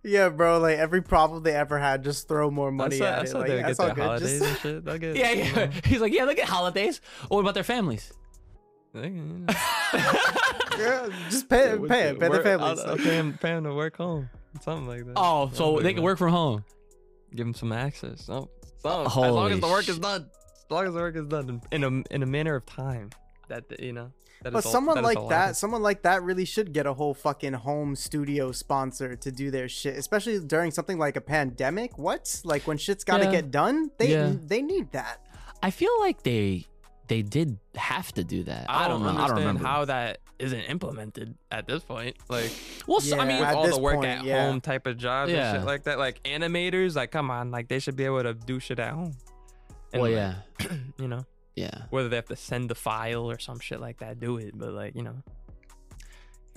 yeah, 0.03 0.29
bro. 0.29 0.59
Like 0.59 0.77
every 0.77 1.01
problem 1.01 1.43
they 1.43 1.53
ever 1.55 1.77
had, 1.79 2.03
just 2.03 2.27
throw 2.27 2.49
more 2.51 2.71
money 2.71 2.99
That's 2.99 3.01
how, 3.01 3.15
at 3.15 3.19
that's 3.19 3.31
it. 3.31 3.33
how 3.33 3.39
Like, 3.39 3.47
they 3.49 3.61
that's 3.61 3.77
get 3.77 3.79
all 3.79 3.87
their 3.87 3.95
good. 3.95 4.03
holidays 4.03 4.39
Just, 4.39 4.65
and 4.65 4.85
shit. 4.85 4.99
Get, 5.01 5.15
Yeah, 5.15 5.31
yeah. 5.31 5.65
know, 5.65 5.71
He's 5.85 6.01
like, 6.01 6.13
yeah, 6.13 6.23
look 6.25 6.39
at 6.39 6.45
holidays. 6.47 7.01
What 7.27 7.39
about 7.41 7.53
their 7.53 7.63
families? 7.63 8.11
they- 8.93 9.07
you 9.09 9.21
know. 9.21 9.45
yeah, 10.77 11.09
just 11.29 11.49
pay, 11.49 11.75
We 11.75 11.87
pay 11.87 12.09
it, 12.09 12.19
pay 12.19 12.25
the 12.25 12.29
work- 12.31 12.39
uh, 12.39 12.43
families. 12.43 12.79
I'll, 12.79 12.91
I'll 12.91 12.97
pay 12.97 13.15
him, 13.15 13.37
pay 13.39 13.49
him 13.51 13.63
to 13.65 13.73
work 13.73 13.97
home, 13.97 14.29
something 14.61 14.87
like 14.87 15.05
that. 15.05 15.13
Oh, 15.15 15.49
so 15.53 15.79
they 15.79 15.93
can 15.93 16.03
work 16.03 16.17
from 16.17 16.31
home. 16.31 16.63
Give 17.35 17.45
him 17.45 17.53
some 17.53 17.71
access. 17.71 18.29
Oh, 18.29 18.49
no, 18.85 19.07
some, 19.07 19.25
as 19.25 19.31
long 19.33 19.51
as 19.51 19.59
the 19.59 19.67
work 19.67 19.87
is 19.89 19.99
done. 19.99 20.29
As 20.67 20.71
long 20.71 20.85
as 20.85 20.93
the 20.93 20.99
work 20.99 21.15
is 21.15 21.25
done 21.27 21.61
in 21.71 21.83
a 21.83 21.87
in 22.13 22.23
a 22.23 22.25
manner 22.25 22.55
of 22.55 22.65
time. 22.65 23.09
That 23.47 23.79
you 23.79 23.93
know. 23.93 24.11
That 24.43 24.53
But 24.53 24.59
is 24.59 24.65
all- 24.67 24.71
someone 24.73 24.95
that 24.95 25.01
is 25.01 25.05
like 25.05 25.17
all 25.17 25.29
that, 25.29 25.35
happens. 25.37 25.57
someone 25.57 25.81
like 25.81 26.03
that 26.03 26.21
really 26.21 26.45
should 26.45 26.71
get 26.73 26.85
a 26.85 26.93
whole 26.93 27.13
fucking 27.15 27.53
home 27.53 27.95
studio 27.95 28.51
sponsor 28.51 29.15
to 29.15 29.31
do 29.31 29.49
their 29.49 29.67
shit, 29.67 29.97
especially 29.97 30.39
during 30.39 30.69
something 30.69 30.99
like 30.99 31.15
a 31.15 31.21
pandemic. 31.21 31.97
What? 31.97 32.41
Like 32.43 32.67
when 32.67 32.77
shit's 32.77 33.03
got 33.03 33.17
to 33.17 33.23
Yeah. 33.25 33.31
get 33.31 33.49
done, 33.51 33.89
they 33.97 34.11
Yeah. 34.11 34.33
they 34.45 34.61
need 34.61 34.91
that. 34.91 35.25
I 35.63 35.71
feel 35.71 35.89
like 36.01 36.21
they 36.23 36.67
they 37.07 37.21
did 37.21 37.57
have 37.75 38.11
to 38.13 38.23
do 38.25 38.43
that. 38.43 38.65
I, 38.69 38.89
don't 38.89 39.01
know. 39.01 39.09
I 39.17 39.27
don't 39.27 39.37
remember. 39.37 39.63
how 39.65 39.85
that 39.85 40.17
isn't 40.39 40.59
implemented 40.59 41.33
at 41.49 41.65
this 41.65 41.81
point. 41.83 42.17
Like 42.29 42.51
well, 42.85 42.99
so, 42.99 43.17
I 43.17 43.25
mean, 43.25 43.39
with 43.39 43.47
all 43.49 43.67
the 43.67 43.79
work 43.79 43.95
point, 43.95 44.07
at 44.07 44.23
yeah. 44.25 44.45
home 44.45 44.59
type 44.61 44.85
of 44.85 44.97
jobs 44.97 45.31
Yeah. 45.31 45.51
and 45.53 45.59
shit 45.61 45.65
like 45.65 45.83
that. 45.85 45.97
Like 45.97 46.21
animators, 46.23 46.95
like 46.95 47.11
come 47.11 47.31
on, 47.31 47.49
like 47.49 47.69
they 47.69 47.79
should 47.79 47.95
be 47.95 48.03
able 48.03 48.21
to 48.23 48.33
do 48.35 48.59
shit 48.59 48.77
at 48.77 48.91
home. 48.93 49.13
And, 49.93 50.01
well, 50.01 50.11
like, 50.11 50.35
yeah, 50.59 50.75
you 50.99 51.07
know, 51.07 51.25
yeah. 51.55 51.83
whether 51.89 52.09
they 52.09 52.15
have 52.17 52.25
to 52.27 52.35
send 52.35 52.69
the 52.69 52.75
file 52.75 53.29
or 53.29 53.39
some 53.39 53.59
shit 53.59 53.79
like 53.79 53.99
that, 53.99 54.19
do 54.19 54.37
it. 54.37 54.57
But 54.57 54.73
like, 54.73 54.95
you 54.95 55.03
know, 55.03 55.15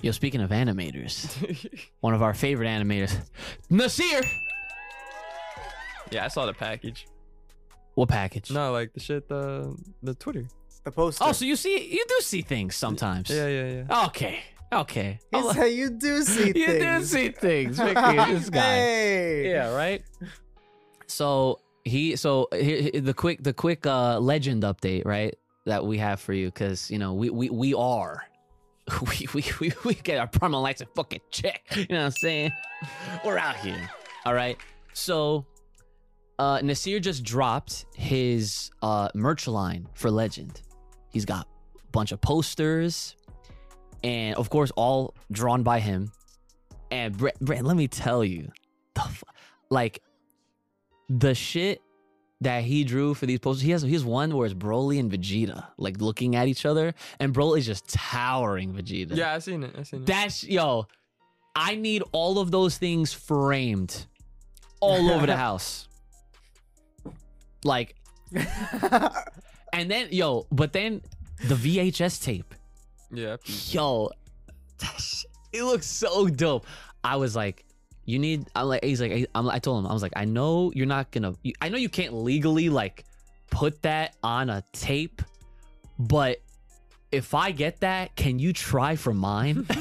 Yo, 0.01 0.11
speaking 0.11 0.41
of 0.41 0.49
animators, 0.49 1.29
one 1.99 2.15
of 2.15 2.23
our 2.23 2.33
favorite 2.33 2.67
animators, 2.67 3.15
Nasir. 3.69 4.21
yeah, 6.09 6.25
I 6.25 6.27
saw 6.27 6.47
the 6.47 6.53
package. 6.53 7.07
What 7.93 8.09
package? 8.09 8.49
No, 8.49 8.71
like 8.71 8.93
the 8.93 8.99
shit, 8.99 9.29
the 9.29 9.75
the 10.01 10.15
Twitter. 10.15 10.47
The 10.83 10.91
poster. 10.91 11.23
Oh, 11.23 11.31
so 11.33 11.45
you 11.45 11.55
see, 11.55 11.93
you 11.93 12.03
do 12.07 12.15
see 12.21 12.41
things 12.41 12.75
sometimes. 12.75 13.29
Yeah, 13.29 13.47
yeah, 13.47 13.83
yeah. 13.87 14.05
Okay. 14.07 14.39
Okay. 14.73 15.19
He 15.31 15.53
said 15.53 15.65
you 15.65 15.91
do 15.91 16.23
see 16.23 16.47
you 16.55 16.79
do 16.79 17.03
see 17.03 17.29
things, 17.29 17.77
Vicky. 17.77 17.93
This 17.93 18.49
guy. 18.49 18.61
Hey. 18.61 19.51
Yeah. 19.51 19.75
Right. 19.75 20.01
So 21.05 21.59
he. 21.85 22.15
So 22.15 22.47
he, 22.53 22.81
he- 22.93 22.99
the 22.99 23.13
quick, 23.13 23.43
the 23.43 23.53
quick 23.53 23.85
uh, 23.85 24.19
legend 24.19 24.63
update, 24.63 25.05
right? 25.05 25.35
That 25.65 25.85
we 25.85 25.97
have 25.99 26.19
for 26.19 26.33
you, 26.33 26.47
because 26.47 26.89
you 26.89 26.97
know 26.97 27.13
we 27.13 27.29
we 27.29 27.49
we 27.49 27.73
are. 27.73 28.23
We, 29.01 29.27
we, 29.33 29.45
we, 29.61 29.71
we 29.85 29.93
get 29.93 30.17
our 30.17 30.27
primal 30.27 30.61
lights 30.61 30.81
and 30.81 30.89
fucking 30.95 31.21
check. 31.29 31.61
You 31.77 31.85
know 31.91 31.99
what 31.99 32.05
I'm 32.05 32.11
saying? 32.11 32.51
We're 33.23 33.37
out 33.37 33.55
here. 33.57 33.89
All 34.25 34.33
right. 34.33 34.57
So 34.93 35.45
uh 36.39 36.59
Nasir 36.61 36.99
just 36.99 37.23
dropped 37.23 37.85
his 37.95 38.71
uh 38.81 39.07
merch 39.13 39.47
line 39.47 39.87
for 39.93 40.09
Legend. 40.11 40.61
He's 41.09 41.23
got 41.25 41.45
a 41.77 41.91
bunch 41.91 42.11
of 42.11 42.19
posters 42.19 43.15
and 44.03 44.35
of 44.35 44.49
course 44.49 44.71
all 44.71 45.13
drawn 45.31 45.61
by 45.63 45.79
him. 45.79 46.11
And 46.89 47.15
Brett 47.17 47.63
let 47.63 47.77
me 47.77 47.87
tell 47.87 48.25
you, 48.25 48.51
the 48.95 49.03
like 49.69 50.01
the 51.19 51.35
shit 51.35 51.81
that 52.41 52.63
he 52.63 52.83
drew 52.83 53.13
for 53.13 53.25
these 53.25 53.39
posters. 53.39 53.61
He 53.61 53.71
has 53.71 53.81
he 53.83 53.93
has 53.93 54.03
one 54.03 54.35
where 54.35 54.45
it's 54.45 54.55
Broly 54.55 54.99
and 54.99 55.11
Vegeta 55.11 55.65
like 55.77 56.01
looking 56.01 56.35
at 56.35 56.47
each 56.47 56.65
other, 56.65 56.93
and 57.19 57.33
Broly's 57.33 57.65
just 57.65 57.87
towering 57.89 58.73
Vegeta. 58.73 59.15
Yeah, 59.15 59.33
I 59.33 59.39
seen 59.39 59.63
it. 59.63 59.75
I 59.77 59.83
seen 59.83 60.01
it. 60.01 60.05
That's 60.05 60.43
yo. 60.43 60.87
I 61.53 61.75
need 61.75 62.01
all 62.13 62.39
of 62.39 62.49
those 62.49 62.77
things 62.77 63.11
framed 63.11 64.05
all 64.79 65.11
over 65.11 65.25
the 65.25 65.35
house. 65.47 65.89
Like, 67.63 67.95
and 69.73 69.91
then 69.91 70.07
yo, 70.11 70.47
but 70.51 70.71
then 70.73 71.01
the 71.47 71.55
VHS 71.55 72.23
tape, 72.23 72.55
yeah. 73.11 73.35
yo, 73.67 74.09
that 74.79 75.03
it 75.51 75.63
looks 75.63 75.85
so 75.85 76.27
dope. 76.27 76.65
I 77.03 77.17
was 77.17 77.35
like, 77.35 77.65
you 78.11 78.19
need. 78.19 78.47
I'm 78.55 78.67
like, 78.67 78.83
he's 78.83 79.01
like, 79.01 79.29
I'm, 79.33 79.49
I 79.49 79.59
told 79.59 79.83
him, 79.83 79.89
I 79.89 79.93
was 79.93 80.01
like, 80.01 80.13
I 80.15 80.25
know 80.25 80.71
you're 80.75 80.85
not 80.85 81.11
gonna. 81.11 81.33
You, 81.43 81.53
I 81.61 81.69
know 81.69 81.77
you 81.77 81.89
can't 81.89 82.13
legally 82.13 82.69
like 82.69 83.05
put 83.49 83.81
that 83.83 84.15
on 84.21 84.49
a 84.49 84.63
tape, 84.73 85.21
but 85.97 86.41
if 87.11 87.33
I 87.33 87.51
get 87.51 87.79
that, 87.79 88.15
can 88.15 88.37
you 88.37 88.51
try 88.53 88.95
for 88.95 89.13
mine? 89.13 89.65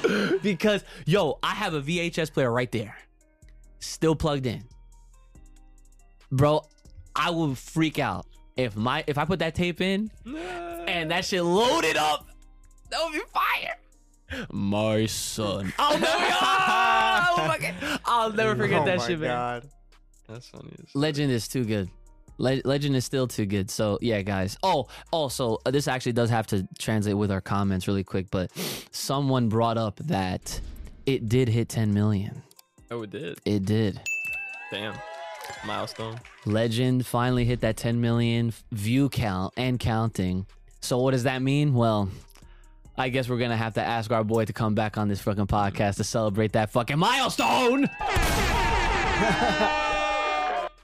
because 0.42 0.84
yo, 1.04 1.38
I 1.42 1.54
have 1.54 1.74
a 1.74 1.82
VHS 1.82 2.32
player 2.32 2.50
right 2.50 2.70
there, 2.72 2.96
still 3.78 4.14
plugged 4.14 4.46
in, 4.46 4.64
bro. 6.30 6.64
I 7.14 7.28
will 7.28 7.54
freak 7.54 7.98
out 7.98 8.26
if 8.56 8.74
my 8.74 9.04
if 9.06 9.18
I 9.18 9.26
put 9.26 9.40
that 9.40 9.54
tape 9.54 9.82
in 9.82 10.10
and 10.24 11.10
that 11.10 11.26
shit 11.26 11.44
loaded 11.44 11.98
up. 11.98 12.26
That 12.90 13.04
would 13.04 13.12
be 13.12 13.20
fire. 13.32 13.76
My 14.50 15.06
son. 15.06 15.66
Never, 15.66 15.74
oh, 15.78 17.44
my 17.48 17.58
God. 17.60 18.00
I'll 18.04 18.32
never 18.32 18.56
forget 18.56 18.82
oh 18.82 18.84
that 18.84 19.02
shit, 19.02 19.18
man. 19.18 19.28
God. 19.28 19.68
That's 20.28 20.48
funny. 20.48 20.70
Legend 20.94 21.32
is 21.32 21.48
too 21.48 21.64
good. 21.64 21.90
Le- 22.38 22.62
Legend 22.64 22.96
is 22.96 23.04
still 23.04 23.26
too 23.26 23.46
good. 23.46 23.70
So 23.70 23.98
yeah, 24.00 24.22
guys. 24.22 24.56
Oh, 24.62 24.88
also, 25.10 25.58
uh, 25.66 25.70
this 25.70 25.88
actually 25.88 26.12
does 26.12 26.30
have 26.30 26.46
to 26.48 26.66
translate 26.78 27.16
with 27.16 27.30
our 27.30 27.40
comments 27.40 27.86
really 27.86 28.04
quick. 28.04 28.26
But 28.30 28.50
someone 28.90 29.48
brought 29.48 29.78
up 29.78 29.96
that 29.96 30.60
it 31.06 31.28
did 31.28 31.48
hit 31.48 31.68
10 31.68 31.92
million. 31.92 32.42
Oh, 32.90 33.02
it 33.02 33.10
did. 33.10 33.38
It 33.44 33.64
did. 33.64 34.00
Damn. 34.70 34.94
Milestone. 35.66 36.18
Legend 36.44 37.06
finally 37.06 37.44
hit 37.44 37.60
that 37.60 37.76
10 37.76 38.00
million 38.00 38.52
view 38.72 39.08
count 39.08 39.52
and 39.56 39.78
counting. 39.78 40.46
So 40.80 40.98
what 40.98 41.12
does 41.12 41.22
that 41.24 41.42
mean? 41.42 41.74
Well, 41.74 42.08
I 42.96 43.08
guess 43.08 43.28
we're 43.28 43.38
gonna 43.38 43.56
have 43.56 43.74
to 43.74 43.82
ask 43.82 44.10
our 44.10 44.22
boy 44.24 44.44
to 44.44 44.52
come 44.52 44.74
back 44.74 44.98
on 44.98 45.08
this 45.08 45.20
fucking 45.20 45.46
podcast 45.46 45.96
to 45.96 46.04
celebrate 46.04 46.52
that 46.52 46.70
fucking 46.70 46.98
milestone. 46.98 47.88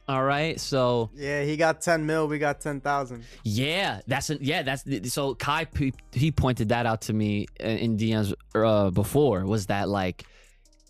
All 0.08 0.24
right, 0.24 0.58
so 0.58 1.10
Yeah, 1.14 1.42
he 1.42 1.58
got 1.58 1.82
10 1.82 2.06
mil. 2.06 2.28
We 2.28 2.38
got 2.38 2.62
10,000. 2.62 3.24
yeah, 3.44 4.00
that's 4.06 4.30
a, 4.30 4.38
yeah, 4.42 4.62
that's 4.62 4.84
so 5.12 5.34
Kai 5.34 5.66
he- 5.76 5.92
he 6.12 6.32
pointed 6.32 6.70
that 6.70 6.86
out 6.86 7.02
to 7.02 7.12
me 7.12 7.46
in 7.60 7.98
DMs 7.98 8.32
uh, 8.54 8.88
before 8.88 9.44
was 9.44 9.66
that 9.66 9.90
like 9.90 10.24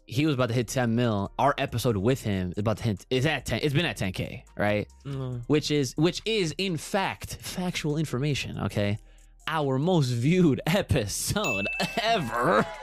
he 0.07 0.25
was 0.25 0.37
about 0.37 0.51
to 0.51 0.55
hit 0.55 0.69
10 0.69 0.95
mil. 0.95 1.33
Our 1.37 1.53
episode 1.59 1.97
with 1.97 2.23
him 2.23 2.53
is 2.53 2.59
about 2.59 2.77
to 2.77 2.85
hit 2.85 3.05
is 3.11 3.27
at 3.27 3.45
10. 3.45 3.59
It's 3.65 3.75
been 3.75 3.87
at 3.87 3.99
10k, 3.99 4.43
right? 4.57 4.87
Mm. 5.05 5.43
which 5.49 5.73
is 5.73 5.95
which 5.97 6.23
is 6.25 6.55
in 6.57 6.77
fact 6.77 7.39
factual 7.41 7.97
information 7.97 8.57
okay 8.67 8.99
our 9.49 9.79
most 9.79 10.11
viewed 10.11 10.61
episode 10.67 11.67
ever. 12.03 12.65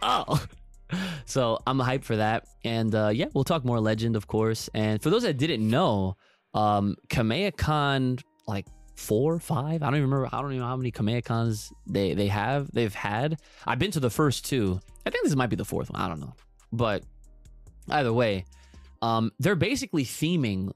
Oh. 0.00 0.42
So 1.26 1.58
i'm 1.66 1.78
hyped 1.78 2.04
for 2.04 2.16
that. 2.16 2.46
And 2.64 2.94
uh 2.94 3.10
yeah 3.12 3.26
we'll 3.34 3.44
talk 3.44 3.62
more 3.62 3.78
legend 3.78 4.16
of 4.16 4.26
course. 4.26 4.70
And 4.72 5.02
for 5.02 5.10
those 5.10 5.22
that 5.22 5.36
didn't 5.36 5.68
know 5.68 6.16
um 6.54 6.96
kamea 7.08 7.54
con 7.54 8.18
like 8.46 8.66
four 8.96 9.38
five 9.38 9.82
i 9.82 9.86
don't 9.86 9.96
even 9.96 10.10
remember 10.10 10.28
i 10.34 10.40
don't 10.40 10.50
even 10.50 10.60
know 10.60 10.66
how 10.66 10.76
many 10.76 10.90
kamea 10.90 11.22
cons 11.22 11.70
they 11.86 12.14
they 12.14 12.28
have 12.28 12.72
they've 12.72 12.94
had. 12.94 13.38
I've 13.66 13.78
been 13.78 13.90
to 13.90 14.00
the 14.00 14.08
first 14.08 14.46
two. 14.46 14.80
I 15.04 15.10
think 15.10 15.24
this 15.24 15.36
might 15.36 15.50
be 15.50 15.56
the 15.56 15.64
fourth 15.66 15.90
one. 15.90 16.00
I 16.00 16.08
don't 16.08 16.20
know. 16.20 16.34
But 16.72 17.04
either 17.90 18.12
way 18.12 18.46
um 19.02 19.30
they're 19.38 19.54
basically 19.56 20.06
theming 20.06 20.72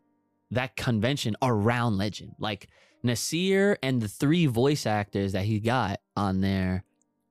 that 0.50 0.76
convention 0.76 1.34
around 1.40 1.96
Legend. 1.96 2.34
Like 2.38 2.68
Nasir 3.02 3.78
and 3.82 4.00
the 4.00 4.08
three 4.08 4.46
voice 4.46 4.86
actors 4.86 5.32
that 5.32 5.44
he 5.44 5.58
got 5.58 6.00
on 6.16 6.40
there 6.40 6.84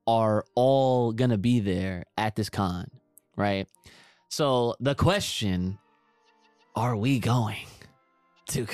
are 0.06 0.44
all 0.54 1.12
gonna 1.12 1.38
be 1.38 1.60
there 1.60 2.04
at 2.18 2.36
this 2.36 2.50
con, 2.50 2.90
right? 3.36 3.68
So 4.28 4.76
the 4.80 4.94
question: 4.94 5.78
Are 6.74 6.96
we 6.96 7.18
going 7.18 7.66
to 8.48 8.66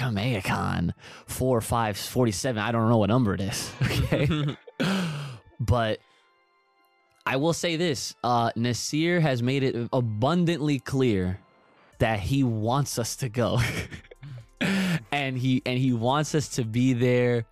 five, 1.60 1.96
forty-seven? 1.96 2.60
I 2.60 2.72
don't 2.72 2.88
know 2.88 2.98
what 2.98 3.08
number 3.08 3.34
it 3.34 3.40
is. 3.40 3.72
Okay, 3.82 4.56
but 5.60 5.98
I 7.26 7.36
will 7.36 7.52
say 7.52 7.76
this: 7.76 8.14
uh, 8.24 8.50
Nasir 8.56 9.20
has 9.20 9.42
made 9.42 9.62
it 9.62 9.88
abundantly 9.92 10.78
clear 10.78 11.40
that 11.98 12.20
he 12.20 12.42
wants 12.42 12.98
us 12.98 13.16
to 13.16 13.28
go. 13.28 13.60
and 15.28 15.38
he 15.38 15.62
and 15.66 15.78
he 15.78 15.92
wants 15.92 16.34
us 16.34 16.48
to 16.48 16.64
be 16.64 16.94
there 16.94 17.44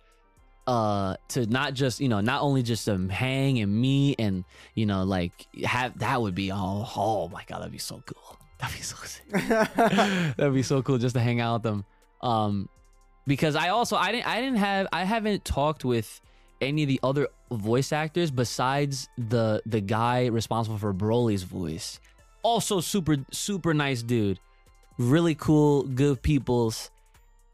uh 0.65 1.15
to 1.29 1.45
not 1.45 1.73
just 1.73 2.01
you 2.01 2.09
know 2.09 2.19
not 2.19 2.41
only 2.41 2.61
just 2.61 2.85
to 2.85 3.07
hang 3.07 3.59
and 3.59 3.73
meet 3.73 4.19
and 4.19 4.43
you 4.75 4.85
know 4.85 5.03
like 5.03 5.31
have 5.63 5.97
that 5.99 6.21
would 6.21 6.35
be 6.35 6.51
oh 6.51 6.89
oh 6.95 7.29
my 7.29 7.43
god 7.47 7.59
that'd 7.59 7.71
be 7.71 7.77
so 7.77 8.01
cool. 8.05 8.37
That'd 8.59 8.75
be 8.75 8.81
so 8.81 8.95
sick. 9.03 9.29
That'd 10.35 10.53
be 10.55 10.63
so 10.63 10.81
cool 10.81 10.97
just 10.97 11.13
to 11.13 11.21
hang 11.21 11.39
out 11.39 11.57
with 11.57 11.63
them. 11.63 11.85
Um 12.21 12.69
because 13.27 13.55
i 13.55 13.69
also 13.69 13.95
i 13.97 14.11
didn't 14.11 14.25
i 14.25 14.41
didn't 14.41 14.57
have 14.57 14.87
i 14.91 15.03
haven't 15.03 15.43
talked 15.45 15.83
with 15.85 16.21
any 16.61 16.83
of 16.83 16.87
the 16.87 16.99
other 17.03 17.27
voice 17.51 17.91
actors 17.91 18.31
besides 18.31 19.09
the 19.17 19.61
the 19.65 19.81
guy 19.81 20.25
responsible 20.25 20.79
for 20.79 20.91
broly's 20.91 21.43
voice. 21.43 21.99
Also 22.41 22.79
super 22.81 23.17
super 23.31 23.73
nice 23.75 24.01
dude. 24.01 24.39
Really 24.97 25.35
cool 25.35 25.83
good 25.83 26.23
peoples 26.23 26.89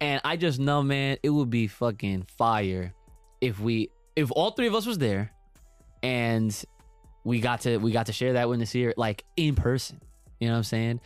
and 0.03 0.19
I 0.25 0.35
just 0.35 0.59
know, 0.59 0.83
man, 0.83 1.17
it 1.23 1.29
would 1.29 1.49
be 1.49 1.67
fucking 1.67 2.23
fire 2.37 2.93
if 3.39 3.57
we 3.57 3.89
if 4.17 4.31
all 4.31 4.51
three 4.51 4.67
of 4.67 4.75
us 4.75 4.85
was 4.85 4.97
there 4.97 5.31
and 6.03 6.53
we 7.23 7.39
got 7.39 7.61
to 7.61 7.77
we 7.77 7.93
got 7.93 8.07
to 8.07 8.13
share 8.13 8.33
that 8.33 8.49
with 8.49 8.59
Nasir 8.59 8.93
like 8.97 9.23
in 9.37 9.55
person. 9.55 10.01
You 10.41 10.49
know 10.49 10.55
what 10.55 10.57
I'm 10.57 10.63
saying? 10.63 10.99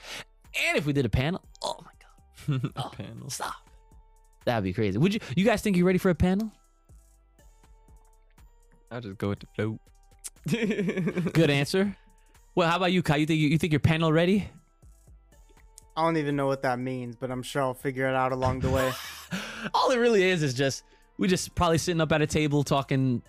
And 0.67 0.77
if 0.77 0.87
we 0.87 0.93
did 0.93 1.05
a 1.05 1.09
panel, 1.09 1.43
oh 1.61 1.77
my 1.81 1.91
god. 1.91 2.71
Oh, 2.75 2.89
Panel. 2.89 3.29
Stop. 3.29 3.53
That'd 4.45 4.63
be 4.63 4.73
crazy. 4.73 4.97
Would 4.97 5.13
you 5.13 5.19
you 5.35 5.45
guys 5.45 5.61
think 5.61 5.77
you're 5.77 5.85
ready 5.85 5.99
for 5.99 6.09
a 6.09 6.15
panel? 6.15 6.51
I'll 8.89 9.01
just 9.01 9.19
go 9.19 9.29
with 9.29 9.41
the 9.41 9.47
flow. 9.55 9.79
Good 11.33 11.49
answer. 11.51 11.95
Well, 12.55 12.67
how 12.67 12.77
about 12.77 12.93
you, 12.93 13.03
Kai? 13.03 13.17
You 13.17 13.27
think 13.27 13.39
you, 13.39 13.49
you 13.49 13.59
think 13.59 13.73
you're 13.73 13.79
panel 13.79 14.11
ready? 14.11 14.49
I 15.97 16.03
don't 16.03 16.17
even 16.17 16.35
know 16.35 16.45
what 16.45 16.61
that 16.61 16.77
means, 16.77 17.15
but 17.15 17.31
I'm 17.31 17.41
sure 17.41 17.63
I'll 17.63 17.73
figure 17.73 18.07
it 18.07 18.15
out 18.15 18.31
along 18.31 18.59
the 18.59 18.69
way. 18.69 18.91
All 19.73 19.89
it 19.89 19.97
really 19.97 20.23
is 20.23 20.43
is 20.43 20.53
just 20.53 20.83
we 21.17 21.27
just 21.27 21.55
probably 21.55 21.79
sitting 21.79 21.99
up 21.99 22.11
at 22.11 22.21
a 22.21 22.27
table 22.27 22.63
talking 22.63 23.23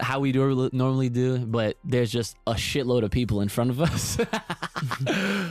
how 0.00 0.20
we 0.20 0.30
do 0.30 0.70
normally 0.72 1.08
do, 1.08 1.38
but 1.38 1.76
there's 1.84 2.12
just 2.12 2.36
a 2.46 2.54
shitload 2.54 3.02
of 3.02 3.10
people 3.10 3.40
in 3.40 3.48
front 3.48 3.70
of 3.70 3.80
us. 3.80 4.18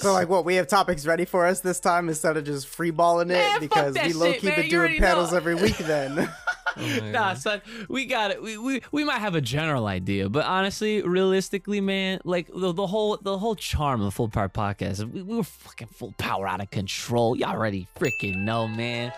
So 0.00 0.14
like 0.14 0.30
what 0.30 0.46
we 0.46 0.54
have 0.54 0.66
topics 0.66 1.04
ready 1.04 1.26
for 1.26 1.46
us 1.46 1.60
this 1.60 1.78
time 1.78 2.08
instead 2.08 2.38
of 2.38 2.44
just 2.44 2.66
free 2.66 2.90
balling 2.90 3.28
it 3.28 3.34
Man, 3.34 3.60
because 3.60 3.94
we 3.94 4.14
low 4.14 4.32
key 4.32 4.48
been 4.50 4.70
doing 4.70 4.98
know. 4.98 5.28
every 5.34 5.54
week 5.54 5.76
then. 5.76 6.26
Oh 6.76 7.00
nah, 7.12 7.34
son, 7.34 7.62
we 7.88 8.06
got 8.06 8.30
it. 8.30 8.42
We, 8.42 8.58
we 8.58 8.82
we 8.92 9.04
might 9.04 9.18
have 9.18 9.34
a 9.34 9.40
general 9.40 9.86
idea, 9.86 10.28
but 10.28 10.44
honestly, 10.44 11.02
realistically, 11.02 11.80
man, 11.80 12.20
like 12.24 12.48
the, 12.54 12.72
the 12.72 12.86
whole 12.86 13.18
the 13.20 13.38
whole 13.38 13.54
charm 13.54 14.00
of 14.00 14.06
the 14.06 14.10
Full 14.10 14.28
Power 14.28 14.48
Podcast, 14.48 15.10
we, 15.10 15.22
we 15.22 15.36
were 15.36 15.44
fucking 15.44 15.88
full 15.88 16.14
power 16.18 16.46
out 16.46 16.60
of 16.60 16.70
control. 16.70 17.36
Y'all 17.36 17.50
already 17.50 17.86
freaking 17.98 18.36
know, 18.38 18.68
man. 18.68 19.12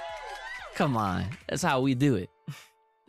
Come 0.75 0.97
on, 0.97 1.27
that's 1.49 1.63
how 1.63 1.81
we 1.81 1.95
do 1.95 2.15
it. 2.15 2.31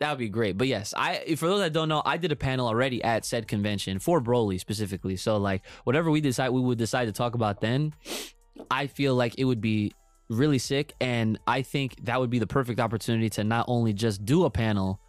That 0.00 0.10
would 0.10 0.18
be 0.18 0.28
great. 0.28 0.58
But 0.58 0.66
yes, 0.66 0.92
I 0.96 1.34
for 1.36 1.46
those 1.46 1.60
that 1.60 1.72
don't 1.72 1.88
know, 1.88 2.02
I 2.04 2.16
did 2.16 2.32
a 2.32 2.36
panel 2.36 2.66
already 2.66 3.02
at 3.02 3.24
said 3.24 3.48
convention 3.48 3.98
for 3.98 4.20
Broly 4.20 4.58
specifically. 4.60 5.16
So 5.16 5.36
like 5.36 5.62
whatever 5.84 6.10
we 6.10 6.20
decide 6.20 6.50
we 6.50 6.60
would 6.60 6.78
decide 6.78 7.06
to 7.06 7.12
talk 7.12 7.34
about 7.34 7.60
then, 7.60 7.94
I 8.70 8.86
feel 8.88 9.14
like 9.14 9.38
it 9.38 9.44
would 9.44 9.60
be 9.60 9.92
really 10.28 10.58
sick 10.58 10.94
and 11.00 11.38
I 11.46 11.62
think 11.62 12.04
that 12.04 12.18
would 12.18 12.30
be 12.30 12.38
the 12.38 12.46
perfect 12.46 12.80
opportunity 12.80 13.28
to 13.30 13.44
not 13.44 13.66
only 13.68 13.92
just 13.92 14.24
do 14.24 14.44
a 14.44 14.50
panel 14.50 15.00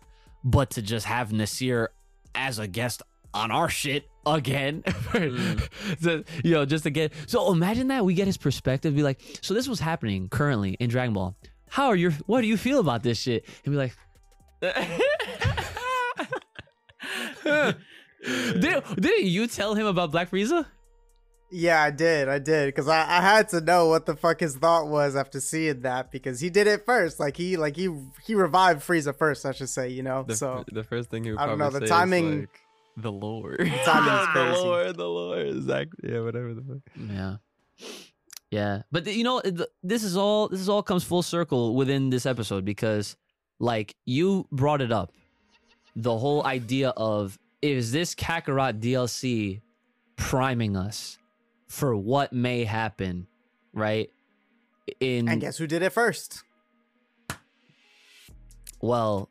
but 0.43 0.72
to 0.72 0.82
just 0.82 1.05
have 1.05 1.34
Nasir 1.34 1.89
as 2.36 2.59
a 2.59 2.68
guest 2.68 3.01
on 3.34 3.51
our 3.51 3.70
shit 3.70 4.09
again. 4.26 4.84
Mm. 5.16 6.01
So, 6.01 6.24
you 6.43 6.51
know, 6.51 6.66
just 6.66 6.86
again. 6.86 7.09
So 7.26 7.53
imagine 7.53 7.88
that 7.88 8.03
we 8.03 8.16
get 8.16 8.28
his 8.28 8.36
perspective, 8.36 8.93
be 8.93 9.01
like, 9.01 9.22
so 9.41 9.53
this 9.53 9.66
was 9.66 9.80
happening 9.80 10.28
currently 10.28 10.74
in 10.74 10.89
Dragon 10.89 11.13
Ball. 11.13 11.38
How 11.70 11.88
are 11.88 11.95
your 11.95 12.11
what 12.26 12.41
do 12.41 12.47
you 12.47 12.57
feel 12.57 12.82
about 12.82 13.01
this 13.01 13.18
shit? 13.18 13.45
And 13.63 13.74
be 13.74 13.78
like, 13.78 13.95
did, 18.26 18.84
didn't 18.99 19.26
you 19.26 19.47
tell 19.47 19.74
him 19.74 19.88
about 19.88 20.11
Black 20.11 20.32
Frieza? 20.32 20.66
Yeah, 21.52 21.82
I 21.82 21.91
did, 21.91 22.28
I 22.28 22.39
did, 22.39 22.68
because 22.68 22.88
I, 22.88 23.02
I 23.02 23.22
had 23.22 23.50
to 23.50 23.62
know 23.62 23.88
what 23.88 24.06
the 24.06 24.16
fuck 24.16 24.39
his 24.39 24.56
thought 24.58 24.88
was 24.88 25.16
after 25.16 25.39
seeing 25.39 25.82
that 25.82 26.12
because 26.12 26.39
he 26.39 26.50
did 26.50 26.68
it 26.68 26.86
first. 26.86 27.20
Like 27.20 27.38
he 27.38 27.56
like 27.58 27.76
he 27.76 27.89
he 28.26 28.36
revived 28.36 28.82
Frieza 28.86 29.16
first, 29.16 29.46
I 29.46 29.52
should 29.52 29.70
say. 29.70 29.89
You 29.89 30.04
know, 30.04 30.24
The, 30.28 30.36
so 30.36 30.66
the 30.72 30.84
first 30.84 31.10
thing 31.10 31.24
he 31.24 31.32
would 31.32 31.39
I 31.39 31.46
don't 31.46 31.58
know, 31.60 31.70
the 31.70 31.80
say 31.80 31.84
is, 31.86 31.89
timing- 31.89 32.39
like, 32.41 32.50
the 32.98 33.12
lore. 33.12 33.58
timing's 33.58 33.86
the 33.86 34.28
crazy. 34.32 34.62
lore, 34.62 34.93
the 34.93 35.08
lore, 35.08 35.39
exactly. 35.39 36.12
Yeah, 36.14 36.22
whatever 36.22 36.54
the 36.54 36.62
fuck. 36.62 37.10
Yeah. 37.10 37.36
Yeah. 38.52 38.82
But 38.91 39.08
you 39.08 39.24
know, 39.24 39.41
th- 39.41 39.70
this 39.84 40.04
is 40.04 40.16
all 40.16 40.48
this 40.48 40.60
is 40.62 40.70
all 40.70 40.82
comes 40.84 41.04
full 41.04 41.24
circle 41.24 41.76
within 41.76 42.10
this 42.10 42.26
episode 42.26 42.64
because 42.66 43.16
like 43.60 43.96
you 44.06 44.48
brought 44.52 44.82
it 44.82 44.91
up. 44.91 45.12
The 45.98 46.18
whole 46.18 46.46
idea 46.46 46.89
of 46.89 47.38
is 47.62 47.91
this 47.91 48.16
Kakarot 48.16 48.80
DLC 48.82 49.62
priming 50.18 50.76
us 50.78 51.18
for 51.68 51.95
what 51.95 52.34
may 52.34 52.63
happen, 52.63 53.28
right? 53.74 54.09
In 54.99 55.28
And 55.28 55.41
guess 55.41 55.57
who 55.57 55.68
did 55.68 55.82
it 55.82 55.91
first? 55.91 56.43
well, 58.82 59.30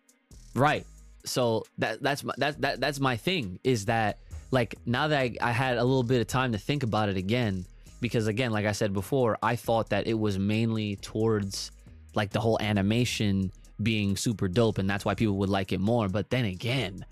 right. 0.54 0.84
So 1.24 1.64
that 1.78 2.02
that's 2.02 2.24
my 2.24 2.34
that, 2.38 2.60
that 2.60 2.80
that's 2.80 3.00
my 3.00 3.16
thing 3.16 3.58
is 3.64 3.86
that 3.86 4.18
like 4.50 4.76
now 4.84 5.08
that 5.08 5.18
I, 5.18 5.36
I 5.40 5.52
had 5.52 5.78
a 5.78 5.84
little 5.84 6.02
bit 6.02 6.20
of 6.20 6.26
time 6.26 6.52
to 6.52 6.58
think 6.58 6.82
about 6.82 7.08
it 7.08 7.16
again 7.16 7.64
because 8.00 8.26
again 8.26 8.52
like 8.52 8.66
I 8.66 8.72
said 8.72 8.92
before 8.92 9.38
I 9.42 9.56
thought 9.56 9.90
that 9.90 10.06
it 10.06 10.18
was 10.18 10.38
mainly 10.38 10.96
towards 10.96 11.70
like 12.14 12.30
the 12.30 12.40
whole 12.40 12.60
animation 12.60 13.50
being 13.82 14.16
super 14.16 14.48
dope 14.48 14.78
and 14.78 14.88
that's 14.88 15.04
why 15.04 15.14
people 15.14 15.36
would 15.38 15.48
like 15.48 15.72
it 15.72 15.80
more 15.80 16.08
but 16.08 16.30
then 16.30 16.44
again 16.44 17.04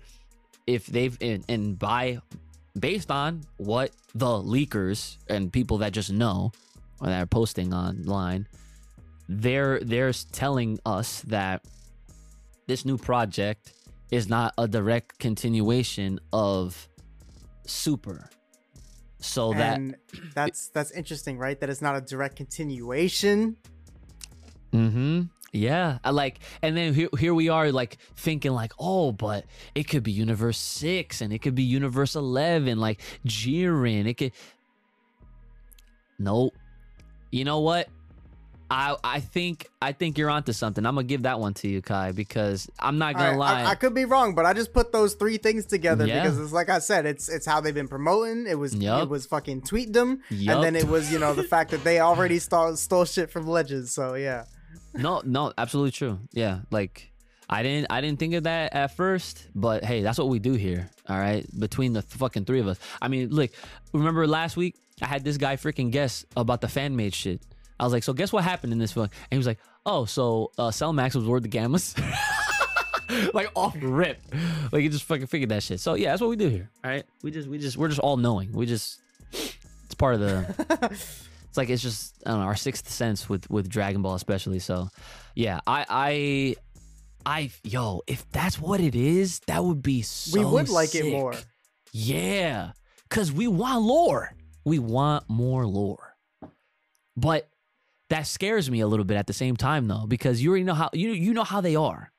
if 0.65 0.85
they've 0.85 1.17
and, 1.19 1.43
and 1.49 1.77
by 1.77 2.21
based 2.79 3.11
on 3.11 3.41
what 3.57 3.91
the 4.15 4.25
leakers 4.25 5.17
and 5.29 5.51
people 5.51 5.77
that 5.79 5.91
just 5.91 6.11
know 6.11 6.51
or 6.99 7.07
that 7.07 7.21
are 7.21 7.27
posting 7.27 7.73
online 7.73 8.47
they're 9.29 9.79
they're 9.79 10.13
telling 10.31 10.79
us 10.85 11.21
that 11.21 11.63
this 12.67 12.85
new 12.85 12.97
project 12.97 13.73
is 14.11 14.27
not 14.27 14.53
a 14.57 14.67
direct 14.67 15.17
continuation 15.19 16.19
of 16.31 16.87
Super. 17.65 18.29
So 19.19 19.53
that 19.53 19.77
and 19.77 19.95
that's 20.35 20.67
that's 20.69 20.91
interesting, 20.91 21.37
right? 21.37 21.59
That 21.59 21.69
it's 21.69 21.81
not 21.81 21.95
a 21.95 22.01
direct 22.01 22.35
continuation. 22.35 23.55
Mm-hmm. 24.73 25.21
Yeah. 25.53 25.99
I 26.03 26.09
like 26.09 26.39
and 26.61 26.75
then 26.75 26.93
here, 26.93 27.09
here 27.17 27.33
we 27.33 27.47
are 27.47 27.71
like 27.71 27.97
thinking 28.15 28.51
like, 28.51 28.73
oh, 28.79 29.11
but 29.11 29.45
it 29.75 29.83
could 29.83 30.03
be 30.03 30.11
universe 30.11 30.57
six 30.57 31.21
and 31.21 31.31
it 31.31 31.39
could 31.39 31.55
be 31.55 31.63
universe 31.63 32.15
eleven, 32.15 32.79
like 32.79 32.99
Jiren. 33.25 34.07
It 34.07 34.15
could 34.15 34.31
Nope. 36.19 36.53
You 37.31 37.45
know 37.45 37.59
what? 37.59 37.87
I 38.71 38.95
I 39.03 39.19
think 39.19 39.67
I 39.81 39.91
think 39.91 40.17
you're 40.17 40.29
onto 40.29 40.53
something. 40.53 40.83
I'm 40.85 40.95
gonna 40.95 41.05
give 41.05 41.23
that 41.23 41.39
one 41.39 41.53
to 41.55 41.67
you, 41.67 41.81
Kai, 41.81 42.11
because 42.11 42.69
I'm 42.79 42.97
not 42.97 43.13
gonna 43.13 43.31
right, 43.31 43.37
lie. 43.37 43.61
I, 43.63 43.71
I 43.71 43.75
could 43.75 43.93
be 43.93 44.05
wrong, 44.05 44.33
but 44.33 44.45
I 44.45 44.53
just 44.53 44.73
put 44.73 44.91
those 44.91 45.13
three 45.13 45.37
things 45.37 45.65
together 45.67 46.07
Yeah. 46.07 46.23
because 46.23 46.39
it's 46.39 46.53
like 46.53 46.69
I 46.69 46.79
said, 46.79 47.05
it's 47.05 47.29
it's 47.29 47.45
how 47.45 47.61
they've 47.61 47.73
been 47.73 47.87
promoting. 47.87 48.47
It 48.47 48.57
was 48.57 48.73
Yup. 48.73 49.03
it 49.03 49.09
was 49.09 49.27
fucking 49.27 49.61
tweet 49.61 49.93
them, 49.93 50.21
Yup. 50.31 50.55
and 50.55 50.63
then 50.63 50.75
it 50.75 50.87
was 50.87 51.11
you 51.11 51.19
know 51.19 51.33
the 51.35 51.43
fact 51.43 51.69
that 51.71 51.83
they 51.83 51.99
already 51.99 52.39
stole 52.39 52.75
stole 52.75 53.05
shit 53.05 53.29
from 53.29 53.45
Legends. 53.47 53.91
So 53.93 54.15
yeah, 54.15 54.45
no, 54.93 55.21
no, 55.25 55.53
absolutely 55.57 55.91
true. 55.91 56.19
Yeah, 56.31 56.59
like 56.71 57.11
I 57.49 57.63
didn't 57.63 57.87
I 57.89 58.01
didn't 58.01 58.19
think 58.19 58.33
of 58.33 58.43
that 58.43 58.73
at 58.73 58.95
first, 58.95 59.47
but 59.53 59.83
hey, 59.83 60.01
that's 60.01 60.17
what 60.17 60.29
we 60.29 60.39
do 60.39 60.53
here. 60.53 60.89
All 61.07 61.17
right, 61.17 61.45
between 61.59 61.93
the 61.93 62.01
fucking 62.01 62.45
three 62.45 62.59
of 62.59 62.67
us. 62.67 62.79
I 63.01 63.07
mean, 63.07 63.29
look, 63.29 63.51
remember 63.93 64.25
last 64.27 64.57
week 64.57 64.75
I 65.01 65.07
had 65.07 65.23
this 65.23 65.37
guy 65.37 65.55
freaking 65.55 65.91
guess 65.91 66.25
about 66.35 66.61
the 66.61 66.67
fan 66.67 66.95
made 66.95 67.13
shit. 67.13 67.41
I 67.79 67.83
was 67.83 67.93
like, 67.93 68.03
so 68.03 68.13
guess 68.13 68.31
what 68.31 68.43
happened 68.43 68.71
in 68.71 68.79
this 68.79 68.95
one? 68.95 69.05
And 69.05 69.31
he 69.31 69.37
was 69.37 69.47
like, 69.47 69.59
oh, 69.85 70.05
so 70.05 70.51
uh, 70.57 70.71
Cell 70.71 70.93
Max 70.93 71.15
was 71.15 71.25
Word 71.25 71.43
the 71.43 71.49
Gammas. 71.49 71.97
like 73.33 73.51
off 73.55 73.75
rip, 73.81 74.21
like 74.71 74.83
you 74.83 74.89
just 74.89 75.03
fucking 75.03 75.27
figured 75.27 75.49
that 75.49 75.63
shit. 75.63 75.79
So 75.79 75.95
yeah, 75.95 76.11
that's 76.11 76.21
what 76.21 76.29
we 76.29 76.35
do 76.35 76.47
here. 76.47 76.69
All 76.83 76.89
right, 76.89 77.05
we 77.21 77.31
just 77.31 77.47
we 77.47 77.57
just 77.57 77.77
we're 77.77 77.89
just 77.89 77.99
all 77.99 78.17
knowing. 78.17 78.51
We 78.51 78.65
just 78.65 79.01
it's 79.31 79.95
part 79.95 80.15
of 80.15 80.21
the 80.21 80.99
it's 81.53 81.57
like 81.59 81.69
it's 81.69 81.83
just 81.83 82.15
I 82.25 82.31
don't 82.31 82.39
know 82.39 82.47
our 82.47 82.55
sixth 82.55 82.89
sense 82.89 83.29
with 83.29 83.47
with 83.47 83.69
Dragon 83.69 84.01
Ball 84.01 84.15
especially. 84.15 84.57
So 84.57 84.89
yeah, 85.35 85.59
I 85.67 85.85
I 85.87 86.55
I 87.27 87.51
yo 87.63 88.01
if 88.07 88.27
that's 88.31 88.59
what 88.59 88.79
it 88.79 88.95
is, 88.95 89.39
that 89.41 89.63
would 89.63 89.83
be 89.83 90.01
so. 90.01 90.39
we 90.39 90.45
would 90.45 90.67
like 90.67 90.95
it 90.95 91.11
more. 91.11 91.35
Yeah, 91.91 92.71
cause 93.11 93.31
we 93.31 93.47
want 93.47 93.83
lore. 93.83 94.33
We 94.65 94.79
want 94.79 95.29
more 95.29 95.67
lore, 95.67 96.15
but 97.15 97.47
that 98.09 98.25
scares 98.25 98.71
me 98.71 98.79
a 98.79 98.87
little 98.87 99.05
bit 99.05 99.17
at 99.17 99.27
the 99.27 99.33
same 99.33 99.55
time 99.55 99.87
though, 99.87 100.07
because 100.07 100.41
you 100.41 100.49
already 100.49 100.63
know 100.63 100.73
how 100.73 100.89
you 100.91 101.11
you 101.11 101.35
know 101.35 101.43
how 101.43 101.61
they 101.61 101.75
are. 101.75 102.11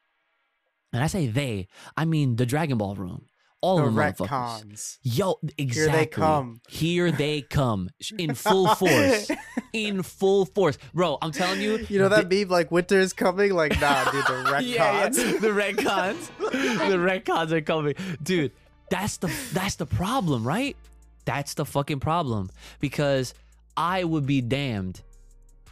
And 0.93 1.03
I 1.03 1.09
say 1.09 1.27
they, 1.27 1.67
I 1.97 2.05
mean 2.05 2.37
the 2.37 2.47
Dragon 2.47 2.79
Ball 2.79 2.95
room. 2.95 3.27
All 3.65 3.79
The 3.79 3.85
of 3.85 3.95
retcons. 3.95 4.99
Yo, 5.03 5.39
exactly. 5.57 5.65
Here 5.73 5.91
they 5.91 6.07
come. 6.07 6.61
Here 6.69 7.11
they 7.11 7.41
come 7.41 7.89
in 8.19 8.35
full 8.35 8.69
force. 8.75 9.31
in 9.73 10.03
full 10.03 10.45
force. 10.45 10.77
Bro, 10.93 11.17
I'm 11.23 11.33
telling 11.33 11.63
you. 11.63 11.79
You 11.89 11.99
know 11.99 12.11
that 12.11 12.29
meme 12.29 12.49
like 12.49 12.71
winter 12.71 13.01
is 13.01 13.15
coming? 13.15 13.55
Like 13.55 13.81
nah, 13.81 14.11
dude, 14.11 14.27
the 14.27 14.33
retcons. 14.51 14.63
yeah, 14.67 15.03
yeah. 15.05 15.09
The 15.09 15.49
retcons. 15.49 16.31
the 16.39 16.99
retcons 16.99 17.53
are 17.53 17.63
coming. 17.63 17.95
Dude, 18.23 18.53
that's 18.91 19.17
the 19.17 19.33
that's 19.55 19.77
the 19.77 19.87
problem, 19.87 20.47
right? 20.47 20.77
That's 21.25 21.55
the 21.55 21.65
fucking 21.65 22.01
problem. 22.01 22.51
Because 22.81 23.33
I 23.79 24.05
would 24.05 24.27
be 24.27 24.43
damned 24.43 25.01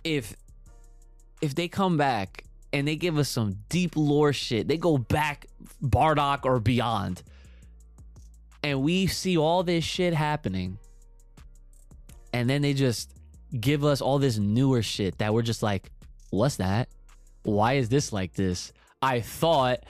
if 0.03 0.35
if 1.43 1.55
they 1.55 1.69
come 1.69 1.99
back 1.99 2.45
and 2.73 2.89
they 2.89 2.97
give 2.97 3.19
us 3.19 3.29
some 3.29 3.59
deep 3.69 3.97
lore 3.97 4.33
shit. 4.33 4.67
They 4.67 4.79
go 4.79 4.97
back 4.97 5.45
Bardock 5.83 6.47
or 6.47 6.59
beyond. 6.59 7.23
And 8.63 8.83
we 8.83 9.07
see 9.07 9.37
all 9.37 9.63
this 9.63 9.85
shit 9.85 10.15
happening. 10.15 10.79
And 12.33 12.49
then 12.49 12.63
they 12.63 12.75
just 12.75 13.11
give 13.59 13.85
us 13.85 14.01
all 14.01 14.19
this 14.19 14.39
newer 14.39 14.83
shit 14.83 15.19
that 15.19 15.35
we're 15.35 15.43
just 15.43 15.63
like, 15.63 15.91
what's 16.31 16.57
that? 16.57 16.89
Why 17.43 17.75
is 17.75 17.89
this 17.89 18.13
like 18.13 18.35
this? 18.35 18.73
I 19.03 19.21
thought 19.21 19.81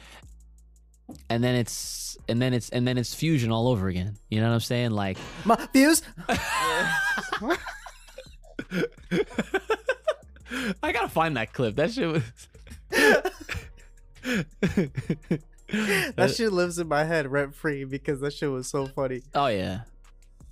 and 1.28 1.42
then 1.42 1.54
it's 1.54 2.16
and 2.28 2.40
then 2.40 2.54
it's 2.54 2.70
and 2.70 2.86
then 2.86 2.96
it's 2.98 3.14
fusion 3.14 3.50
all 3.50 3.68
over 3.68 3.88
again. 3.88 4.16
You 4.30 4.40
know 4.40 4.48
what 4.48 4.54
I'm 4.54 4.60
saying? 4.60 4.92
Like 4.92 5.18
My 5.44 5.68
views. 5.72 6.02
I 10.82 10.92
gotta 10.92 11.08
find 11.08 11.36
that 11.36 11.52
clip. 11.52 11.76
That 11.76 11.92
shit 11.92 12.08
was 12.08 12.22
That 16.16 16.30
shit 16.34 16.52
lives 16.52 16.78
in 16.78 16.88
my 16.88 17.04
head 17.04 17.30
rent 17.30 17.54
free 17.54 17.84
because 17.84 18.20
that 18.20 18.32
shit 18.34 18.50
was 18.50 18.66
so 18.68 18.86
funny. 18.86 19.22
Oh 19.34 19.46
yeah, 19.46 19.80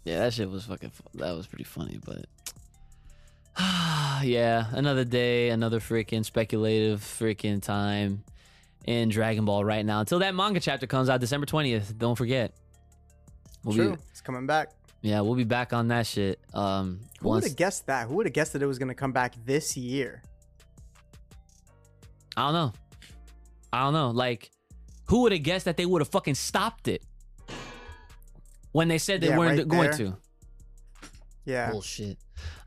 yeah. 0.05 0.21
That 0.21 0.33
shit 0.33 0.51
was 0.51 0.64
fucking. 0.64 0.91
fu- 0.91 1.18
That 1.18 1.33
was 1.37 1.47
pretty 1.47 1.64
funny, 1.64 1.99
but 2.05 2.27
Ah, 3.57 4.23
yeah, 4.23 4.66
another 4.73 5.05
day, 5.05 5.51
another 5.51 5.81
freaking 5.81 6.25
speculative 6.25 7.01
freaking 7.01 7.61
time 7.62 8.23
in 8.87 9.09
Dragon 9.11 9.45
Ball 9.45 9.64
right 9.64 9.85
now. 9.85 10.01
Until 10.01 10.21
that 10.21 10.35
manga 10.35 10.61
chapter 10.61 10.87
comes 10.87 11.09
out 11.09 11.21
December 11.21 11.47
twentieth. 11.47 11.97
Don't 11.99 12.16
forget. 12.16 12.55
We'll 13.64 13.75
True, 13.77 13.91
Be, 13.97 14.03
it's 14.11 14.23
coming 14.23 14.47
back. 14.47 14.71
yeah, 15.03 15.21
we'll 15.21 15.35
be 15.35 15.45
back 15.45 15.75
on 15.75 15.89
that 15.89 16.07
shit. 16.07 16.41
Um, 16.55 17.01
Who 17.21 17.29
would 17.29 17.45
have 17.45 17.57
guessed 17.57 17.87
that? 17.89 18.09
Who 18.09 18.14
would 18.14 18.27
have 18.27 18.33
guessed 18.33 18.55
that 18.55 18.62
it 18.62 18.66
was 18.66 18.79
gonna 18.79 18.95
come 18.95 19.12
back 19.12 19.35
this 19.45 19.77
year? 19.77 20.23
I 22.37 22.45
don't 22.47 22.55
know. 22.55 22.73
I 23.73 23.83
don't 23.85 23.93
know. 23.93 24.11
Like, 24.11 24.51
who 25.11 25.23
would 25.23 25.33
have 25.33 25.43
guessed 25.43 25.67
that 25.67 25.77
they 25.77 25.85
would 25.87 26.01
have 26.01 26.09
fucking 26.09 26.35
stopped 26.37 26.89
it 26.89 27.03
when 28.73 28.89
they 28.89 28.97
said 28.99 29.21
they 29.21 29.29
Yeah, 29.29 29.37
weren't 29.39 29.59
right 29.59 29.69
going 29.69 29.91
there. 29.91 29.99
to? 29.99 30.17
Yeah. 31.45 31.71
Bullshit. 31.71 32.17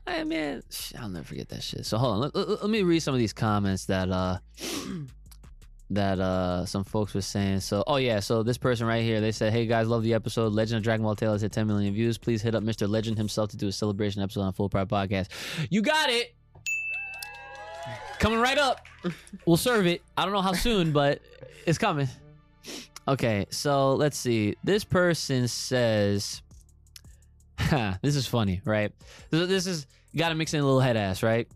I 0.06 0.22
man, 0.24 0.62
I'll 0.98 1.08
never 1.08 1.24
forget 1.24 1.48
that 1.48 1.62
shit. 1.62 1.86
So 1.86 1.96
hold 1.98 2.12
on, 2.16 2.20
let, 2.20 2.34
let- 2.34 2.60
let 2.62 2.70
me 2.70 2.82
read 2.82 3.00
some 3.00 3.14
of 3.14 3.18
these 3.20 3.32
comments 3.32 3.86
that 3.86 4.10
uh 4.10 4.38
that 5.90 6.18
uh 6.20 6.66
some 6.66 6.84
folks 6.84 7.14
were 7.14 7.22
saying. 7.22 7.60
So 7.60 7.82
oh 7.86 7.96
yeah, 7.96 8.20
so 8.20 8.42
this 8.42 8.58
person 8.58 8.86
right 8.86 9.02
here, 9.02 9.20
they 9.22 9.32
said, 9.32 9.52
"Hey 9.52 9.64
guys, 9.66 9.88
love 9.88 10.02
the 10.02 10.12
episode. 10.12 10.52
Legend 10.52 10.76
of 10.78 10.82
Dragon 10.82 11.04
Ball 11.04 11.16
Tale 11.16 11.32
has 11.32 11.40
hit 11.42 11.52
10 11.52 11.66
million 11.66 11.94
views. 11.94 12.18
Please 12.18 12.42
hit 12.42 12.54
up 12.54 12.62
Mr. 12.62 12.86
Legend 12.86 13.16
himself 13.16 13.48
to 13.50 13.56
do 13.56 13.68
a 13.68 13.72
celebration 13.72 14.20
episode 14.20 14.42
on 14.42 14.52
Full 14.52 14.68
Power 14.68 14.84
Podcast. 14.86 15.28
You 15.70 15.80
got 15.80 16.10
it. 16.10 16.34
Coming 18.18 18.40
right 18.40 18.58
up. 18.58 18.80
We'll 19.46 19.56
serve 19.56 19.86
it. 19.86 20.02
I 20.16 20.24
don't 20.24 20.32
know 20.34 20.42
how 20.42 20.52
soon, 20.52 20.92
but 20.92 21.20
it's 21.66 21.78
coming. 21.78 22.08
Okay, 23.06 23.46
so 23.50 23.94
let's 23.94 24.16
see. 24.16 24.56
This 24.64 24.82
person 24.84 25.46
says, 25.48 26.42
"This 28.02 28.16
is 28.16 28.26
funny, 28.26 28.62
right? 28.64 28.92
This, 29.30 29.48
this 29.48 29.66
is 29.66 29.86
got 30.16 30.30
to 30.30 30.34
mix 30.34 30.54
in 30.54 30.60
a 30.60 30.64
little 30.64 30.80
head 30.80 30.96
ass, 30.96 31.22
right? 31.22 31.46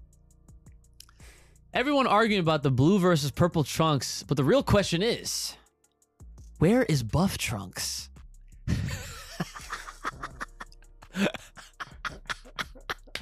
Everyone 1.72 2.06
arguing 2.06 2.40
about 2.40 2.62
the 2.62 2.70
blue 2.70 2.98
versus 2.98 3.30
purple 3.30 3.64
trunks, 3.64 4.22
but 4.24 4.36
the 4.36 4.44
real 4.44 4.62
question 4.62 5.02
is, 5.02 5.54
where 6.58 6.82
is 6.82 7.02
Buff 7.02 7.38
Trunks? 7.38 8.10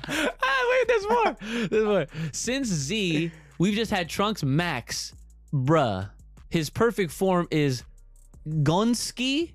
ah, 0.09 0.67
wait, 0.71 0.89
there's 0.89 1.09
more. 1.09 1.37
There's 1.69 1.85
more. 1.85 2.07
Since 2.33 2.69
Z, 2.69 3.31
we've 3.59 3.75
just 3.75 3.91
had 3.91 4.09
Trunks 4.09 4.43
Max, 4.43 5.13
bruh. 5.53 6.09
His 6.49 6.71
perfect 6.71 7.13
form 7.13 7.49
is 7.51 7.83
Gonski, 8.47 9.53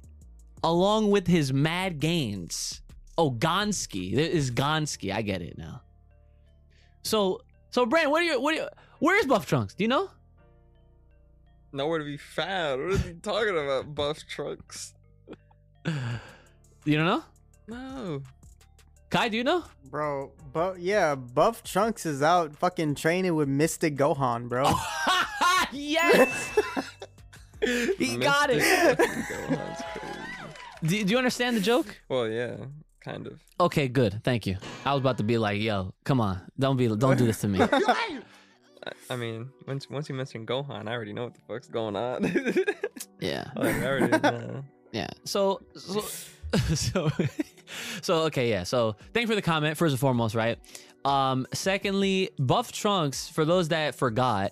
along 0.63 1.11
with 1.11 1.27
his 1.27 1.53
mad 1.53 1.99
gains. 1.99 2.81
Oh, 3.17 3.31
Gonski. 3.31 4.13
It 4.13 4.31
is 4.31 4.51
Gonski. 4.51 5.13
I 5.13 5.21
get 5.21 5.41
it 5.41 5.57
now. 5.57 5.81
So, 7.03 7.41
so 7.69 7.85
Brand, 7.85 8.11
what 8.11 8.21
are 8.21 8.25
you? 8.25 8.41
What 8.41 8.53
are 8.53 8.57
you? 8.57 8.67
Where's 8.99 9.25
Buff 9.25 9.45
Trunks? 9.45 9.73
Do 9.73 9.83
you 9.83 9.87
know? 9.87 10.09
Nowhere 11.73 11.99
to 11.99 12.05
be 12.05 12.17
found. 12.17 12.89
What 12.89 13.05
are 13.05 13.07
you 13.07 13.13
talking 13.21 13.57
about? 13.57 13.95
Buff 13.95 14.27
trunks? 14.27 14.93
You 16.83 16.97
don't 16.97 17.05
know? 17.05 17.23
No. 17.67 18.21
Kai, 19.09 19.29
do 19.29 19.37
you 19.37 19.43
know? 19.43 19.63
Bro, 19.89 20.31
but 20.51 20.79
yeah, 20.79 21.15
Buff 21.15 21.63
Trunks 21.63 22.05
is 22.05 22.21
out 22.21 22.55
fucking 22.55 22.95
training 22.95 23.35
with 23.35 23.47
Mystic 23.47 23.95
Gohan, 23.95 24.49
bro. 24.49 24.71
yes. 25.71 26.59
he 27.62 28.18
got 28.18 28.49
it. 28.49 28.62
Gohan's. 28.62 29.82
Do, 30.84 31.03
do 31.03 31.12
you 31.12 31.18
understand 31.18 31.55
the 31.55 31.62
joke? 31.62 32.01
Well, 32.09 32.28
yeah, 32.28 32.55
kind 33.01 33.28
of. 33.28 33.39
Okay, 33.59 33.88
good. 33.88 34.22
Thank 34.24 34.47
you. 34.47 34.57
I 34.84 34.93
was 34.93 35.01
about 35.01 35.18
to 35.20 35.24
be 35.24 35.38
like, 35.38 35.62
"Yo, 35.62 35.93
come 36.03 36.20
on, 36.20 36.41
don't 36.57 36.76
be, 36.76 36.88
don't 36.88 37.18
do 37.18 37.26
this 37.28 37.41
to 37.41 37.47
me." 37.47 37.59
I, 37.72 38.22
I 39.12 39.16
mean, 39.16 39.51
once 39.68 39.89
once 39.91 40.09
you 40.09 40.16
mention 40.16 40.43
Gohan, 40.43 40.88
I 40.88 40.93
already 40.93 41.14
know 41.14 41.26
what 41.26 41.36
the 41.36 41.41
fuck's 41.47 41.68
going 41.68 41.95
on. 41.95 42.24
yeah, 43.20 43.51
like, 43.55 43.76
I 43.76 43.86
already 43.86 44.18
know. 44.18 44.64
yeah. 44.91 45.07
So, 45.24 45.62
so, 45.76 46.01
so, 46.74 47.12
so, 48.01 48.16
okay, 48.24 48.49
yeah. 48.49 48.64
So, 48.64 48.95
thank 49.14 49.26
you 49.26 49.28
for 49.28 49.36
the 49.36 49.41
comment 49.43 49.78
first 49.78 49.91
and 49.91 49.99
foremost, 49.99 50.34
right? 50.34 50.57
Um, 51.05 51.45
secondly, 51.53 52.32
Buff 52.39 52.72
Trunks, 52.72 53.28
for 53.28 53.45
those 53.45 53.68
that 53.70 53.93
forgot, 53.93 54.51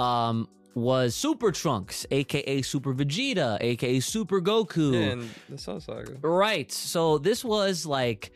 um, 0.00 0.48
was 0.76 1.14
Super 1.14 1.50
Trunks, 1.50 2.06
aka 2.10 2.60
Super 2.62 2.92
Vegeta, 2.94 3.56
aka 3.60 3.98
Super 3.98 4.40
Goku. 4.42 4.94
And 5.12 5.28
the 5.48 5.56
Cell 5.58 5.80
Saga. 5.80 6.16
Right. 6.20 6.70
So 6.70 7.16
this 7.18 7.42
was 7.44 7.86
like, 7.86 8.30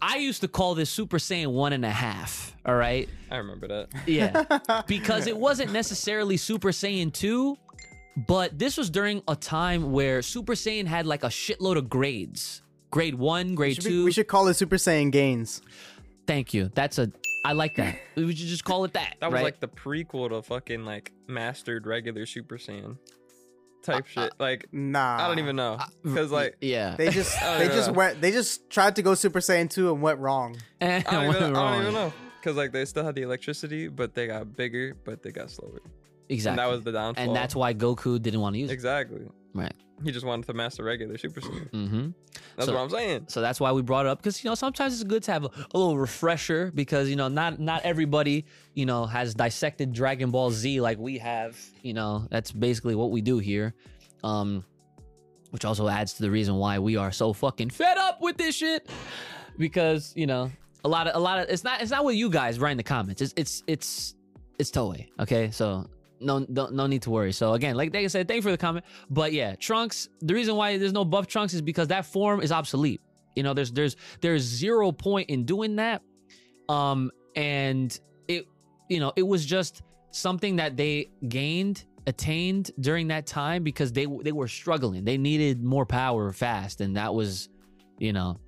I 0.00 0.18
used 0.18 0.42
to 0.42 0.48
call 0.48 0.76
this 0.76 0.88
Super 0.88 1.18
Saiyan 1.18 1.48
one 1.48 1.72
and 1.72 1.84
a 1.84 1.90
half. 1.90 2.56
All 2.64 2.76
right. 2.76 3.08
I 3.32 3.38
remember 3.38 3.66
that. 3.66 3.88
Yeah. 4.06 4.82
because 4.86 5.26
it 5.26 5.36
wasn't 5.36 5.72
necessarily 5.72 6.36
Super 6.36 6.68
Saiyan 6.70 7.12
2, 7.12 7.58
but 8.28 8.56
this 8.56 8.76
was 8.76 8.88
during 8.88 9.22
a 9.26 9.34
time 9.34 9.90
where 9.90 10.22
Super 10.22 10.54
Saiyan 10.54 10.86
had 10.86 11.04
like 11.04 11.24
a 11.24 11.28
shitload 11.28 11.76
of 11.76 11.90
grades. 11.90 12.62
Grade 12.92 13.16
one, 13.16 13.56
grade 13.56 13.74
Should 13.74 13.84
be- 13.84 13.90
two. 13.90 14.04
we 14.04 14.12
should 14.12 14.28
call 14.28 14.46
it 14.46 14.54
Super 14.54 14.76
Saiyan 14.76 15.10
Gains. 15.10 15.60
Thank 16.26 16.54
you. 16.54 16.70
That's 16.74 16.98
a. 16.98 17.10
I 17.44 17.52
like 17.52 17.76
that. 17.76 17.98
We 18.16 18.34
should 18.34 18.48
just 18.48 18.64
call 18.64 18.84
it 18.84 18.94
that. 18.94 19.16
That 19.20 19.30
was 19.30 19.34
right? 19.34 19.44
like 19.44 19.60
the 19.60 19.68
prequel 19.68 20.30
to 20.30 20.42
fucking 20.42 20.84
like 20.84 21.12
mastered 21.28 21.86
regular 21.86 22.26
Super 22.26 22.56
Saiyan 22.58 22.92
Uh, 22.94 23.92
type 23.92 24.06
shit. 24.06 24.32
Like 24.40 24.66
Nah. 24.72 25.18
I 25.24 25.28
don't 25.28 25.38
even 25.38 25.54
know 25.54 25.78
because 26.02 26.32
like 26.32 26.56
yeah. 26.60 26.96
They 26.96 27.10
just 27.10 27.38
they 27.58 27.68
just 27.68 27.88
know. 27.88 27.94
went 27.94 28.20
they 28.20 28.32
just 28.32 28.68
tried 28.68 28.96
to 28.96 29.02
go 29.02 29.14
Super 29.14 29.38
Saiyan 29.38 29.70
2 29.70 29.92
and 29.92 30.02
went 30.02 30.18
wrong. 30.18 30.56
I 30.80 31.00
don't, 31.00 31.28
went 31.28 31.36
even, 31.40 31.56
I 31.56 31.72
don't 31.72 31.82
even 31.82 31.94
know 31.94 32.12
because 32.40 32.56
like 32.56 32.72
they 32.72 32.84
still 32.84 33.04
had 33.04 33.14
the 33.14 33.22
electricity, 33.22 33.86
but 33.86 34.14
they 34.14 34.26
got 34.26 34.56
bigger, 34.56 34.96
but 35.04 35.22
they 35.22 35.30
got 35.30 35.50
slower. 35.50 35.82
Exactly. 36.28 36.50
And 36.50 36.58
that 36.58 36.74
was 36.74 36.82
the 36.82 36.90
downfall. 36.90 37.24
And 37.24 37.36
that's 37.36 37.54
why 37.54 37.74
Goku 37.74 38.20
didn't 38.20 38.40
want 38.40 38.54
to 38.54 38.58
use 38.58 38.70
it. 38.70 38.74
exactly. 38.74 39.20
Right. 39.56 39.72
He 40.04 40.10
just 40.12 40.26
wanted 40.26 40.46
to 40.46 40.52
master 40.52 40.84
regular 40.84 41.16
Super. 41.16 41.40
Mm-hmm. 41.40 42.10
That's 42.56 42.66
So- 42.66 42.74
what 42.74 42.82
I'm 42.82 42.90
saying. 42.90 43.24
So 43.28 43.40
that's 43.40 43.58
why 43.58 43.72
we 43.72 43.80
brought 43.82 44.04
it 44.06 44.10
up 44.10 44.18
because 44.18 44.44
you 44.44 44.50
know 44.50 44.54
sometimes 44.54 44.92
it's 44.94 45.04
good 45.04 45.22
to 45.24 45.32
have 45.32 45.44
a, 45.44 45.48
a 45.48 45.78
little 45.78 45.96
refresher 45.98 46.70
because 46.74 47.08
you 47.08 47.16
know 47.16 47.28
not 47.28 47.58
not 47.58 47.82
everybody 47.82 48.44
you 48.74 48.84
know 48.84 49.06
has 49.06 49.34
dissected 49.34 49.92
Dragon 49.94 50.30
Ball 50.30 50.50
Z 50.50 50.80
like 50.82 50.98
we 50.98 51.16
have. 51.18 51.58
You 51.82 51.94
know 51.94 52.26
that's 52.30 52.52
basically 52.52 52.94
what 52.94 53.10
we 53.10 53.22
do 53.22 53.38
here, 53.38 53.74
um, 54.22 54.64
which 55.50 55.64
also 55.64 55.88
adds 55.88 56.12
to 56.14 56.22
the 56.22 56.30
reason 56.30 56.56
why 56.56 56.78
we 56.78 56.96
are 56.96 57.10
so 57.10 57.32
fucking 57.32 57.70
fed 57.70 57.96
up 57.96 58.20
with 58.20 58.36
this 58.36 58.54
shit 58.54 58.88
because 59.56 60.12
you 60.14 60.26
know 60.26 60.50
a 60.84 60.88
lot 60.88 61.06
of 61.06 61.16
a 61.16 61.18
lot 61.18 61.38
of 61.38 61.48
it's 61.48 61.64
not 61.64 61.80
it's 61.80 61.90
not 61.90 62.04
with 62.04 62.16
you 62.16 62.28
guys 62.28 62.58
writing 62.58 62.76
the 62.76 62.82
comments. 62.82 63.22
It's 63.22 63.32
it's 63.36 63.62
it's 63.66 64.14
it's 64.58 64.70
Toei. 64.70 65.08
Okay, 65.20 65.50
so 65.50 65.86
no 66.20 66.44
don't, 66.44 66.74
no 66.74 66.86
need 66.86 67.02
to 67.02 67.10
worry. 67.10 67.32
So 67.32 67.54
again, 67.54 67.76
like 67.76 67.94
I 67.94 68.06
said, 68.06 68.28
thank 68.28 68.36
you 68.36 68.42
for 68.42 68.50
the 68.50 68.58
comment. 68.58 68.84
But 69.10 69.32
yeah, 69.32 69.54
Trunks. 69.56 70.08
The 70.20 70.34
reason 70.34 70.56
why 70.56 70.78
there's 70.78 70.92
no 70.92 71.04
buff 71.04 71.26
Trunks 71.26 71.54
is 71.54 71.62
because 71.62 71.88
that 71.88 72.06
form 72.06 72.40
is 72.40 72.52
obsolete. 72.52 73.00
You 73.34 73.42
know, 73.42 73.54
there's 73.54 73.72
there's 73.72 73.96
there's 74.20 74.42
zero 74.42 74.92
point 74.92 75.30
in 75.30 75.44
doing 75.44 75.76
that. 75.76 76.02
Um, 76.68 77.10
and 77.36 77.98
it 78.28 78.46
you 78.88 78.98
know 79.00 79.12
it 79.16 79.22
was 79.22 79.44
just 79.44 79.82
something 80.10 80.56
that 80.56 80.76
they 80.76 81.10
gained 81.28 81.84
attained 82.06 82.70
during 82.80 83.08
that 83.08 83.26
time 83.26 83.62
because 83.62 83.92
they 83.92 84.06
they 84.22 84.32
were 84.32 84.48
struggling. 84.48 85.04
They 85.04 85.18
needed 85.18 85.62
more 85.62 85.86
power 85.86 86.32
fast, 86.32 86.80
and 86.80 86.96
that 86.96 87.14
was 87.14 87.48
you 87.98 88.12
know 88.12 88.38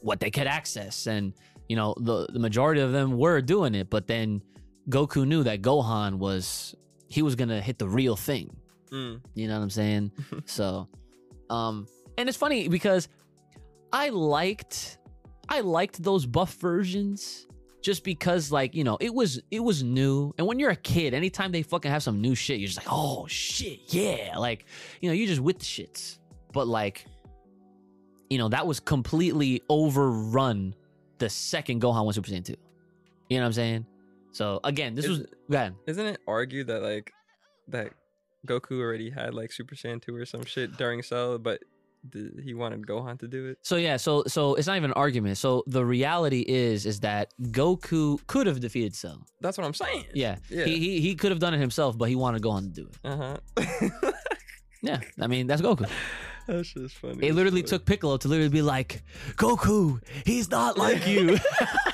what 0.00 0.20
they 0.20 0.30
could 0.30 0.46
access. 0.46 1.06
And 1.06 1.32
you 1.68 1.76
know 1.76 1.94
the 1.98 2.26
the 2.32 2.38
majority 2.38 2.80
of 2.80 2.92
them 2.92 3.16
were 3.16 3.40
doing 3.40 3.74
it, 3.74 3.90
but 3.90 4.06
then 4.06 4.42
Goku 4.88 5.26
knew 5.26 5.42
that 5.44 5.62
Gohan 5.62 6.14
was 6.14 6.74
he 7.08 7.22
was 7.22 7.34
gonna 7.34 7.60
hit 7.60 7.78
the 7.78 7.88
real 7.88 8.16
thing. 8.16 8.54
Mm. 8.90 9.20
You 9.34 9.48
know 9.48 9.56
what 9.56 9.62
I'm 9.62 9.70
saying? 9.70 10.12
so, 10.44 10.88
um, 11.50 11.86
and 12.18 12.28
it's 12.28 12.38
funny 12.38 12.68
because 12.68 13.08
I 13.92 14.10
liked, 14.10 14.98
I 15.48 15.60
liked 15.60 16.02
those 16.02 16.26
buff 16.26 16.54
versions 16.54 17.46
just 17.82 18.04
because, 18.04 18.50
like, 18.50 18.74
you 18.74 18.84
know, 18.84 18.96
it 19.00 19.12
was 19.12 19.40
it 19.50 19.60
was 19.60 19.82
new. 19.82 20.32
And 20.38 20.46
when 20.46 20.58
you're 20.58 20.70
a 20.70 20.76
kid, 20.76 21.14
anytime 21.14 21.52
they 21.52 21.62
fucking 21.62 21.90
have 21.90 22.02
some 22.02 22.20
new 22.20 22.34
shit, 22.34 22.58
you're 22.58 22.68
just 22.68 22.78
like, 22.78 22.88
oh 22.90 23.26
shit, 23.26 23.80
yeah, 23.88 24.36
like, 24.38 24.66
you 25.00 25.08
know, 25.08 25.14
you 25.14 25.26
just 25.26 25.40
with 25.40 25.58
the 25.58 25.64
shits. 25.64 26.18
But 26.52 26.68
like, 26.68 27.04
you 28.30 28.38
know, 28.38 28.48
that 28.48 28.66
was 28.66 28.80
completely 28.80 29.62
overrun 29.68 30.74
the 31.18 31.28
second 31.28 31.80
Gohan 31.80 32.04
went 32.04 32.14
Super 32.14 32.28
Saiyan 32.28 32.44
2. 32.44 32.54
You 33.28 33.36
know 33.38 33.42
what 33.42 33.46
I'm 33.46 33.52
saying? 33.52 33.86
So 34.34 34.60
again, 34.64 34.94
this 34.94 35.06
Is- 35.06 35.20
was 35.20 35.26
ahead. 35.50 35.74
Isn't 35.86 36.06
it 36.06 36.20
argued 36.28 36.66
that 36.66 36.82
like 36.82 37.12
that 37.68 37.92
Goku 38.46 38.80
already 38.80 39.08
had 39.10 39.32
like 39.34 39.52
Super 39.52 39.74
Saiyan 39.74 40.02
2 40.02 40.14
or 40.14 40.26
some 40.26 40.44
shit 40.44 40.76
during 40.76 41.02
Cell, 41.02 41.38
but 41.38 41.60
th- 42.12 42.32
he 42.42 42.52
wanted 42.52 42.86
Gohan 42.86 43.18
to 43.20 43.28
do 43.28 43.46
it? 43.48 43.58
So 43.62 43.76
yeah, 43.76 43.96
so 43.96 44.24
so 44.26 44.54
it's 44.56 44.66
not 44.66 44.76
even 44.76 44.90
an 44.90 44.94
argument. 44.96 45.38
So 45.38 45.62
the 45.66 45.84
reality 45.84 46.44
is 46.46 46.84
is 46.84 47.00
that 47.00 47.32
Goku 47.40 48.18
could 48.26 48.46
have 48.46 48.60
defeated 48.60 48.94
Cell. 48.94 49.24
That's 49.40 49.56
what 49.56 49.66
I'm 49.66 49.72
saying. 49.74 50.04
Yeah, 50.14 50.36
Yeah. 50.50 50.64
He, 50.66 50.78
he 50.78 51.00
he 51.00 51.14
could 51.14 51.30
have 51.30 51.40
done 51.40 51.54
it 51.54 51.58
himself, 51.60 51.96
but 51.96 52.08
he 52.10 52.16
wanted 52.16 52.42
Gohan 52.42 52.62
to 52.74 52.82
do 52.82 52.88
it. 52.88 52.96
Uh 53.04 53.16
huh. 53.56 54.10
Yeah, 54.82 55.00
I 55.18 55.28
mean 55.28 55.46
that's 55.46 55.62
Goku. 55.62 55.88
That's 56.46 56.74
just 56.74 56.96
funny. 56.98 57.26
It 57.26 57.34
literally 57.34 57.62
took 57.62 57.86
Piccolo 57.86 58.18
to 58.18 58.28
literally 58.28 58.50
be 58.50 58.60
like, 58.60 59.02
Goku, 59.36 59.98
he's 60.26 60.50
not 60.50 60.76
like 60.76 61.06
you. 61.06 61.38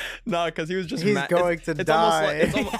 No, 0.26 0.44
because 0.46 0.68
he 0.68 0.76
was 0.76 0.86
just. 0.86 1.02
He's 1.02 1.14
ma- 1.14 1.26
going 1.26 1.54
it's, 1.58 1.64
to 1.66 1.72
it's 1.78 1.90
Almost 1.90 2.22
like, 2.22 2.36
it's, 2.36 2.54
die. 2.54 2.60
almost, 2.60 2.76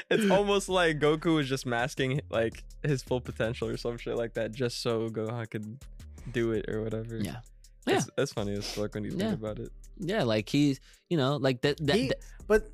it's 0.10 0.30
almost 0.30 0.68
like 0.68 0.98
Goku 0.98 1.34
was 1.36 1.48
just 1.48 1.66
masking 1.66 2.20
like 2.30 2.62
his 2.82 3.02
full 3.02 3.20
potential 3.20 3.68
or 3.68 3.76
some 3.76 3.98
shit 3.98 4.16
like 4.16 4.34
that, 4.34 4.52
just 4.52 4.82
so 4.82 5.08
Gohan 5.08 5.48
could 5.50 5.78
do 6.32 6.52
it 6.52 6.66
or 6.68 6.82
whatever. 6.82 7.16
yeah, 7.18 7.36
It's, 7.86 8.08
that's 8.16 8.32
funny 8.32 8.54
as 8.54 8.70
fuck 8.72 8.94
when 8.94 9.04
you 9.04 9.10
think 9.10 9.22
Yeah. 9.22 9.32
about 9.32 9.58
it. 9.58 9.70
yeah, 9.98 10.22
like 10.22 10.48
he's 10.48 10.80
you 11.08 11.16
know 11.16 11.36
like 11.36 11.60
that. 11.62 11.78
that, 11.86 11.96
He- 11.96 12.08
that- 12.08 12.20
but 12.46 12.68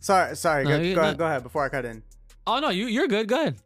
sorry, 0.00 0.34
sorry. 0.36 0.64
No, 0.64 0.78
go, 0.78 0.94
go, 0.94 1.02
no. 1.02 1.14
go 1.14 1.26
ahead 1.26 1.42
before 1.42 1.64
I 1.64 1.68
cut 1.68 1.84
in. 1.84 2.02
oh 2.46 2.58
no, 2.60 2.70
you 2.70 2.86
you're 2.86 3.08
good. 3.08 3.28
Go 3.28 3.40
ahead. 3.40 3.56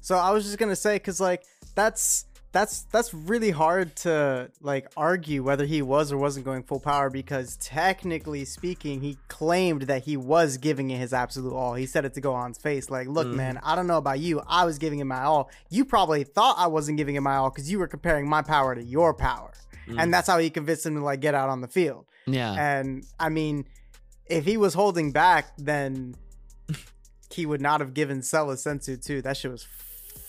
So 0.00 0.16
I 0.16 0.30
was 0.32 0.44
just 0.44 0.58
gonna 0.58 0.76
say, 0.76 0.98
cause 0.98 1.20
like 1.20 1.42
that's 1.74 2.26
that's 2.54 2.82
that's 2.84 3.12
really 3.12 3.50
hard 3.50 3.94
to 3.96 4.50
like 4.62 4.86
argue 4.96 5.42
whether 5.42 5.66
he 5.66 5.82
was 5.82 6.10
or 6.12 6.16
wasn't 6.16 6.46
going 6.46 6.62
full 6.62 6.80
power 6.80 7.10
because 7.10 7.56
technically 7.56 8.46
speaking, 8.46 9.02
he 9.02 9.18
claimed 9.28 9.82
that 9.82 10.04
he 10.04 10.16
was 10.16 10.56
giving 10.56 10.88
it 10.90 10.98
his 10.98 11.12
absolute 11.12 11.52
all. 11.52 11.74
He 11.74 11.84
said 11.84 12.06
it 12.06 12.14
to 12.14 12.20
Gohan's 12.22 12.56
face, 12.56 12.88
like, 12.88 13.08
"Look, 13.08 13.26
Mhm. 13.26 13.34
man, 13.34 13.60
I 13.62 13.74
don't 13.76 13.86
know 13.86 13.98
about 13.98 14.20
you, 14.20 14.40
I 14.46 14.64
was 14.64 14.78
giving 14.78 15.00
it 15.00 15.04
my 15.04 15.22
all. 15.24 15.50
You 15.68 15.84
probably 15.84 16.24
thought 16.24 16.56
I 16.56 16.68
wasn't 16.68 16.96
giving 16.96 17.16
it 17.16 17.20
my 17.20 17.36
all 17.36 17.50
because 17.50 17.70
you 17.70 17.78
were 17.78 17.88
comparing 17.88 18.28
my 18.28 18.40
power 18.40 18.74
to 18.74 18.82
your 18.82 19.12
power." 19.12 19.52
Mm. 19.88 20.00
And 20.00 20.14
that's 20.14 20.28
how 20.28 20.38
he 20.38 20.48
convinced 20.48 20.86
him 20.86 20.94
to 20.94 21.04
like 21.04 21.20
get 21.20 21.34
out 21.34 21.50
on 21.50 21.60
the 21.60 21.68
field. 21.68 22.06
Yeah, 22.26 22.52
And 22.54 23.04
I 23.20 23.28
mean, 23.28 23.66
if 24.26 24.46
he 24.46 24.56
was 24.56 24.72
holding 24.72 25.12
back, 25.12 25.52
then 25.58 26.14
he 27.30 27.44
would 27.46 27.60
not 27.60 27.80
have 27.80 27.92
given 27.94 28.22
Cell 28.22 28.46
Senzu 28.48 29.04
too. 29.04 29.20
That 29.20 29.36
shit 29.36 29.50
was 29.50 29.66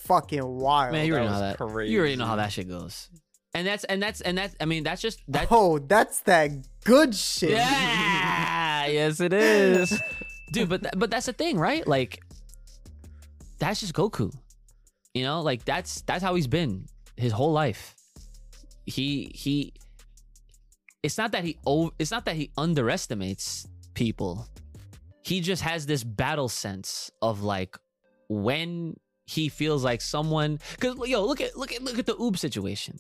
fucking 0.06 0.46
wild. 0.46 0.94
man, 0.94 1.06
you 1.06 1.14
that 1.14 1.20
already 1.20 1.28
know 1.28 1.34
how 1.34 1.66
was 1.66 1.74
that. 1.76 1.88
You 1.88 2.00
already 2.00 2.16
know 2.16 2.26
how 2.26 2.36
that 2.38 2.52
shit 2.52 2.68
goes. 2.68 3.10
And 3.54 3.66
that's 3.66 3.84
and 3.86 4.02
that's 4.02 4.22
and 4.22 4.38
that's. 4.38 4.56
I 4.60 4.66
mean, 4.66 4.84
that's 4.84 5.02
just 5.02 5.22
that. 5.30 5.48
oh, 5.50 5.80
that's 5.80 6.20
that 6.22 6.52
good 6.84 7.16
shit. 7.16 7.52
Yeah, 7.52 8.86
yes, 8.88 9.22
it 9.22 9.32
is, 9.32 9.98
dude. 10.52 10.68
But 10.68 10.82
th- 10.82 10.94
but 10.98 11.10
that's 11.10 11.26
the 11.28 11.34
thing, 11.34 11.58
right? 11.58 11.88
Like, 11.88 12.22
that's 13.60 13.80
just 13.80 13.94
Goku. 13.94 14.34
You 15.14 15.24
know, 15.24 15.42
like 15.42 15.64
that's 15.64 16.02
that's 16.02 16.22
how 16.22 16.36
he's 16.36 16.48
been 16.48 16.88
his 17.16 17.32
whole 17.32 17.54
life. 17.54 17.96
He 18.86 19.32
he. 19.34 19.74
It's 21.02 21.18
not 21.18 21.32
that 21.32 21.46
he 21.46 21.58
over. 21.66 21.92
It's 21.98 22.12
not 22.12 22.26
that 22.26 22.36
he 22.36 22.52
underestimates 22.58 23.66
people. 23.94 24.50
He 25.24 25.40
just 25.40 25.62
has 25.62 25.86
this 25.86 26.04
battle 26.04 26.50
sense 26.50 27.10
of 27.22 27.42
like 27.42 27.78
when 28.28 28.98
he 29.26 29.50
feels 29.50 29.84
like 29.84 30.02
someone. 30.02 30.60
Cause 30.80 30.96
yo, 31.08 31.26
look 31.26 31.42
at 31.42 31.56
look 31.58 31.72
at 31.74 31.84
look 31.84 31.98
at 32.00 32.06
the 32.06 32.14
Oob 32.16 32.38
situation. 32.38 33.00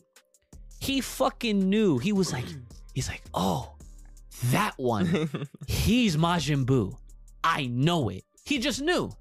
He 0.79 1.01
fucking 1.01 1.69
knew. 1.69 1.97
He 1.97 2.11
was 2.13 2.31
like, 2.33 2.45
he's 2.93 3.07
like, 3.07 3.23
oh, 3.33 3.73
that 4.45 4.73
one. 4.77 5.29
He's 5.67 6.17
Majin 6.17 6.65
Buu. 6.65 6.95
I 7.43 7.67
know 7.67 8.09
it. 8.09 8.23
He 8.43 8.57
just 8.59 8.81
knew. 8.81 9.11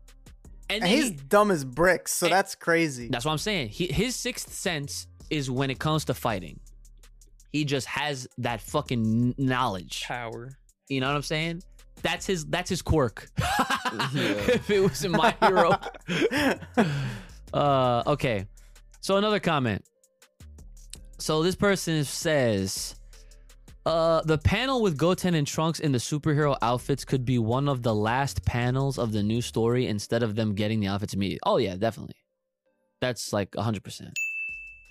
And, 0.70 0.82
And 0.82 0.90
he's 0.90 1.04
he- 1.10 1.18
dumb 1.28 1.50
as 1.50 1.64
bricks, 1.64 2.12
so 2.12 2.26
that's 2.28 2.54
crazy. 2.54 3.08
that's 3.08 3.24
what 3.24 3.32
I'm 3.32 3.38
saying. 3.38 3.68
He, 3.68 3.86
his 3.86 4.16
sixth 4.16 4.52
sense 4.52 5.06
is 5.30 5.50
when 5.50 5.70
it 5.70 5.78
comes 5.78 6.06
to 6.06 6.14
fighting. 6.14 6.58
He 7.52 7.64
just 7.64 7.86
has 7.86 8.26
that 8.38 8.60
fucking 8.62 9.34
knowledge. 9.38 10.04
Power. 10.06 10.56
You 10.88 11.00
know 11.00 11.06
what 11.08 11.16
I'm 11.16 11.22
saying? 11.22 11.62
That's 12.04 12.26
his 12.26 12.44
that's 12.44 12.68
his 12.68 12.82
quirk. 12.82 13.28
If 14.16 14.70
it 14.70 14.80
was 14.80 15.04
in 15.04 15.12
my 15.12 15.34
hero. 15.40 15.72
uh 17.54 18.02
okay. 18.06 18.46
So 19.00 19.16
another 19.16 19.40
comment. 19.40 19.84
So 21.18 21.42
this 21.42 21.54
person 21.54 22.04
says 22.04 22.96
uh 23.86 24.20
the 24.22 24.36
panel 24.38 24.82
with 24.82 24.98
Goten 24.98 25.34
and 25.34 25.46
Trunks 25.46 25.80
in 25.80 25.92
the 25.92 25.98
superhero 25.98 26.56
outfits 26.60 27.04
could 27.04 27.24
be 27.24 27.38
one 27.38 27.68
of 27.68 27.82
the 27.82 27.94
last 27.94 28.44
panels 28.44 28.98
of 28.98 29.12
the 29.12 29.22
new 29.22 29.40
story 29.40 29.86
instead 29.86 30.22
of 30.22 30.34
them 30.34 30.54
getting 30.54 30.80
the 30.80 30.88
outfits 30.88 31.14
immediately. 31.14 31.40
Oh 31.46 31.56
yeah, 31.56 31.76
definitely. 31.76 32.16
That's 33.00 33.32
like 33.32 33.50
100%. 33.52 34.12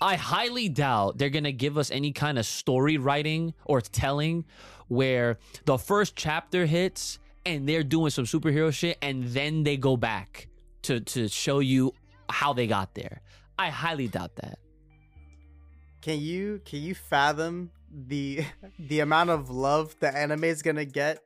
I 0.04 0.16
highly 0.16 0.68
doubt 0.68 1.16
they're 1.16 1.30
going 1.30 1.44
to 1.44 1.52
give 1.52 1.78
us 1.78 1.90
any 1.90 2.12
kind 2.12 2.38
of 2.38 2.44
story 2.44 2.98
writing 2.98 3.54
or 3.64 3.80
telling 3.80 4.44
where 4.88 5.38
the 5.64 5.78
first 5.78 6.14
chapter 6.14 6.66
hits 6.66 7.18
and 7.46 7.66
they're 7.66 7.82
doing 7.82 8.10
some 8.10 8.26
superhero 8.26 8.70
shit 8.70 8.98
and 9.00 9.24
then 9.28 9.62
they 9.62 9.78
go 9.78 9.96
back 9.96 10.48
to 10.82 11.00
to 11.00 11.26
show 11.28 11.60
you 11.60 11.94
how 12.28 12.52
they 12.52 12.66
got 12.66 12.94
there. 12.94 13.22
I 13.58 13.70
highly 13.70 14.08
doubt 14.08 14.36
that. 14.36 14.58
Can 16.02 16.20
you 16.20 16.60
can 16.66 16.80
you 16.80 16.94
fathom 16.94 17.70
the 17.90 18.44
the 18.78 19.00
amount 19.00 19.30
of 19.30 19.48
love 19.48 19.96
the 20.00 20.14
anime 20.14 20.44
is 20.44 20.60
gonna 20.60 20.84
get 20.84 21.22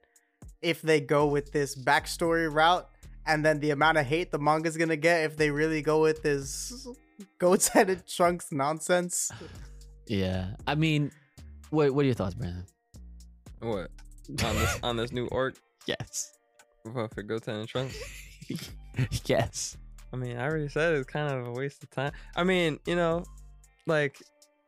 if 0.63 0.83
they 0.83 1.01
go 1.01 1.27
with 1.27 1.51
this 1.51 1.75
backstory 1.75 2.49
route, 2.53 2.89
and 3.27 3.45
then 3.45 3.59
the 3.59 3.71
amount 3.71 3.99
of 3.99 4.07
hate 4.07 4.31
the 4.31 4.39
manga 4.39 4.69
is 4.69 4.77
gonna 4.77 4.97
get 4.97 5.25
if 5.25 5.37
they 5.37 5.51
really 5.51 5.83
go 5.83 6.01
with 6.01 6.23
this 6.23 6.87
goat's 7.39 7.69
headed 7.69 8.07
trunks 8.07 8.53
nonsense? 8.53 9.31
Yeah. 10.07 10.55
I 10.67 10.75
mean, 10.75 11.11
what 11.71 11.93
what 11.93 12.03
are 12.03 12.07
your 12.07 12.15
thoughts, 12.15 12.35
Brandon? 12.35 12.65
What? 13.61 13.91
On 14.45 14.55
this 14.57 14.79
on 14.83 14.97
this 14.97 15.13
new 15.13 15.27
arc? 15.33 15.57
Yes. 15.87 16.33
What 16.83 17.15
for 17.15 17.23
Goten 17.23 17.55
and 17.61 17.69
Trunks? 17.69 17.99
yes. 19.25 19.77
I 20.13 20.17
mean, 20.17 20.37
I 20.37 20.45
already 20.47 20.69
said 20.69 20.95
it's 20.95 21.09
kind 21.11 21.33
of 21.33 21.47
a 21.47 21.53
waste 21.53 21.83
of 21.83 21.91
time. 21.91 22.13
I 22.37 22.45
mean, 22.45 22.79
you 22.87 22.95
know, 22.95 23.25
like 23.87 24.19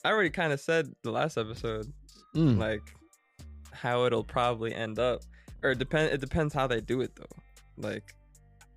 I 0.04 0.10
already 0.10 0.30
kind 0.30 0.52
of 0.52 0.60
said 0.60 0.90
the 1.02 1.10
last 1.10 1.36
episode, 1.36 1.86
Mm. 2.34 2.58
like 2.58 2.82
how 3.72 4.04
it'll 4.04 4.24
probably 4.24 4.74
end 4.74 4.98
up, 4.98 5.20
or 5.62 5.72
it 5.72 5.78
depend. 5.78 6.12
It 6.12 6.20
depends 6.20 6.54
how 6.54 6.66
they 6.66 6.80
do 6.80 7.00
it 7.02 7.14
though, 7.16 7.36
like 7.76 8.14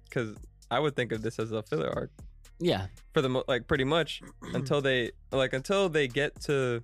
because 0.10 0.36
I 0.72 0.80
would 0.80 0.96
think 0.96 1.12
of 1.12 1.22
this 1.22 1.40
as 1.40 1.52
a 1.52 1.64
filler 1.64 1.92
arc 1.96 2.12
Yeah. 2.60 2.88
for 3.14 3.22
the 3.22 3.30
mo- 3.30 3.44
like 3.48 3.68
pretty 3.68 3.84
much 3.84 4.22
until 4.54 4.82
they 4.82 5.12
like 5.32 5.54
until 5.54 5.90
they 5.90 6.08
get 6.08 6.40
to 6.44 6.84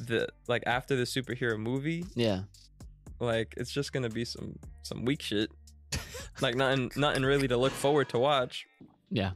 the 0.00 0.28
like 0.48 0.62
after 0.66 0.94
the 0.96 1.04
superhero 1.04 1.58
movie 1.58 2.04
Yeah. 2.14 2.42
like 3.20 3.54
it's 3.56 3.70
just 3.72 3.92
gonna 3.92 4.10
be 4.10 4.24
some 4.24 4.58
some 4.82 5.04
weak 5.04 5.22
shit 5.22 5.50
like 6.42 6.54
nothing 6.54 6.90
nothing 6.96 7.22
really 7.22 7.48
to 7.48 7.56
look 7.56 7.72
forward 7.72 8.08
to 8.10 8.18
watch 8.18 8.66
Yeah. 9.10 9.32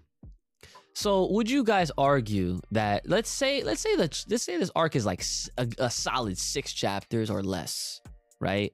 So, 0.93 1.31
would 1.31 1.49
you 1.49 1.63
guys 1.65 1.91
argue 1.97 2.61
that 2.73 3.09
let's 3.09 3.31
say 3.31 3.63
let's 3.63 3.81
say 3.81 3.95
that 3.97 4.23
let's 4.29 4.43
say 4.43 4.59
this 4.59 4.73
arc 4.75 4.97
is 4.97 5.07
like 5.07 5.21
s- 5.21 5.49
a, 5.57 5.67
a 5.79 5.91
solid 5.91 6.37
six 6.37 6.73
chapters 6.73 7.31
or 7.31 7.43
less, 7.43 8.01
right? 8.41 8.73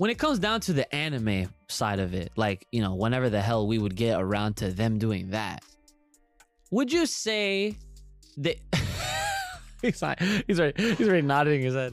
When 0.00 0.08
it 0.10 0.16
comes 0.16 0.38
down 0.38 0.60
to 0.62 0.72
the 0.72 0.92
anime 0.94 1.52
side 1.68 1.98
of 1.98 2.14
it, 2.14 2.32
like 2.34 2.66
you 2.72 2.80
know, 2.80 2.94
whenever 2.94 3.28
the 3.28 3.42
hell 3.42 3.66
we 3.66 3.76
would 3.76 3.94
get 3.94 4.18
around 4.18 4.54
to 4.56 4.70
them 4.70 4.98
doing 4.98 5.28
that, 5.32 5.62
would 6.70 6.90
you 6.90 7.04
say 7.04 7.76
that 8.38 8.56
he's 9.82 10.00
not, 10.00 10.18
he's 10.46 10.58
already 10.58 10.94
he's 10.94 11.06
already 11.06 11.26
nodding 11.26 11.60
his 11.60 11.74
head? 11.74 11.92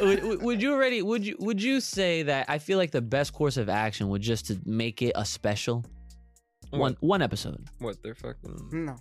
would- 0.22 0.42
would 0.42 0.62
you 0.62 0.72
already 0.72 1.02
would 1.02 1.26
you 1.26 1.34
would 1.40 1.60
you 1.60 1.80
say 1.80 2.22
that 2.22 2.46
I 2.48 2.58
feel 2.60 2.78
like 2.78 2.92
the 2.92 3.02
best 3.02 3.32
course 3.32 3.56
of 3.56 3.68
action 3.68 4.08
would 4.10 4.22
just 4.22 4.46
to 4.46 4.60
make 4.64 5.02
it 5.02 5.10
a 5.16 5.24
special 5.24 5.84
one 6.70 6.96
one 7.00 7.20
episode? 7.20 7.66
what 7.80 7.96
they're 8.00 8.14
fucking 8.14 8.68
No, 8.70 8.94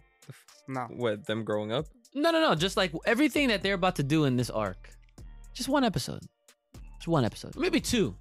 no. 0.67 0.81
what 0.95 1.23
them 1.27 1.43
growing 1.43 1.71
up 1.71 1.85
No, 2.15 2.31
no, 2.31 2.41
no. 2.41 2.55
Just 2.55 2.77
like 2.77 2.91
everything 3.05 3.49
that 3.49 3.61
they're 3.61 3.75
about 3.75 3.97
to 3.97 4.03
do 4.03 4.23
in 4.25 4.37
this 4.37 4.49
arc. 4.49 4.89
Just 5.53 5.69
one 5.69 5.83
episode. 5.83 6.21
Just 7.07 7.13
one 7.13 7.23
episode. 7.23 7.55
Maybe 7.55 7.79
two. 7.79 8.13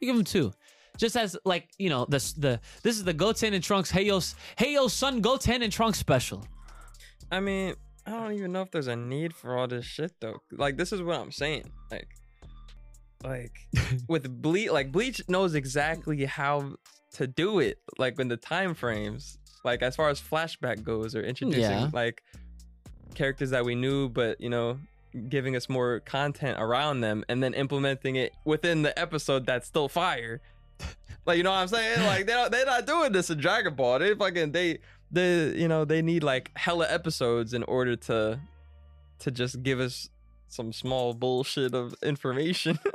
You 0.00 0.06
give 0.06 0.16
them 0.16 0.24
two. 0.24 0.50
Just 0.96 1.14
as 1.14 1.36
like, 1.44 1.68
you 1.78 1.90
know, 1.90 2.06
this 2.08 2.32
the 2.32 2.58
this 2.82 2.96
is 2.96 3.04
the 3.04 3.12
Goten 3.12 3.52
and 3.52 3.62
Trunks 3.62 3.90
Hey 3.90 4.04
Yo 4.06 4.20
Hey 4.56 4.72
Yo 4.72 4.88
Son 4.88 5.20
Goten 5.20 5.62
and 5.62 5.70
Trunks 5.72 5.98
special. 5.98 6.46
i 7.30 7.38
mean 7.38 7.74
i 8.06 8.10
don't 8.12 8.32
even 8.32 8.50
know 8.52 8.62
if 8.62 8.70
there's 8.70 8.86
a 8.88 8.96
need 8.96 9.32
for 9.34 9.56
all 9.58 9.68
this 9.68 9.84
shit 9.84 10.10
though 10.20 10.38
like 10.50 10.76
this 10.78 10.90
is 10.90 11.00
what 11.02 11.20
i'm 11.20 11.30
saying 11.30 11.62
like 11.92 12.08
like 13.22 13.52
with 14.08 14.24
bleach 14.42 14.70
like 14.70 14.90
bleach 14.90 15.20
knows 15.28 15.54
exactly 15.54 16.24
how 16.24 16.72
to 17.12 17.26
do 17.26 17.60
it 17.60 17.78
like 17.98 18.16
when 18.18 18.26
the 18.28 18.36
time 18.38 18.74
frames 18.74 19.38
like 19.64 19.82
as 19.82 19.94
far 19.94 20.08
as 20.08 20.18
flashback 20.20 20.82
goes 20.82 21.14
or 21.14 21.22
introducing 21.22 21.60
Yeah. 21.62 21.90
like 21.92 22.22
characters 23.14 23.50
that 23.50 23.64
we 23.64 23.74
knew 23.76 24.08
but 24.08 24.40
you 24.40 24.48
know 24.50 24.78
giving 25.28 25.56
us 25.56 25.68
more 25.68 26.00
content 26.00 26.58
around 26.60 27.00
them 27.00 27.24
and 27.28 27.42
then 27.42 27.54
implementing 27.54 28.16
it 28.16 28.32
within 28.44 28.82
the 28.82 28.96
episode 28.98 29.46
that's 29.46 29.66
still 29.66 29.88
fire. 29.88 30.40
Like 31.26 31.36
you 31.36 31.42
know 31.42 31.50
what 31.50 31.58
i'm 31.58 31.68
saying? 31.68 32.06
Like 32.06 32.26
not, 32.26 32.50
they're 32.50 32.64
not 32.64 32.86
doing 32.86 33.12
this 33.12 33.28
in 33.28 33.38
dragon 33.38 33.74
ball. 33.74 33.98
They 33.98 34.14
fucking 34.14 34.52
they 34.52 34.78
they 35.10 35.54
you 35.54 35.68
know 35.68 35.84
they 35.84 36.00
need 36.00 36.22
like 36.22 36.50
hella 36.56 36.86
episodes 36.88 37.52
in 37.52 37.62
order 37.64 37.94
to 37.94 38.40
to 39.20 39.30
just 39.30 39.62
give 39.62 39.80
us 39.80 40.08
some 40.48 40.72
small 40.72 41.12
bullshit 41.12 41.74
of 41.74 41.94
information. 42.02 42.78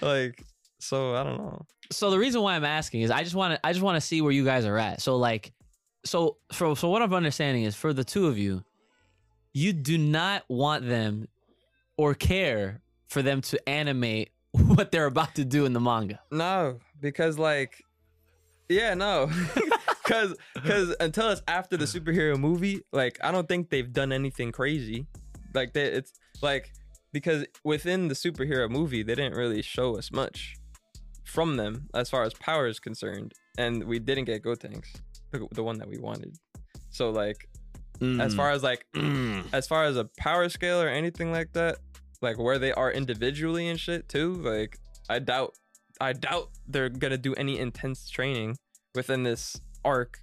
Like 0.00 0.44
so 0.80 1.14
i 1.14 1.22
don't 1.22 1.38
know. 1.38 1.64
So 1.92 2.10
the 2.10 2.18
reason 2.18 2.40
why 2.40 2.56
I'm 2.56 2.64
asking 2.64 3.02
is 3.02 3.10
I 3.10 3.22
just 3.22 3.34
want 3.34 3.54
to 3.54 3.66
I 3.66 3.72
just 3.72 3.82
want 3.82 3.96
to 3.96 4.00
see 4.00 4.20
where 4.20 4.32
you 4.32 4.44
guys 4.44 4.64
are 4.64 4.78
at. 4.78 5.00
So 5.00 5.16
like 5.16 5.52
so 6.04 6.38
so 6.50 6.74
so 6.74 6.88
what 6.88 7.02
I'm 7.02 7.12
understanding 7.12 7.64
is 7.64 7.76
for 7.76 7.92
the 7.92 8.02
two 8.04 8.26
of 8.26 8.38
you, 8.38 8.64
you 9.52 9.72
do 9.72 9.98
not 9.98 10.44
want 10.48 10.88
them 10.88 11.28
or 12.00 12.14
care 12.14 12.80
for 13.08 13.20
them 13.20 13.42
to 13.42 13.68
animate 13.68 14.30
what 14.52 14.90
they're 14.90 15.04
about 15.04 15.34
to 15.34 15.44
do 15.44 15.66
in 15.66 15.74
the 15.74 15.80
manga. 15.80 16.18
No, 16.32 16.78
because 16.98 17.38
like, 17.38 17.84
yeah, 18.70 18.94
no, 18.94 19.30
because 20.02 20.34
because 20.54 20.96
until 20.98 21.28
it's 21.28 21.42
after 21.46 21.76
the 21.76 21.84
superhero 21.84 22.38
movie, 22.38 22.80
like 22.90 23.18
I 23.22 23.30
don't 23.30 23.46
think 23.46 23.68
they've 23.68 23.92
done 23.92 24.12
anything 24.12 24.50
crazy. 24.50 25.06
Like 25.52 25.74
they, 25.74 25.84
it's 25.88 26.12
like 26.40 26.72
because 27.12 27.44
within 27.64 28.08
the 28.08 28.14
superhero 28.14 28.70
movie, 28.70 29.02
they 29.02 29.14
didn't 29.14 29.34
really 29.34 29.60
show 29.60 29.98
us 29.98 30.10
much 30.10 30.56
from 31.24 31.58
them 31.58 31.86
as 31.92 32.08
far 32.08 32.22
as 32.22 32.32
power 32.32 32.66
is 32.66 32.80
concerned, 32.80 33.34
and 33.58 33.84
we 33.84 33.98
didn't 33.98 34.24
get 34.24 34.42
Gotenks, 34.42 34.88
the, 35.32 35.46
the 35.52 35.62
one 35.62 35.76
that 35.78 35.88
we 35.88 35.98
wanted. 35.98 36.38
So 36.88 37.10
like, 37.10 37.46
as 38.00 38.34
far 38.34 38.52
as 38.52 38.62
like 38.62 38.86
Mm. 38.94 39.44
as 39.52 39.66
far 39.68 39.84
as 39.84 39.96
a 39.98 40.06
power 40.16 40.48
scale 40.48 40.80
or 40.80 40.88
anything 40.88 41.30
like 41.30 41.52
that, 41.52 41.76
like 42.22 42.38
where 42.38 42.58
they 42.58 42.72
are 42.72 42.90
individually 42.90 43.68
and 43.68 43.78
shit 43.78 44.08
too, 44.08 44.34
like 44.34 44.78
I 45.08 45.18
doubt 45.18 45.54
I 46.00 46.12
doubt 46.12 46.48
they're 46.66 46.88
gonna 46.88 47.18
do 47.18 47.34
any 47.34 47.58
intense 47.58 48.08
training 48.08 48.56
within 48.94 49.22
this 49.22 49.60
arc. 49.84 50.18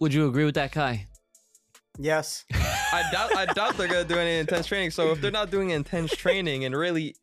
Would 0.00 0.14
you 0.14 0.28
agree 0.28 0.44
with 0.44 0.54
that, 0.54 0.72
Kai? 0.72 1.06
Yes. 1.98 2.44
I 2.54 3.08
doubt 3.12 3.36
I 3.36 3.46
doubt 3.46 3.76
they're 3.76 3.88
gonna 3.88 4.04
do 4.04 4.18
any 4.18 4.38
intense 4.38 4.66
training. 4.66 4.90
So 4.90 5.12
if 5.12 5.20
they're 5.20 5.30
not 5.30 5.50
doing 5.50 5.70
intense 5.70 6.12
training 6.16 6.64
and 6.64 6.76
really 6.76 7.14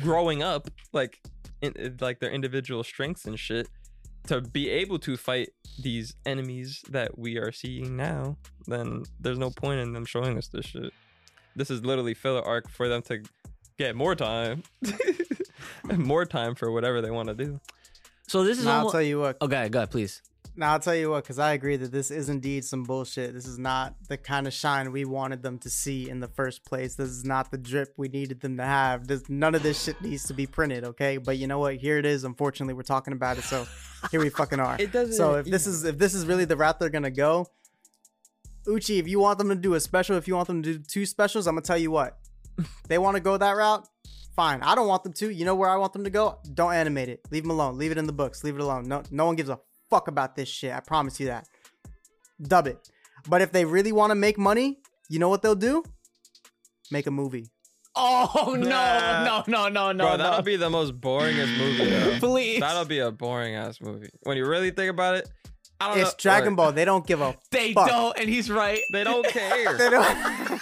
growing 0.00 0.42
up, 0.42 0.70
like 0.92 1.20
in, 1.62 1.72
in- 1.72 1.98
like 2.00 2.20
their 2.20 2.30
individual 2.30 2.82
strengths 2.84 3.24
and 3.24 3.38
shit, 3.38 3.68
to 4.28 4.40
be 4.40 4.68
able 4.68 4.98
to 5.00 5.16
fight 5.16 5.50
these 5.82 6.14
enemies 6.26 6.82
that 6.90 7.18
we 7.18 7.38
are 7.38 7.52
seeing 7.52 7.96
now, 7.96 8.36
then 8.66 9.02
there's 9.18 9.38
no 9.38 9.50
point 9.50 9.80
in 9.80 9.92
them 9.92 10.04
showing 10.04 10.38
us 10.38 10.48
this 10.48 10.66
shit. 10.66 10.92
This 11.56 11.70
is 11.70 11.84
literally 11.84 12.14
filler 12.14 12.42
arc 12.42 12.68
for 12.68 12.88
them 12.88 13.02
to 13.02 13.22
get 13.78 13.96
more 13.96 14.14
time, 14.14 14.62
more 15.94 16.24
time 16.24 16.54
for 16.54 16.70
whatever 16.70 17.00
they 17.00 17.10
want 17.10 17.28
to 17.28 17.34
do. 17.34 17.60
So 18.26 18.44
this 18.44 18.58
is 18.58 18.64
Now 18.64 18.82
oh, 18.82 18.84
I'll 18.84 18.90
tell 18.90 19.02
you 19.02 19.20
what. 19.20 19.36
Okay, 19.42 19.68
go 19.68 19.80
ahead, 19.80 19.90
please. 19.90 20.22
Now 20.56 20.72
I'll 20.72 20.80
tell 20.80 20.94
you 20.94 21.10
what, 21.10 21.24
because 21.24 21.38
I 21.38 21.52
agree 21.52 21.76
that 21.76 21.90
this 21.92 22.10
is 22.10 22.28
indeed 22.28 22.64
some 22.64 22.82
bullshit. 22.82 23.32
This 23.32 23.46
is 23.46 23.58
not 23.58 23.94
the 24.08 24.16
kind 24.16 24.46
of 24.46 24.52
shine 24.52 24.92
we 24.92 25.04
wanted 25.04 25.42
them 25.42 25.58
to 25.60 25.70
see 25.70 26.10
in 26.10 26.20
the 26.20 26.28
first 26.28 26.64
place. 26.64 26.96
This 26.96 27.08
is 27.08 27.24
not 27.24 27.50
the 27.50 27.58
drip 27.58 27.94
we 27.96 28.08
needed 28.08 28.40
them 28.40 28.56
to 28.56 28.64
have. 28.64 29.06
This, 29.06 29.22
none 29.28 29.54
of 29.54 29.62
this 29.62 29.82
shit 29.82 30.00
needs 30.02 30.24
to 30.24 30.34
be 30.34 30.46
printed, 30.46 30.84
okay? 30.84 31.16
But 31.16 31.38
you 31.38 31.46
know 31.46 31.58
what? 31.58 31.76
Here 31.76 31.98
it 31.98 32.04
is. 32.04 32.24
Unfortunately, 32.24 32.74
we're 32.74 32.82
talking 32.82 33.12
about 33.12 33.38
it, 33.38 33.44
so 33.44 33.66
here 34.10 34.20
we 34.20 34.28
fucking 34.28 34.60
are. 34.60 34.76
It 34.78 34.92
doesn't. 34.92 35.14
So 35.14 35.36
if 35.36 35.46
this 35.46 35.66
is 35.66 35.84
if 35.84 35.98
this 35.98 36.14
is 36.14 36.26
really 36.26 36.44
the 36.44 36.56
route 36.56 36.78
they're 36.78 36.90
gonna 36.90 37.10
go, 37.10 37.46
Uchi, 38.68 38.98
if 38.98 39.08
you 39.08 39.18
want 39.20 39.38
them 39.38 39.48
to 39.48 39.54
do 39.54 39.74
a 39.74 39.80
special, 39.80 40.16
if 40.16 40.28
you 40.28 40.34
want 40.36 40.46
them 40.48 40.62
to 40.62 40.74
do 40.74 40.78
two 40.78 41.06
specials, 41.06 41.46
I'm 41.46 41.54
gonna 41.54 41.62
tell 41.62 41.78
you 41.78 41.90
what. 41.90 42.18
they 42.88 42.98
want 42.98 43.16
to 43.16 43.20
go 43.22 43.36
that 43.36 43.52
route, 43.56 43.86
fine. 44.36 44.62
I 44.62 44.74
don't 44.74 44.86
want 44.88 45.02
them 45.04 45.12
to. 45.14 45.30
You 45.30 45.44
know 45.44 45.54
where 45.54 45.70
I 45.70 45.76
want 45.76 45.92
them 45.92 46.04
to 46.04 46.10
go? 46.10 46.38
Don't 46.54 46.72
animate 46.74 47.08
it. 47.08 47.20
Leave 47.30 47.42
them 47.42 47.50
alone. 47.50 47.78
Leave 47.78 47.90
it 47.90 47.98
in 47.98 48.06
the 48.06 48.12
books. 48.12 48.44
Leave 48.44 48.54
it 48.56 48.60
alone. 48.60 48.84
No, 48.88 49.02
no 49.10 49.26
one 49.26 49.36
gives 49.36 49.48
a 49.48 49.58
fuck 49.88 50.08
about 50.08 50.36
this 50.36 50.48
shit. 50.48 50.72
I 50.72 50.80
promise 50.80 51.18
you 51.20 51.26
that. 51.26 51.46
Dub 52.42 52.66
it. 52.66 52.78
But 53.28 53.42
if 53.42 53.52
they 53.52 53.64
really 53.64 53.92
want 53.92 54.10
to 54.10 54.14
make 54.14 54.38
money, 54.38 54.78
you 55.08 55.18
know 55.18 55.28
what 55.28 55.42
they'll 55.42 55.54
do? 55.54 55.82
Make 56.90 57.06
a 57.06 57.10
movie. 57.10 57.46
Oh 57.96 58.54
no, 58.58 58.68
Nah. 58.68 59.24
no, 59.48 59.68
no, 59.68 59.68
no, 59.68 59.92
no, 59.92 60.04
Bro, 60.06 60.16
that'll 60.18 60.42
be 60.42 60.56
the 60.56 60.70
most 60.70 61.00
boringest 61.00 61.58
movie. 61.58 61.90
Though. 61.90 62.18
Please. 62.20 62.60
That'll 62.60 62.84
be 62.84 63.00
a 63.00 63.10
boring 63.10 63.56
ass 63.56 63.80
movie. 63.80 64.08
When 64.22 64.36
you 64.36 64.46
really 64.46 64.70
think 64.70 64.90
about 64.90 65.16
it, 65.16 65.28
I 65.28 65.30
don't 65.30 65.59
It's 65.82 66.10
know. 66.10 66.10
Dragon 66.18 66.48
like, 66.50 66.56
Ball. 66.56 66.72
They 66.72 66.84
don't 66.84 67.06
give 67.06 67.20
a 67.20 67.34
they 67.50 67.72
fuck. 67.72 67.88
don't, 67.88 68.18
and 68.18 68.28
he's 68.28 68.50
right. 68.50 68.80
They 68.92 69.02
don't 69.04 69.26
care. 69.28 69.76
They 69.78 69.90
don't. 69.90 70.04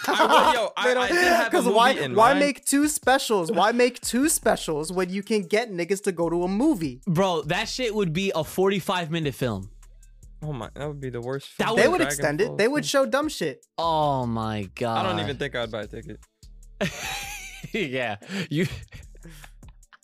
I 0.09 0.53
yo, 0.55 0.71
I- 0.77 0.95
I 0.97 1.09
did 1.09 1.17
have 1.27 1.51
Because 1.51 1.67
why? 1.67 1.91
in 1.91 2.15
Why 2.15 2.29
mind. 2.31 2.41
make 2.41 2.65
two 2.65 2.89
specials? 2.89 3.51
Why 3.51 3.73
make 3.73 4.01
two 4.01 4.29
specials 4.29 4.93
when 4.93 5.11
you 5.11 5.23
can 5.23 5.43
get 5.43 5.73
niggas 5.73 6.03
to 6.05 6.13
go 6.13 6.31
to 6.31 6.45
a 6.45 6.49
movie? 6.49 7.01
Bro, 7.07 7.43
that 7.43 7.69
shit 7.69 7.95
would 7.95 8.13
be 8.13 8.31
a 8.35 8.45
45 8.45 9.11
minute 9.11 9.35
film. 9.35 9.71
oh 10.43 10.53
my, 10.53 10.71
that 10.75 10.87
would 10.87 11.01
be 11.01 11.11
the 11.11 11.21
worst. 11.21 11.51
That 11.59 11.65
film. 11.67 11.77
would- 11.77 11.83
They 11.85 11.89
would 11.89 11.99
Dragon 11.99 12.13
extend 12.19 12.39
Ball 12.39 12.55
it. 12.55 12.59
They 12.59 12.69
would 12.69 12.87
show 12.87 13.05
dumb 13.07 13.29
shit. 13.29 13.67
Oh 13.77 14.25
my 14.27 14.69
god. 14.77 15.05
I 15.05 15.09
don't 15.11 15.21
even 15.21 15.37
think 15.37 15.55
I'd 15.57 15.71
buy 15.73 15.83
a 15.83 15.87
ticket. 15.89 16.21
yeah. 17.73 18.17
You 18.51 18.67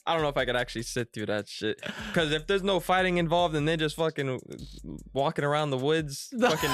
I 0.07 0.13
don't 0.13 0.23
know 0.23 0.29
if 0.29 0.37
I 0.37 0.45
could 0.45 0.57
actually 0.57 0.83
sit 0.83 1.15
through 1.15 1.27
that 1.27 1.49
shit. 1.49 1.81
Because 2.09 2.31
if 2.31 2.47
there's 2.47 2.63
no 2.63 2.79
fighting 2.79 3.17
involved 3.17 3.55
and 3.55 3.67
they're 3.67 3.79
just 3.79 3.97
fucking 3.97 4.39
walking 5.15 5.45
around 5.47 5.71
the 5.71 5.79
woods, 5.79 6.29
fucking 6.41 6.71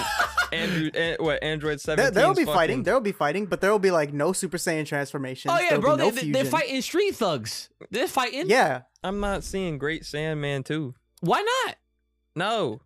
Andrew, 0.52 0.90
an, 0.94 1.16
what 1.20 1.40
Android 1.42 1.74
There, 1.74 1.78
seventeen. 1.78 2.14
there 2.14 2.26
will 2.26 2.34
be 2.34 2.44
fighting. 2.44 2.82
There 2.82 2.94
will 2.94 3.00
be 3.00 3.12
fighting, 3.12 3.46
but 3.46 3.60
there 3.60 3.70
will 3.70 3.78
be 3.78 3.92
like 3.92 4.12
no 4.12 4.32
Super 4.32 4.56
Saiyan 4.56 4.84
transformation. 4.84 5.50
Oh 5.52 5.58
yeah, 5.60 5.68
There'll 5.70 5.82
bro, 5.82 5.94
no 5.96 6.04
they, 6.06 6.10
fusion. 6.10 6.32
they, 6.32 6.42
they're 6.42 6.50
fighting 6.50 6.82
street 6.82 7.14
thugs. 7.14 7.68
They're 7.90 8.08
fighting. 8.08 8.50
Yeah, 8.50 8.82
I'm 9.04 9.20
not 9.20 9.44
seeing 9.44 9.78
Great 9.78 10.02
Saiyaman 10.02 10.64
too. 10.64 10.94
Why 11.20 11.40
not? 11.66 11.76
No, 12.34 12.80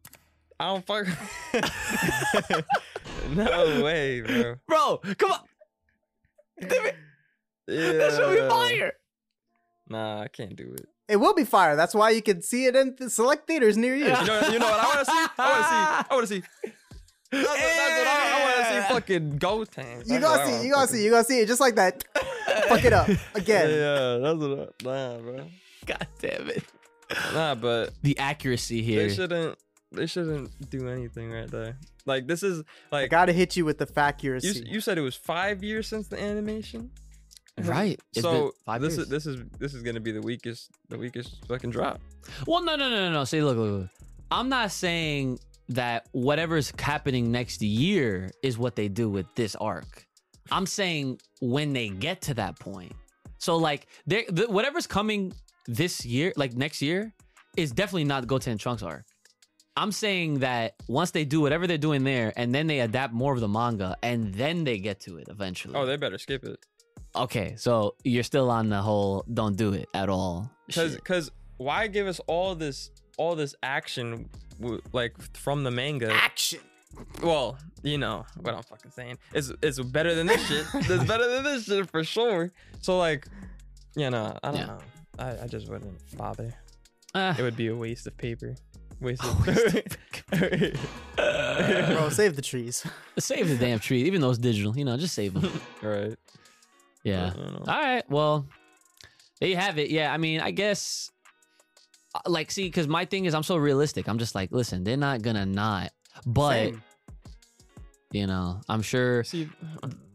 I 0.61 0.75
don't 0.75 0.87
fuck. 0.87 1.07
no 3.31 3.83
way, 3.83 4.21
bro. 4.21 4.57
Bro, 4.69 4.99
come 5.17 5.33
on. 5.33 5.41
Yeah. 6.61 7.93
That 7.93 8.13
should 8.15 8.35
be 8.43 8.49
fire. 8.49 8.93
Nah, 9.89 10.23
I 10.23 10.29
can't 10.29 10.57
do 10.57 10.73
it. 10.75 10.89
it 11.09 11.17
will 11.17 11.35
be 11.35 11.45
fire. 11.45 11.77
That's 11.77 11.95
why 11.95 12.11
you 12.11 12.23
can 12.23 12.41
see 12.43 12.67
it 12.67 12.75
in 12.77 12.97
the 12.99 13.11
select 13.11 13.47
theaters 13.47 13.77
near 13.77 13.95
you. 13.95 14.05
You 14.07 14.11
know, 14.11 14.41
you 14.51 14.59
know 14.59 14.67
what 14.71 14.81
I 14.81 14.87
want 14.87 14.99
to 15.01 15.05
see? 15.05 15.27
I 15.39 15.49
want 15.51 15.63
to 15.63 15.69
see. 15.69 16.07
I 16.11 16.15
want 16.15 16.29
to 16.29 16.35
see. 16.35 16.43
That's 17.31 17.47
what, 17.49 17.59
that's 17.59 17.99
what 17.99 18.07
I, 18.07 18.31
I 18.33 18.45
want 18.45 18.57
to 18.57 18.89
see. 18.89 18.95
Fucking 18.95 19.39
Gotenks. 19.39 20.07
You 20.07 20.21
That's 20.21 20.25
what 20.25 20.37
gotta 20.39 20.53
see. 20.53 20.67
You 20.67 20.73
gotta 20.73 20.89
see. 20.93 21.05
You 21.05 21.11
gotta 21.11 21.25
see 21.25 21.41
it 21.41 21.47
just 21.49 21.61
like 21.61 21.75
that. 21.77 22.05
Fuck 22.69 22.85
it 22.85 22.93
up 22.93 23.09
again. 23.35 23.71
Yeah, 23.71 24.19
that's 24.19 24.39
what. 24.39 24.75
I, 24.81 24.85
nah, 24.85 25.19
bro. 25.19 25.47
God 25.87 26.07
damn 26.21 26.49
it. 26.51 26.63
Nah, 27.35 27.55
but 27.57 27.93
The 28.03 28.19
accuracy 28.19 28.83
here. 28.83 29.09
they 29.09 29.15
shouldn't. 29.15 29.59
They 29.93 30.07
shouldn't 30.07 30.71
do 30.71 30.89
anything 30.89 31.31
right 31.31 31.51
there. 31.51 31.77
Like 32.07 32.27
this 32.27 32.43
is 32.43 32.59
like. 32.59 32.65
I 32.93 33.01
like 33.03 33.11
gotta 33.11 33.33
hit 33.33 33.57
you 33.57 33.65
with 33.65 33.79
the 33.79 33.87
you. 33.87 33.93
accuracy. 34.01 34.65
You 34.67 34.81
said 34.81 34.97
it 34.99 35.03
was 35.03 35.15
five 35.17 35.63
years 35.65 35.89
since 35.89 36.07
the 36.09 36.21
animation. 36.21 36.91
Mm-hmm. 37.59 37.71
Right. 37.71 38.01
So 38.13 38.55
five 38.67 38.81
this 38.81 38.97
years. 38.97 39.05
is 39.05 39.09
this 39.09 39.27
is 39.27 39.43
this 39.59 39.75
is 39.75 39.83
gonna 39.83 40.01
be 40.01 40.11
the 40.11 40.21
weakest 40.23 40.71
the 40.89 40.99
weakest 40.99 41.47
fucking 41.47 41.71
drop. 41.71 42.01
Well, 42.47 42.63
no, 42.63 42.75
no, 42.75 42.91
no, 42.91 42.97
no, 42.97 43.13
no. 43.13 43.25
See, 43.25 43.43
look, 43.43 43.57
look, 43.57 43.81
look. 43.81 43.91
I'm 44.31 44.49
not 44.49 44.73
saying 44.73 45.39
that 45.69 46.09
whatever's 46.13 46.73
happening 46.79 47.31
next 47.31 47.63
year 47.63 48.31
is 48.43 48.59
what 48.59 48.75
they 48.75 48.89
do 48.89 49.09
with 49.09 49.27
this 49.35 49.55
arc. 49.57 50.07
I'm 50.51 50.67
saying 50.67 51.21
when 51.41 51.73
they 51.73 51.89
get 51.89 52.21
to 52.23 52.35
that 52.35 52.59
point. 52.59 52.93
So, 53.39 53.57
like, 53.57 53.87
they 54.07 54.25
the, 54.29 54.47
whatever's 54.47 54.87
coming 54.87 55.33
this 55.67 56.05
year, 56.05 56.33
like 56.37 56.55
next 56.55 56.83
year, 56.83 57.13
is 57.57 57.73
definitely 57.73 58.05
not 58.05 58.27
Goten 58.27 58.53
and 58.53 58.61
Trunks 58.61 58.83
arc. 58.83 59.05
I'm 59.77 59.91
saying 59.91 60.39
that 60.41 60.75
once 60.87 61.11
they 61.11 61.25
do 61.25 61.41
whatever 61.41 61.67
they're 61.67 61.79
doing 61.79 62.05
there, 62.05 62.33
and 62.37 62.55
then 62.55 62.67
they 62.67 62.81
adapt 62.81 63.13
more 63.13 63.33
of 63.33 63.41
the 63.41 63.49
manga, 63.49 63.97
and 64.03 64.33
then 64.35 64.65
they 64.65 64.79
get 64.79 65.01
to 65.01 65.17
it 65.19 65.29
eventually. 65.29 65.75
Oh, 65.75 65.85
they 65.85 65.97
better 65.97 66.19
skip 66.19 66.45
it. 66.45 66.59
Okay. 67.17 67.55
So 67.57 67.95
you're 68.05 68.23
still 68.23 68.51
on 68.51 68.69
the 68.69 68.81
whole 68.83 69.25
don't 69.33 69.57
do 69.57 69.73
it 69.73 69.89
at 69.95 70.09
all. 70.09 70.51
Because 70.67 70.95
because 70.97 71.31
why 71.57 71.87
give 71.87 72.07
us 72.07 72.21
all 72.27 72.55
this 72.55 72.91
all 73.17 73.35
this 73.37 73.55
action 73.63 74.29
like 74.93 75.15
from 75.37 75.63
the 75.65 75.71
manga? 75.71 76.13
Action. 76.13 76.61
Well, 77.23 77.59
you 77.83 77.99
know 77.99 78.25
what 78.41 78.55
I'm 78.55 78.63
fucking 78.63 78.91
saying. 78.93 79.19
It's 79.33 79.53
it's 79.63 79.81
better 79.81 80.15
than 80.15 80.27
this 80.27 80.47
shit. 80.47 80.67
It's 80.75 81.05
better 81.05 81.29
than 81.29 81.43
this 81.45 81.65
shit 81.65 81.91
for 81.91 82.05
sure. 82.05 82.53
So 82.81 82.99
like, 82.99 83.27
you 83.97 84.11
know, 84.11 84.37
I 84.43 84.51
don't 84.51 84.61
Yeah. 84.61 84.67
know. 84.67 84.79
I, 85.19 85.45
I 85.45 85.47
just 85.47 85.69
wouldn't 85.69 85.99
bother. 86.17 86.55
Ah. 87.15 87.37
It 87.39 87.43
would 87.43 87.57
be 87.57 87.69
a 87.69 87.75
waste 87.77 88.07
of 88.07 88.17
paper. 88.17 88.57
Waste 89.01 89.23
of. 89.25 89.45
Bro, 91.17 92.09
save 92.11 92.37
the 92.37 92.43
trees. 92.43 92.85
save 93.19 93.49
the 93.49 93.57
damn 93.57 93.79
trees, 93.79 94.07
even 94.07 94.21
though 94.21 94.31
it's 94.31 94.39
digital. 94.39 94.77
You 94.77 94.85
know, 94.85 94.97
just 94.97 95.15
save 95.15 95.35
them. 95.35 95.61
right. 95.83 96.17
Yeah. 97.05 97.27
I 97.33 97.37
don't 97.37 97.53
know. 97.53 97.73
All 97.73 97.81
right. 97.81 98.11
Well, 98.11 98.47
there 99.41 99.49
you 99.49 99.57
have 99.57 99.79
it. 99.79 99.91
Yeah. 99.91 100.13
I 100.13 100.17
mean, 100.17 100.41
I 100.41 100.51
guess, 100.51 101.11
uh, 102.15 102.21
like, 102.27 102.51
see, 102.51 102.65
because 102.65 102.89
my 102.89 103.05
thing 103.05 103.27
is, 103.27 103.35
I'm 103.35 103.43
so 103.43 103.57
realistic. 103.57 104.09
I'm 104.09 104.19
just 104.19 104.35
like, 104.35 104.51
listen, 104.53 104.85
they're 104.85 104.97
not 104.97 105.23
gonna 105.23 105.45
not, 105.47 105.93
but 106.27 106.53
Same. 106.55 106.83
you 108.13 108.27
know, 108.27 108.61
I'm 108.69 108.83
sure, 108.83 109.23
See, 109.25 109.49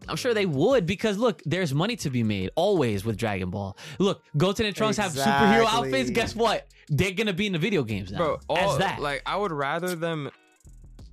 I'm 0.08 0.16
sure 0.16 0.34
they 0.34 0.46
would 0.48 0.86
because 0.86 1.18
look, 1.18 1.42
there's 1.46 1.74
money 1.74 1.96
to 1.98 2.10
be 2.10 2.24
made 2.24 2.50
always 2.56 3.06
with 3.06 3.18
Dragon 3.18 3.50
Ball. 3.52 3.78
Look, 4.00 4.24
Goten 4.38 4.66
and 4.66 4.76
Trunks 4.76 4.98
have 4.98 5.12
superhero 5.12 5.66
outfits. 5.66 6.10
Guess 6.10 6.36
what? 6.36 6.68
They're 6.88 7.12
gonna 7.12 7.34
be 7.34 7.46
in 7.46 7.54
the 7.54 7.60
video 7.60 7.84
games 7.84 8.12
now. 8.12 8.18
bro, 8.18 8.40
all, 8.50 8.72
as 8.72 8.78
that, 8.80 9.00
like 9.00 9.22
I 9.26 9.36
would 9.36 9.52
rather 9.52 9.96
them. 9.96 10.32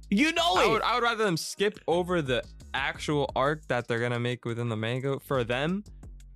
you 0.08 0.32
know 0.32 0.54
I 0.56 0.66
would 0.68 0.80
I 0.82 0.94
would 0.94 1.02
rather 1.02 1.24
them 1.24 1.36
skip 1.36 1.78
over 1.86 2.22
the 2.22 2.42
actual 2.76 3.30
arc 3.34 3.66
that 3.68 3.88
they're 3.88 3.98
gonna 4.00 4.20
make 4.20 4.44
within 4.44 4.68
the 4.68 4.76
manga 4.76 5.18
for 5.20 5.42
them, 5.44 5.82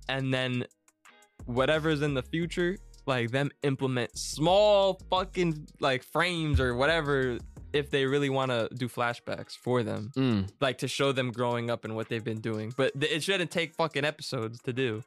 and 0.09 0.33
then 0.33 0.65
whatever's 1.45 2.01
in 2.01 2.13
the 2.13 2.23
future, 2.23 2.77
like 3.05 3.31
them 3.31 3.49
implement 3.63 4.17
small 4.17 4.99
fucking 5.09 5.67
like 5.79 6.03
frames 6.03 6.59
or 6.59 6.75
whatever 6.75 7.37
if 7.73 7.89
they 7.89 8.05
really 8.05 8.29
want 8.29 8.51
to 8.51 8.67
do 8.75 8.87
flashbacks 8.89 9.53
for 9.57 9.81
them, 9.81 10.11
Mm. 10.17 10.49
like 10.59 10.79
to 10.79 10.87
show 10.89 11.13
them 11.13 11.31
growing 11.31 11.71
up 11.71 11.85
and 11.85 11.95
what 11.95 12.09
they've 12.09 12.23
been 12.23 12.41
doing. 12.41 12.73
But 12.75 12.99
th- 12.99 13.11
it 13.11 13.23
shouldn't 13.23 13.49
take 13.49 13.73
fucking 13.75 14.03
episodes 14.03 14.59
to 14.63 14.73
do. 14.73 15.01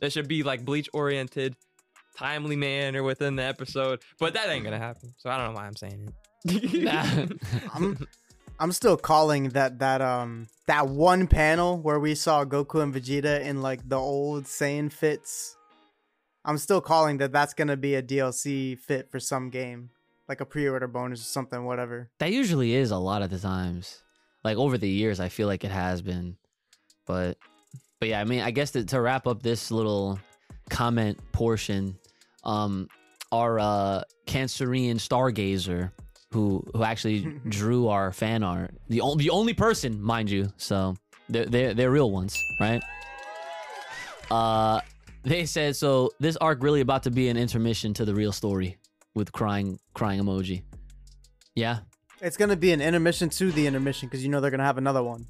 It 0.00 0.12
should 0.12 0.26
be 0.26 0.42
like 0.42 0.64
bleach 0.64 0.88
oriented, 0.94 1.54
timely 2.16 2.56
manner 2.56 3.02
within 3.02 3.36
the 3.36 3.42
episode. 3.42 4.00
But 4.18 4.32
that 4.34 4.48
ain't 4.48 4.64
gonna 4.64 4.78
happen. 4.78 5.12
So 5.18 5.28
I 5.28 5.36
don't 5.36 5.52
know 5.52 5.60
why 5.60 5.66
I'm 5.66 5.76
saying 5.76 6.08
it. 6.46 6.82
Nah. 6.82 7.26
I'm 7.74 7.98
I'm 8.58 8.72
still 8.72 8.96
calling 8.96 9.50
that 9.50 9.80
that 9.80 10.00
um 10.00 10.48
that 10.66 10.88
one 10.88 11.26
panel 11.26 11.78
where 11.78 12.00
we 12.00 12.14
saw 12.14 12.44
Goku 12.44 12.82
and 12.82 12.94
Vegeta 12.94 13.42
in 13.42 13.60
like 13.60 13.86
the 13.86 13.98
old 13.98 14.44
Saiyan 14.44 14.90
fits. 14.90 15.56
I'm 16.44 16.58
still 16.58 16.80
calling 16.80 17.18
that 17.18 17.32
that's 17.32 17.52
gonna 17.52 17.76
be 17.76 17.94
a 17.96 18.02
DLC 18.02 18.78
fit 18.78 19.10
for 19.10 19.20
some 19.20 19.50
game, 19.50 19.90
like 20.28 20.40
a 20.40 20.46
pre-order 20.46 20.88
bonus 20.88 21.20
or 21.20 21.24
something, 21.24 21.64
whatever. 21.64 22.08
That 22.18 22.32
usually 22.32 22.74
is 22.74 22.90
a 22.90 22.96
lot 22.96 23.22
of 23.22 23.30
the 23.30 23.38
times. 23.38 24.02
Like 24.42 24.56
over 24.56 24.78
the 24.78 24.88
years, 24.88 25.20
I 25.20 25.28
feel 25.28 25.48
like 25.48 25.64
it 25.64 25.70
has 25.70 26.00
been. 26.00 26.36
But 27.06 27.36
but 28.00 28.08
yeah, 28.08 28.20
I 28.20 28.24
mean, 28.24 28.40
I 28.40 28.52
guess 28.52 28.70
to, 28.70 28.84
to 28.86 29.00
wrap 29.00 29.26
up 29.26 29.42
this 29.42 29.70
little 29.70 30.18
comment 30.70 31.18
portion, 31.32 31.98
um, 32.42 32.88
our 33.32 33.58
uh 33.58 34.04
Cancerian 34.26 34.96
stargazer 34.96 35.92
who 36.32 36.64
who 36.74 36.82
actually 36.82 37.20
drew 37.48 37.88
our 37.88 38.12
fan 38.12 38.42
art, 38.42 38.74
the 38.88 39.00
only 39.00 39.24
the 39.24 39.30
only 39.30 39.54
person, 39.54 40.00
mind 40.00 40.30
you, 40.30 40.52
so 40.56 40.94
they're 41.28 41.46
they're, 41.46 41.74
they're 41.74 41.90
real 41.90 42.10
ones, 42.10 42.36
right? 42.60 42.82
Uh, 44.30 44.80
they 45.24 45.46
said 45.46 45.76
so. 45.76 46.10
This 46.20 46.36
arc 46.36 46.62
really 46.62 46.80
about 46.80 47.04
to 47.04 47.10
be 47.10 47.28
an 47.28 47.36
intermission 47.36 47.94
to 47.94 48.04
the 48.04 48.14
real 48.14 48.32
story 48.32 48.78
with 49.14 49.32
crying 49.32 49.78
crying 49.94 50.20
emoji. 50.20 50.62
Yeah. 51.54 51.78
It's 52.20 52.36
gonna 52.36 52.56
be 52.56 52.72
an 52.72 52.80
intermission 52.80 53.28
to 53.30 53.52
the 53.52 53.66
intermission 53.66 54.08
because 54.08 54.22
you 54.22 54.30
know 54.30 54.40
they're 54.40 54.50
gonna 54.50 54.64
have 54.64 54.78
another 54.78 55.02
one. 55.02 55.26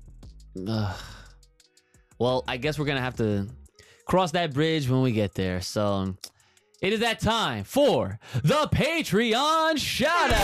Ugh. 0.68 0.96
Well, 2.18 2.44
I 2.48 2.56
guess 2.56 2.78
we're 2.78 2.86
gonna 2.86 3.00
have 3.00 3.16
to 3.16 3.48
cross 4.06 4.32
that 4.32 4.52
bridge 4.52 4.88
when 4.88 5.02
we 5.02 5.12
get 5.12 5.34
there. 5.34 5.60
So 5.60 6.14
it 6.82 6.92
is 6.92 7.00
that 7.00 7.20
time 7.20 7.64
for 7.64 8.18
the 8.42 8.68
Patreon 8.72 9.74
shoutouts. 9.76 10.36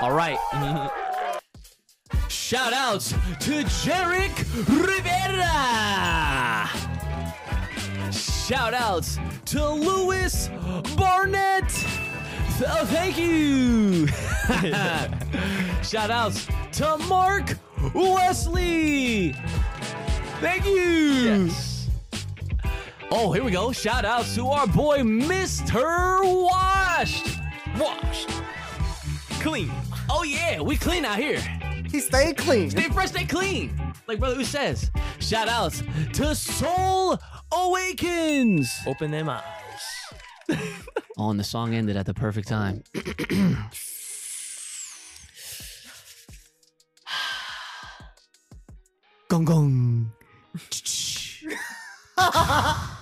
All 0.00 0.12
right. 0.12 0.38
Shoutouts 2.28 3.10
to 3.40 3.62
Jarek 3.64 4.36
Rivera. 4.68 6.68
Shoutouts 8.10 9.18
to 9.46 9.68
Louis 9.68 10.48
Barnett. 10.96 11.64
Oh, 12.64 12.84
thank 12.86 13.18
you. 13.18 14.06
Shout 15.82 16.10
outs 16.10 16.46
to 16.72 16.96
Mark 17.08 17.56
Wesley. 17.94 19.34
Thank 20.42 20.66
you. 20.66 20.72
Yes. 20.74 21.88
Oh, 23.12 23.30
here 23.30 23.44
we 23.44 23.52
go. 23.52 23.70
Shout 23.70 24.04
outs 24.04 24.34
to 24.34 24.48
our 24.48 24.66
boy 24.66 24.98
Mr. 24.98 26.20
Washed. 26.24 27.38
Washed. 27.78 28.28
Clean. 29.40 29.70
Oh, 30.10 30.24
yeah. 30.24 30.60
We 30.60 30.76
clean 30.76 31.04
out 31.04 31.18
here. 31.18 31.38
He 31.88 32.00
stayed 32.00 32.36
clean. 32.38 32.70
Stay 32.70 32.88
fresh, 32.88 33.10
stay 33.10 33.24
clean. 33.24 33.78
like 34.08 34.18
Brother 34.18 34.34
Who 34.34 34.42
says, 34.42 34.90
shout 35.20 35.46
outs 35.46 35.84
to 36.14 36.34
Soul 36.34 37.20
Awakens. 37.52 38.74
Open 38.84 39.12
them 39.12 39.28
eyes. 39.28 39.42
Oh, 41.18 41.28
and 41.30 41.38
the 41.38 41.44
song 41.44 41.74
ended 41.74 41.94
at 41.96 42.06
the 42.06 42.14
perfect 42.14 42.48
time. 42.48 42.82
gong 49.28 49.44
gong. 49.44 50.10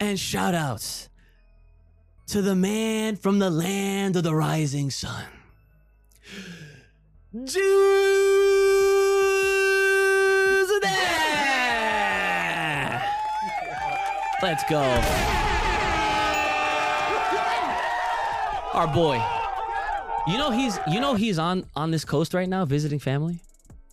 and 0.00 0.18
shout 0.18 0.54
outs 0.54 1.08
to 2.26 2.42
the 2.42 2.54
man 2.54 3.16
from 3.16 3.38
the 3.38 3.50
land 3.50 4.16
of 4.16 4.22
the 4.22 4.34
rising 4.34 4.90
sun. 4.90 5.24
Tuesday! 7.32 7.58
Let's 14.40 14.62
go. 14.68 14.80
Our 18.72 18.86
boy. 18.86 19.20
You 20.28 20.36
know 20.36 20.50
he's 20.50 20.78
you 20.86 21.00
know 21.00 21.14
he's 21.14 21.38
on 21.38 21.64
on 21.74 21.90
this 21.90 22.04
coast 22.04 22.34
right 22.34 22.48
now 22.48 22.64
visiting 22.64 22.98
family 22.98 23.40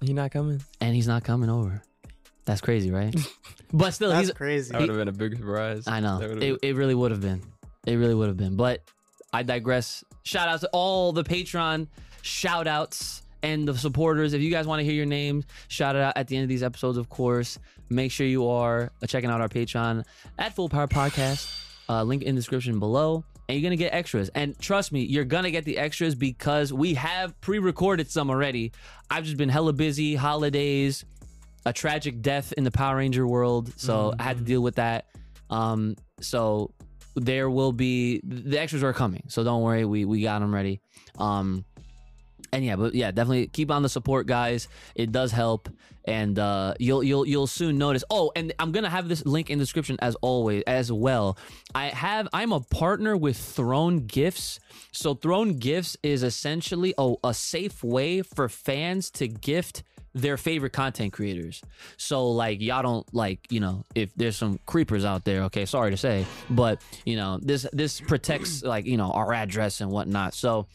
He 0.01 0.13
not 0.13 0.31
coming. 0.31 0.61
and 0.81 0.95
he's 0.95 1.07
not 1.07 1.23
coming 1.23 1.49
over. 1.49 1.81
That's 2.45 2.61
crazy, 2.61 2.91
right? 2.91 3.15
but 3.73 3.91
still 3.91 4.09
That's 4.11 4.27
he's 4.27 4.35
crazy. 4.35 4.71
That 4.71 4.81
would 4.81 4.89
have 4.89 4.97
been 4.97 5.07
a 5.07 5.11
big 5.11 5.37
surprise. 5.37 5.87
I 5.87 5.99
know. 5.99 6.19
That 6.19 6.29
would've 6.29 6.43
It, 6.43 6.59
it 6.61 6.75
really 6.75 6.95
would 6.95 7.11
have 7.11 7.21
been. 7.21 7.41
It 7.87 7.95
really 7.95 8.13
would 8.13 8.27
have 8.27 8.37
been. 8.37 8.55
But 8.55 8.81
I 9.33 9.43
digress. 9.43 10.03
Shout 10.23 10.47
out 10.47 10.59
to 10.61 10.69
all 10.71 11.11
the 11.11 11.23
Patreon 11.23 11.87
shout 12.25 12.67
outs 12.67 13.21
and 13.43 13.67
the 13.67 13.77
supporters. 13.77 14.33
If 14.33 14.41
you 14.41 14.49
guys 14.49 14.65
want 14.65 14.79
to 14.79 14.83
hear 14.83 14.93
your 14.93 15.05
names, 15.05 15.45
shout 15.67 15.95
it 15.95 16.01
out 16.01 16.17
at 16.17 16.27
the 16.27 16.35
end 16.35 16.43
of 16.43 16.49
these 16.49 16.63
episodes, 16.63 16.97
of 16.97 17.07
course. 17.09 17.59
Make 17.89 18.11
sure 18.11 18.25
you 18.25 18.47
are 18.47 18.91
checking 19.07 19.29
out 19.29 19.41
our 19.41 19.47
Patreon 19.47 20.03
at 20.39 20.55
Full 20.55 20.67
Power 20.67 20.87
Podcast. 20.87 21.61
Uh, 21.87 22.01
link 22.03 22.23
in 22.23 22.33
the 22.33 22.39
description 22.39 22.79
below. 22.79 23.23
And 23.47 23.55
you're 23.55 23.61
to 23.77 23.83
get 23.83 23.93
extras. 23.93 24.29
And 24.29 24.57
trust 24.59 24.91
me, 24.91 25.03
you're 25.03 25.25
to 25.43 25.51
get 25.51 25.65
the 25.65 25.77
extras 25.77 26.15
because 26.15 26.73
we 26.73 26.95
have 26.95 27.39
pre 27.41 27.59
recorded 27.59 28.09
some 28.09 28.29
already. 28.29 28.71
I've 29.09 29.23
just 29.23 29.37
been 29.37 29.49
hella 29.49 29.73
busy, 29.73 30.15
holidays, 30.15 31.05
a 31.65 31.73
tragic 31.73 32.21
death 32.21 32.53
in 32.53 32.63
the 32.63 32.71
Power 32.71 32.97
Ranger 32.97 33.27
world. 33.27 33.71
So 33.77 34.13
I 34.19 34.23
had 34.23 34.37
to 34.37 34.43
deal 34.43 34.61
with 34.61 34.75
that. 34.75 35.05
Um, 35.49 35.95
so 36.21 36.71
there 37.15 37.49
will 37.49 37.71
be 37.71 38.21
the 38.23 38.57
extras 38.57 38.83
are 38.83 38.93
coming. 38.93 39.23
So 39.27 39.43
don't 39.43 39.61
worry, 39.61 39.85
we 39.85 40.05
we 40.05 40.21
got 40.21 40.39
them 40.39 40.53
ready. 40.53 40.81
Um, 41.17 41.65
and 42.55 42.65
yeah, 42.65 42.75
but 42.77 42.95
yeah, 42.95 43.11
definitely 43.11 43.47
keep 43.47 43.69
on 43.69 43.83
the 43.83 43.89
support, 43.89 44.27
guys. 44.27 44.69
It 44.95 45.11
does 45.11 45.31
help, 45.31 45.67
and 46.05 46.39
uh, 46.39 46.75
you'll 46.79 47.03
you'll 47.03 47.27
you'll 47.27 47.47
soon 47.47 47.77
notice. 47.77 48.03
Oh, 48.09 48.31
and 48.35 48.53
I'm 48.59 48.71
gonna 48.71 48.89
have 48.89 49.09
this 49.09 49.25
link 49.25 49.49
in 49.49 49.59
the 49.59 49.63
description 49.63 49.97
as 50.01 50.15
always 50.15 50.63
as 50.65 50.91
well. 50.91 51.37
I 51.73 51.87
have 51.87 52.29
I'm 52.31 52.53
a 52.53 52.61
partner 52.61 53.17
with 53.17 53.37
Throne 53.37 54.05
Gifts. 54.07 54.59
So 54.93 55.13
Throne 55.13 55.57
Gifts 55.57 55.97
is 56.01 56.23
essentially 56.23 56.93
a, 56.97 57.15
a 57.25 57.33
safe 57.33 57.83
way 57.83 58.21
for 58.21 58.47
fans 58.47 59.11
to 59.11 59.27
gift 59.27 59.83
their 60.13 60.37
favorite 60.37 60.71
content 60.71 61.11
creators. 61.11 61.61
So 61.97 62.29
like 62.31 62.61
y'all 62.61 62.81
don't 62.81 63.13
like, 63.13 63.51
you 63.51 63.59
know, 63.59 63.83
if 63.93 64.15
there's 64.15 64.37
some 64.37 64.61
creepers 64.65 65.03
out 65.03 65.25
there, 65.25 65.43
okay, 65.43 65.65
sorry 65.65 65.91
to 65.91 65.97
say, 65.97 66.25
but 66.49 66.81
you 67.05 67.17
know, 67.17 67.37
this 67.41 67.67
this 67.73 67.99
protects 67.99 68.63
like, 68.63 68.85
you 68.85 68.95
know, 68.95 69.11
our 69.11 69.33
address 69.33 69.81
and 69.81 69.91
whatnot. 69.91 70.33
So 70.33 70.67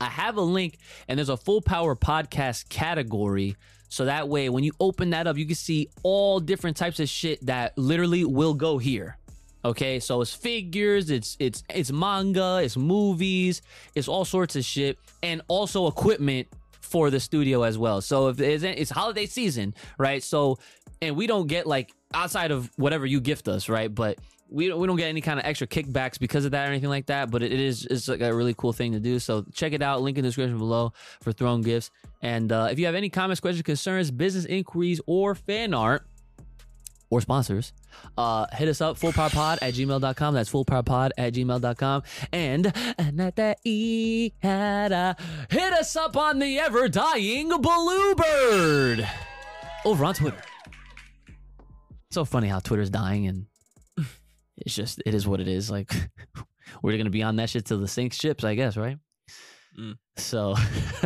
I 0.00 0.06
have 0.06 0.36
a 0.36 0.42
link 0.42 0.78
and 1.08 1.18
there's 1.18 1.28
a 1.28 1.36
full 1.36 1.60
power 1.60 1.94
podcast 1.96 2.68
category. 2.68 3.56
So 3.88 4.04
that 4.06 4.28
way 4.28 4.48
when 4.48 4.64
you 4.64 4.72
open 4.80 5.10
that 5.10 5.26
up, 5.26 5.36
you 5.36 5.46
can 5.46 5.54
see 5.54 5.88
all 6.02 6.40
different 6.40 6.76
types 6.76 7.00
of 7.00 7.08
shit 7.08 7.44
that 7.46 7.76
literally 7.78 8.24
will 8.24 8.54
go 8.54 8.78
here. 8.78 9.16
Okay, 9.64 9.98
so 9.98 10.20
it's 10.20 10.32
figures, 10.32 11.10
it's 11.10 11.36
it's 11.40 11.64
it's 11.68 11.90
manga, 11.90 12.60
it's 12.62 12.76
movies, 12.76 13.62
it's 13.96 14.06
all 14.06 14.24
sorts 14.24 14.54
of 14.54 14.64
shit, 14.64 14.96
and 15.24 15.42
also 15.48 15.88
equipment 15.88 16.46
for 16.80 17.10
the 17.10 17.18
studio 17.18 17.62
as 17.62 17.76
well. 17.76 18.00
So 18.00 18.28
if 18.28 18.40
it's, 18.40 18.62
it's 18.62 18.90
holiday 18.90 19.26
season, 19.26 19.74
right? 19.98 20.22
So 20.22 20.58
and 21.02 21.16
we 21.16 21.26
don't 21.26 21.48
get 21.48 21.66
like 21.66 21.92
outside 22.14 22.52
of 22.52 22.70
whatever 22.76 23.06
you 23.06 23.20
gift 23.20 23.48
us, 23.48 23.68
right? 23.68 23.92
But 23.92 24.18
we 24.48 24.68
don't, 24.68 24.80
we 24.80 24.86
don't 24.86 24.96
get 24.96 25.08
any 25.08 25.20
kind 25.20 25.38
of 25.38 25.46
extra 25.46 25.66
kickbacks 25.66 26.18
because 26.18 26.44
of 26.44 26.52
that 26.52 26.68
or 26.68 26.70
anything 26.70 26.88
like 26.88 27.06
that. 27.06 27.30
But 27.30 27.42
it, 27.42 27.52
is 27.52 27.86
it's 27.86 28.08
like 28.08 28.20
a 28.20 28.34
really 28.34 28.54
cool 28.54 28.72
thing 28.72 28.92
to 28.92 29.00
do. 29.00 29.18
So 29.18 29.44
check 29.52 29.72
it 29.72 29.82
out. 29.82 30.02
Link 30.02 30.18
in 30.18 30.22
the 30.22 30.28
description 30.28 30.58
below 30.58 30.92
for 31.22 31.32
Throne 31.32 31.62
Gifts. 31.62 31.90
And 32.22 32.50
uh, 32.52 32.68
if 32.70 32.78
you 32.78 32.86
have 32.86 32.94
any 32.94 33.08
comments, 33.08 33.40
questions, 33.40 33.62
concerns, 33.62 34.10
business 34.10 34.44
inquiries, 34.44 35.00
or 35.06 35.34
fan 35.34 35.74
art 35.74 36.06
or 37.10 37.20
sponsors, 37.20 37.72
uh, 38.18 38.46
hit 38.52 38.68
us 38.68 38.80
up, 38.80 38.98
fullpowerpod 38.98 39.58
at 39.62 39.74
gmail.com. 39.74 40.34
That's 40.34 40.50
fullpowerpod 40.50 41.10
at 41.18 41.34
gmail.com. 41.34 42.02
And, 42.32 42.72
hit 45.50 45.72
us 45.72 45.96
up 45.96 46.16
on 46.16 46.38
the 46.38 46.58
ever 46.58 46.88
dying 46.88 47.48
Bluebird 47.48 49.08
over 49.84 50.04
on 50.04 50.14
Twitter. 50.14 50.42
So 52.10 52.24
funny 52.24 52.48
how 52.48 52.60
Twitter's 52.60 52.90
dying 52.90 53.26
and 53.26 53.46
it's 54.56 54.74
just 54.74 55.02
it 55.04 55.14
is 55.14 55.26
what 55.26 55.40
it 55.40 55.48
is. 55.48 55.70
Like 55.70 55.92
we're 56.82 56.96
gonna 56.96 57.10
be 57.10 57.22
on 57.22 57.36
that 57.36 57.50
shit 57.50 57.64
till 57.64 57.78
the 57.78 57.88
sink 57.88 58.12
ships, 58.12 58.44
I 58.44 58.54
guess, 58.54 58.76
right? 58.76 58.98
Mm. 59.78 59.96
So 60.16 60.54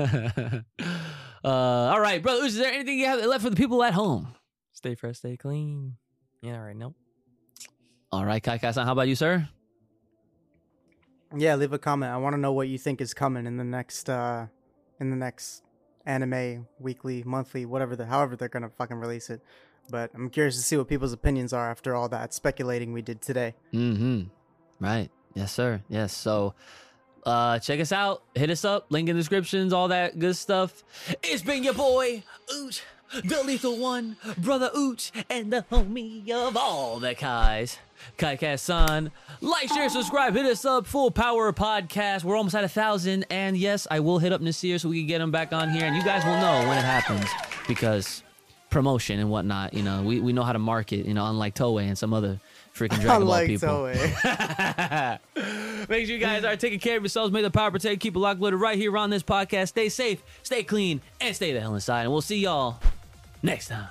uh 1.45 1.49
all 1.49 2.01
right, 2.01 2.23
brother. 2.23 2.45
Is 2.45 2.57
there 2.57 2.73
anything 2.73 2.99
you 2.99 3.07
have 3.07 3.25
left 3.25 3.45
for 3.45 3.51
the 3.51 3.57
people 3.57 3.83
at 3.83 3.95
home? 3.95 4.35
Stay 4.73 4.95
fresh, 4.95 5.19
stay 5.19 5.37
clean. 5.37 5.97
Yeah, 6.43 6.55
all 6.57 6.63
right. 6.63 6.77
Nope. 6.77 6.95
All 8.13 8.25
right, 8.25 8.43
Kai 8.43 8.59
Kai-san, 8.59 8.87
how 8.87 8.93
about 8.93 9.09
you, 9.09 9.15
sir? 9.15 9.49
Yeah, 11.37 11.55
leave 11.55 11.73
a 11.73 11.79
comment. 11.79 12.11
I 12.13 12.17
want 12.17 12.35
to 12.35 12.41
know 12.41 12.53
what 12.53 12.69
you 12.69 12.77
think 12.77 13.01
is 13.01 13.15
coming 13.15 13.47
in 13.47 13.57
the 13.57 13.65
next 13.65 14.09
uh 14.09 14.47
in 15.01 15.11
the 15.11 15.17
next 15.17 15.63
anime 16.07 16.67
weekly, 16.79 17.23
monthly, 17.25 17.67
whatever 17.67 17.97
the 17.97 18.07
however 18.07 18.37
they're 18.37 18.49
gonna 18.49 18.71
fucking 18.71 18.97
release 18.97 19.31
it. 19.31 19.41
But 19.89 20.11
I'm 20.15 20.31
curious 20.31 20.57
to 20.57 20.63
see 20.63 20.77
what 20.77 20.89
people's 20.89 21.13
opinions 21.13 21.53
are 21.53 21.71
after 21.71 21.95
all 21.95 22.09
that 22.11 22.33
speculating 22.35 22.93
we 22.93 23.03
did 23.03 23.21
today. 23.23 23.55
Mm-hmm. 23.73 24.23
Right. 24.85 25.11
Yes, 25.35 25.53
sir. 25.53 25.83
Yes. 25.89 26.13
So 26.17 26.55
uh 27.27 27.59
check 27.59 27.81
us 27.81 27.93
out. 27.93 28.23
Hit 28.35 28.51
us 28.51 28.65
up. 28.65 28.87
Link 28.91 29.09
in 29.09 29.17
the 29.17 29.21
descriptions, 29.21 29.73
all 29.73 29.89
that 29.89 30.19
good 30.19 30.37
stuff. 30.37 30.83
It's 31.23 31.43
been 31.43 31.63
your 31.65 31.75
boy, 31.75 32.23
Ooch, 32.55 32.83
the 33.25 33.43
lethal 33.43 33.77
one, 33.77 34.17
brother 34.39 34.71
Ooch, 34.77 35.11
and 35.29 35.53
the 35.53 35.65
homie 35.71 36.31
of 36.31 36.57
all 36.57 36.99
the 36.99 37.15
Kais. 37.15 37.79
Kai 38.17 38.37
Cast 38.37 38.65
Son. 38.65 39.11
Like, 39.43 39.69
share, 39.69 39.89
subscribe, 39.91 40.35
hit 40.35 40.47
us 40.47 40.65
up. 40.65 40.87
Full 40.87 41.11
Power 41.11 41.53
Podcast. 41.53 42.25
We're 42.25 42.37
almost 42.37 42.55
at 42.55 42.65
a 42.65 42.69
thousand. 42.69 43.27
And 43.29 43.57
yes, 43.57 43.87
I 43.91 44.01
will 44.01 44.19
hit 44.19 44.33
up 44.33 44.41
Nasir 44.41 44.79
so 44.79 44.89
we 44.89 45.01
can 45.01 45.07
get 45.07 45.21
him 45.21 45.31
back 45.31 45.53
on 45.53 45.71
here. 45.71 45.85
And 45.85 45.95
you 45.95 46.03
guys 46.03 46.25
will 46.25 46.39
know 46.39 46.67
when 46.69 46.79
it 46.79 46.85
happens 46.85 47.27
because 47.69 48.23
promotion 48.71 49.19
and 49.19 49.31
whatnot. 49.31 49.75
You 49.75 49.83
know, 49.83 50.03
we, 50.03 50.21
we 50.21 50.33
know 50.33 50.43
how 50.43 50.53
to 50.53 50.59
market. 50.59 51.07
You 51.07 51.15
know, 51.15 51.27
unlike 51.27 51.55
Toei 51.55 51.85
and 51.85 51.99
some 51.99 52.15
other 52.15 52.39
freaking 52.75 53.01
Dragon 53.01 53.27
Ball 53.27 53.47
people. 53.47 53.69
Toei. 53.69 55.19
Make 55.89 56.07
sure 56.07 56.15
you 56.15 56.21
guys 56.21 56.45
are 56.45 56.57
taking 56.57 56.79
care 56.79 56.97
of 56.97 57.03
yourselves. 57.03 57.33
May 57.33 57.43
the 57.43 57.51
power 57.51 57.71
protect. 57.71 58.01
Keep 58.01 58.17
it 58.17 58.19
locked 58.19 58.41
loaded 58.41 58.57
right 58.57 58.79
here 58.79 58.97
on 58.97 59.11
this 59.11 59.23
podcast. 59.23 59.69
Stay 59.69 59.89
safe, 59.89 60.23
stay 60.43 60.63
clean, 60.63 61.01
and 61.21 61.35
stay 61.35 61.53
the 61.53 61.61
hell 61.61 61.75
inside. 61.75 62.03
And 62.03 62.13
we'll 62.13 62.23
see 62.23 62.39
y'all 62.39 62.79
next 63.43 63.69
time. 63.69 63.89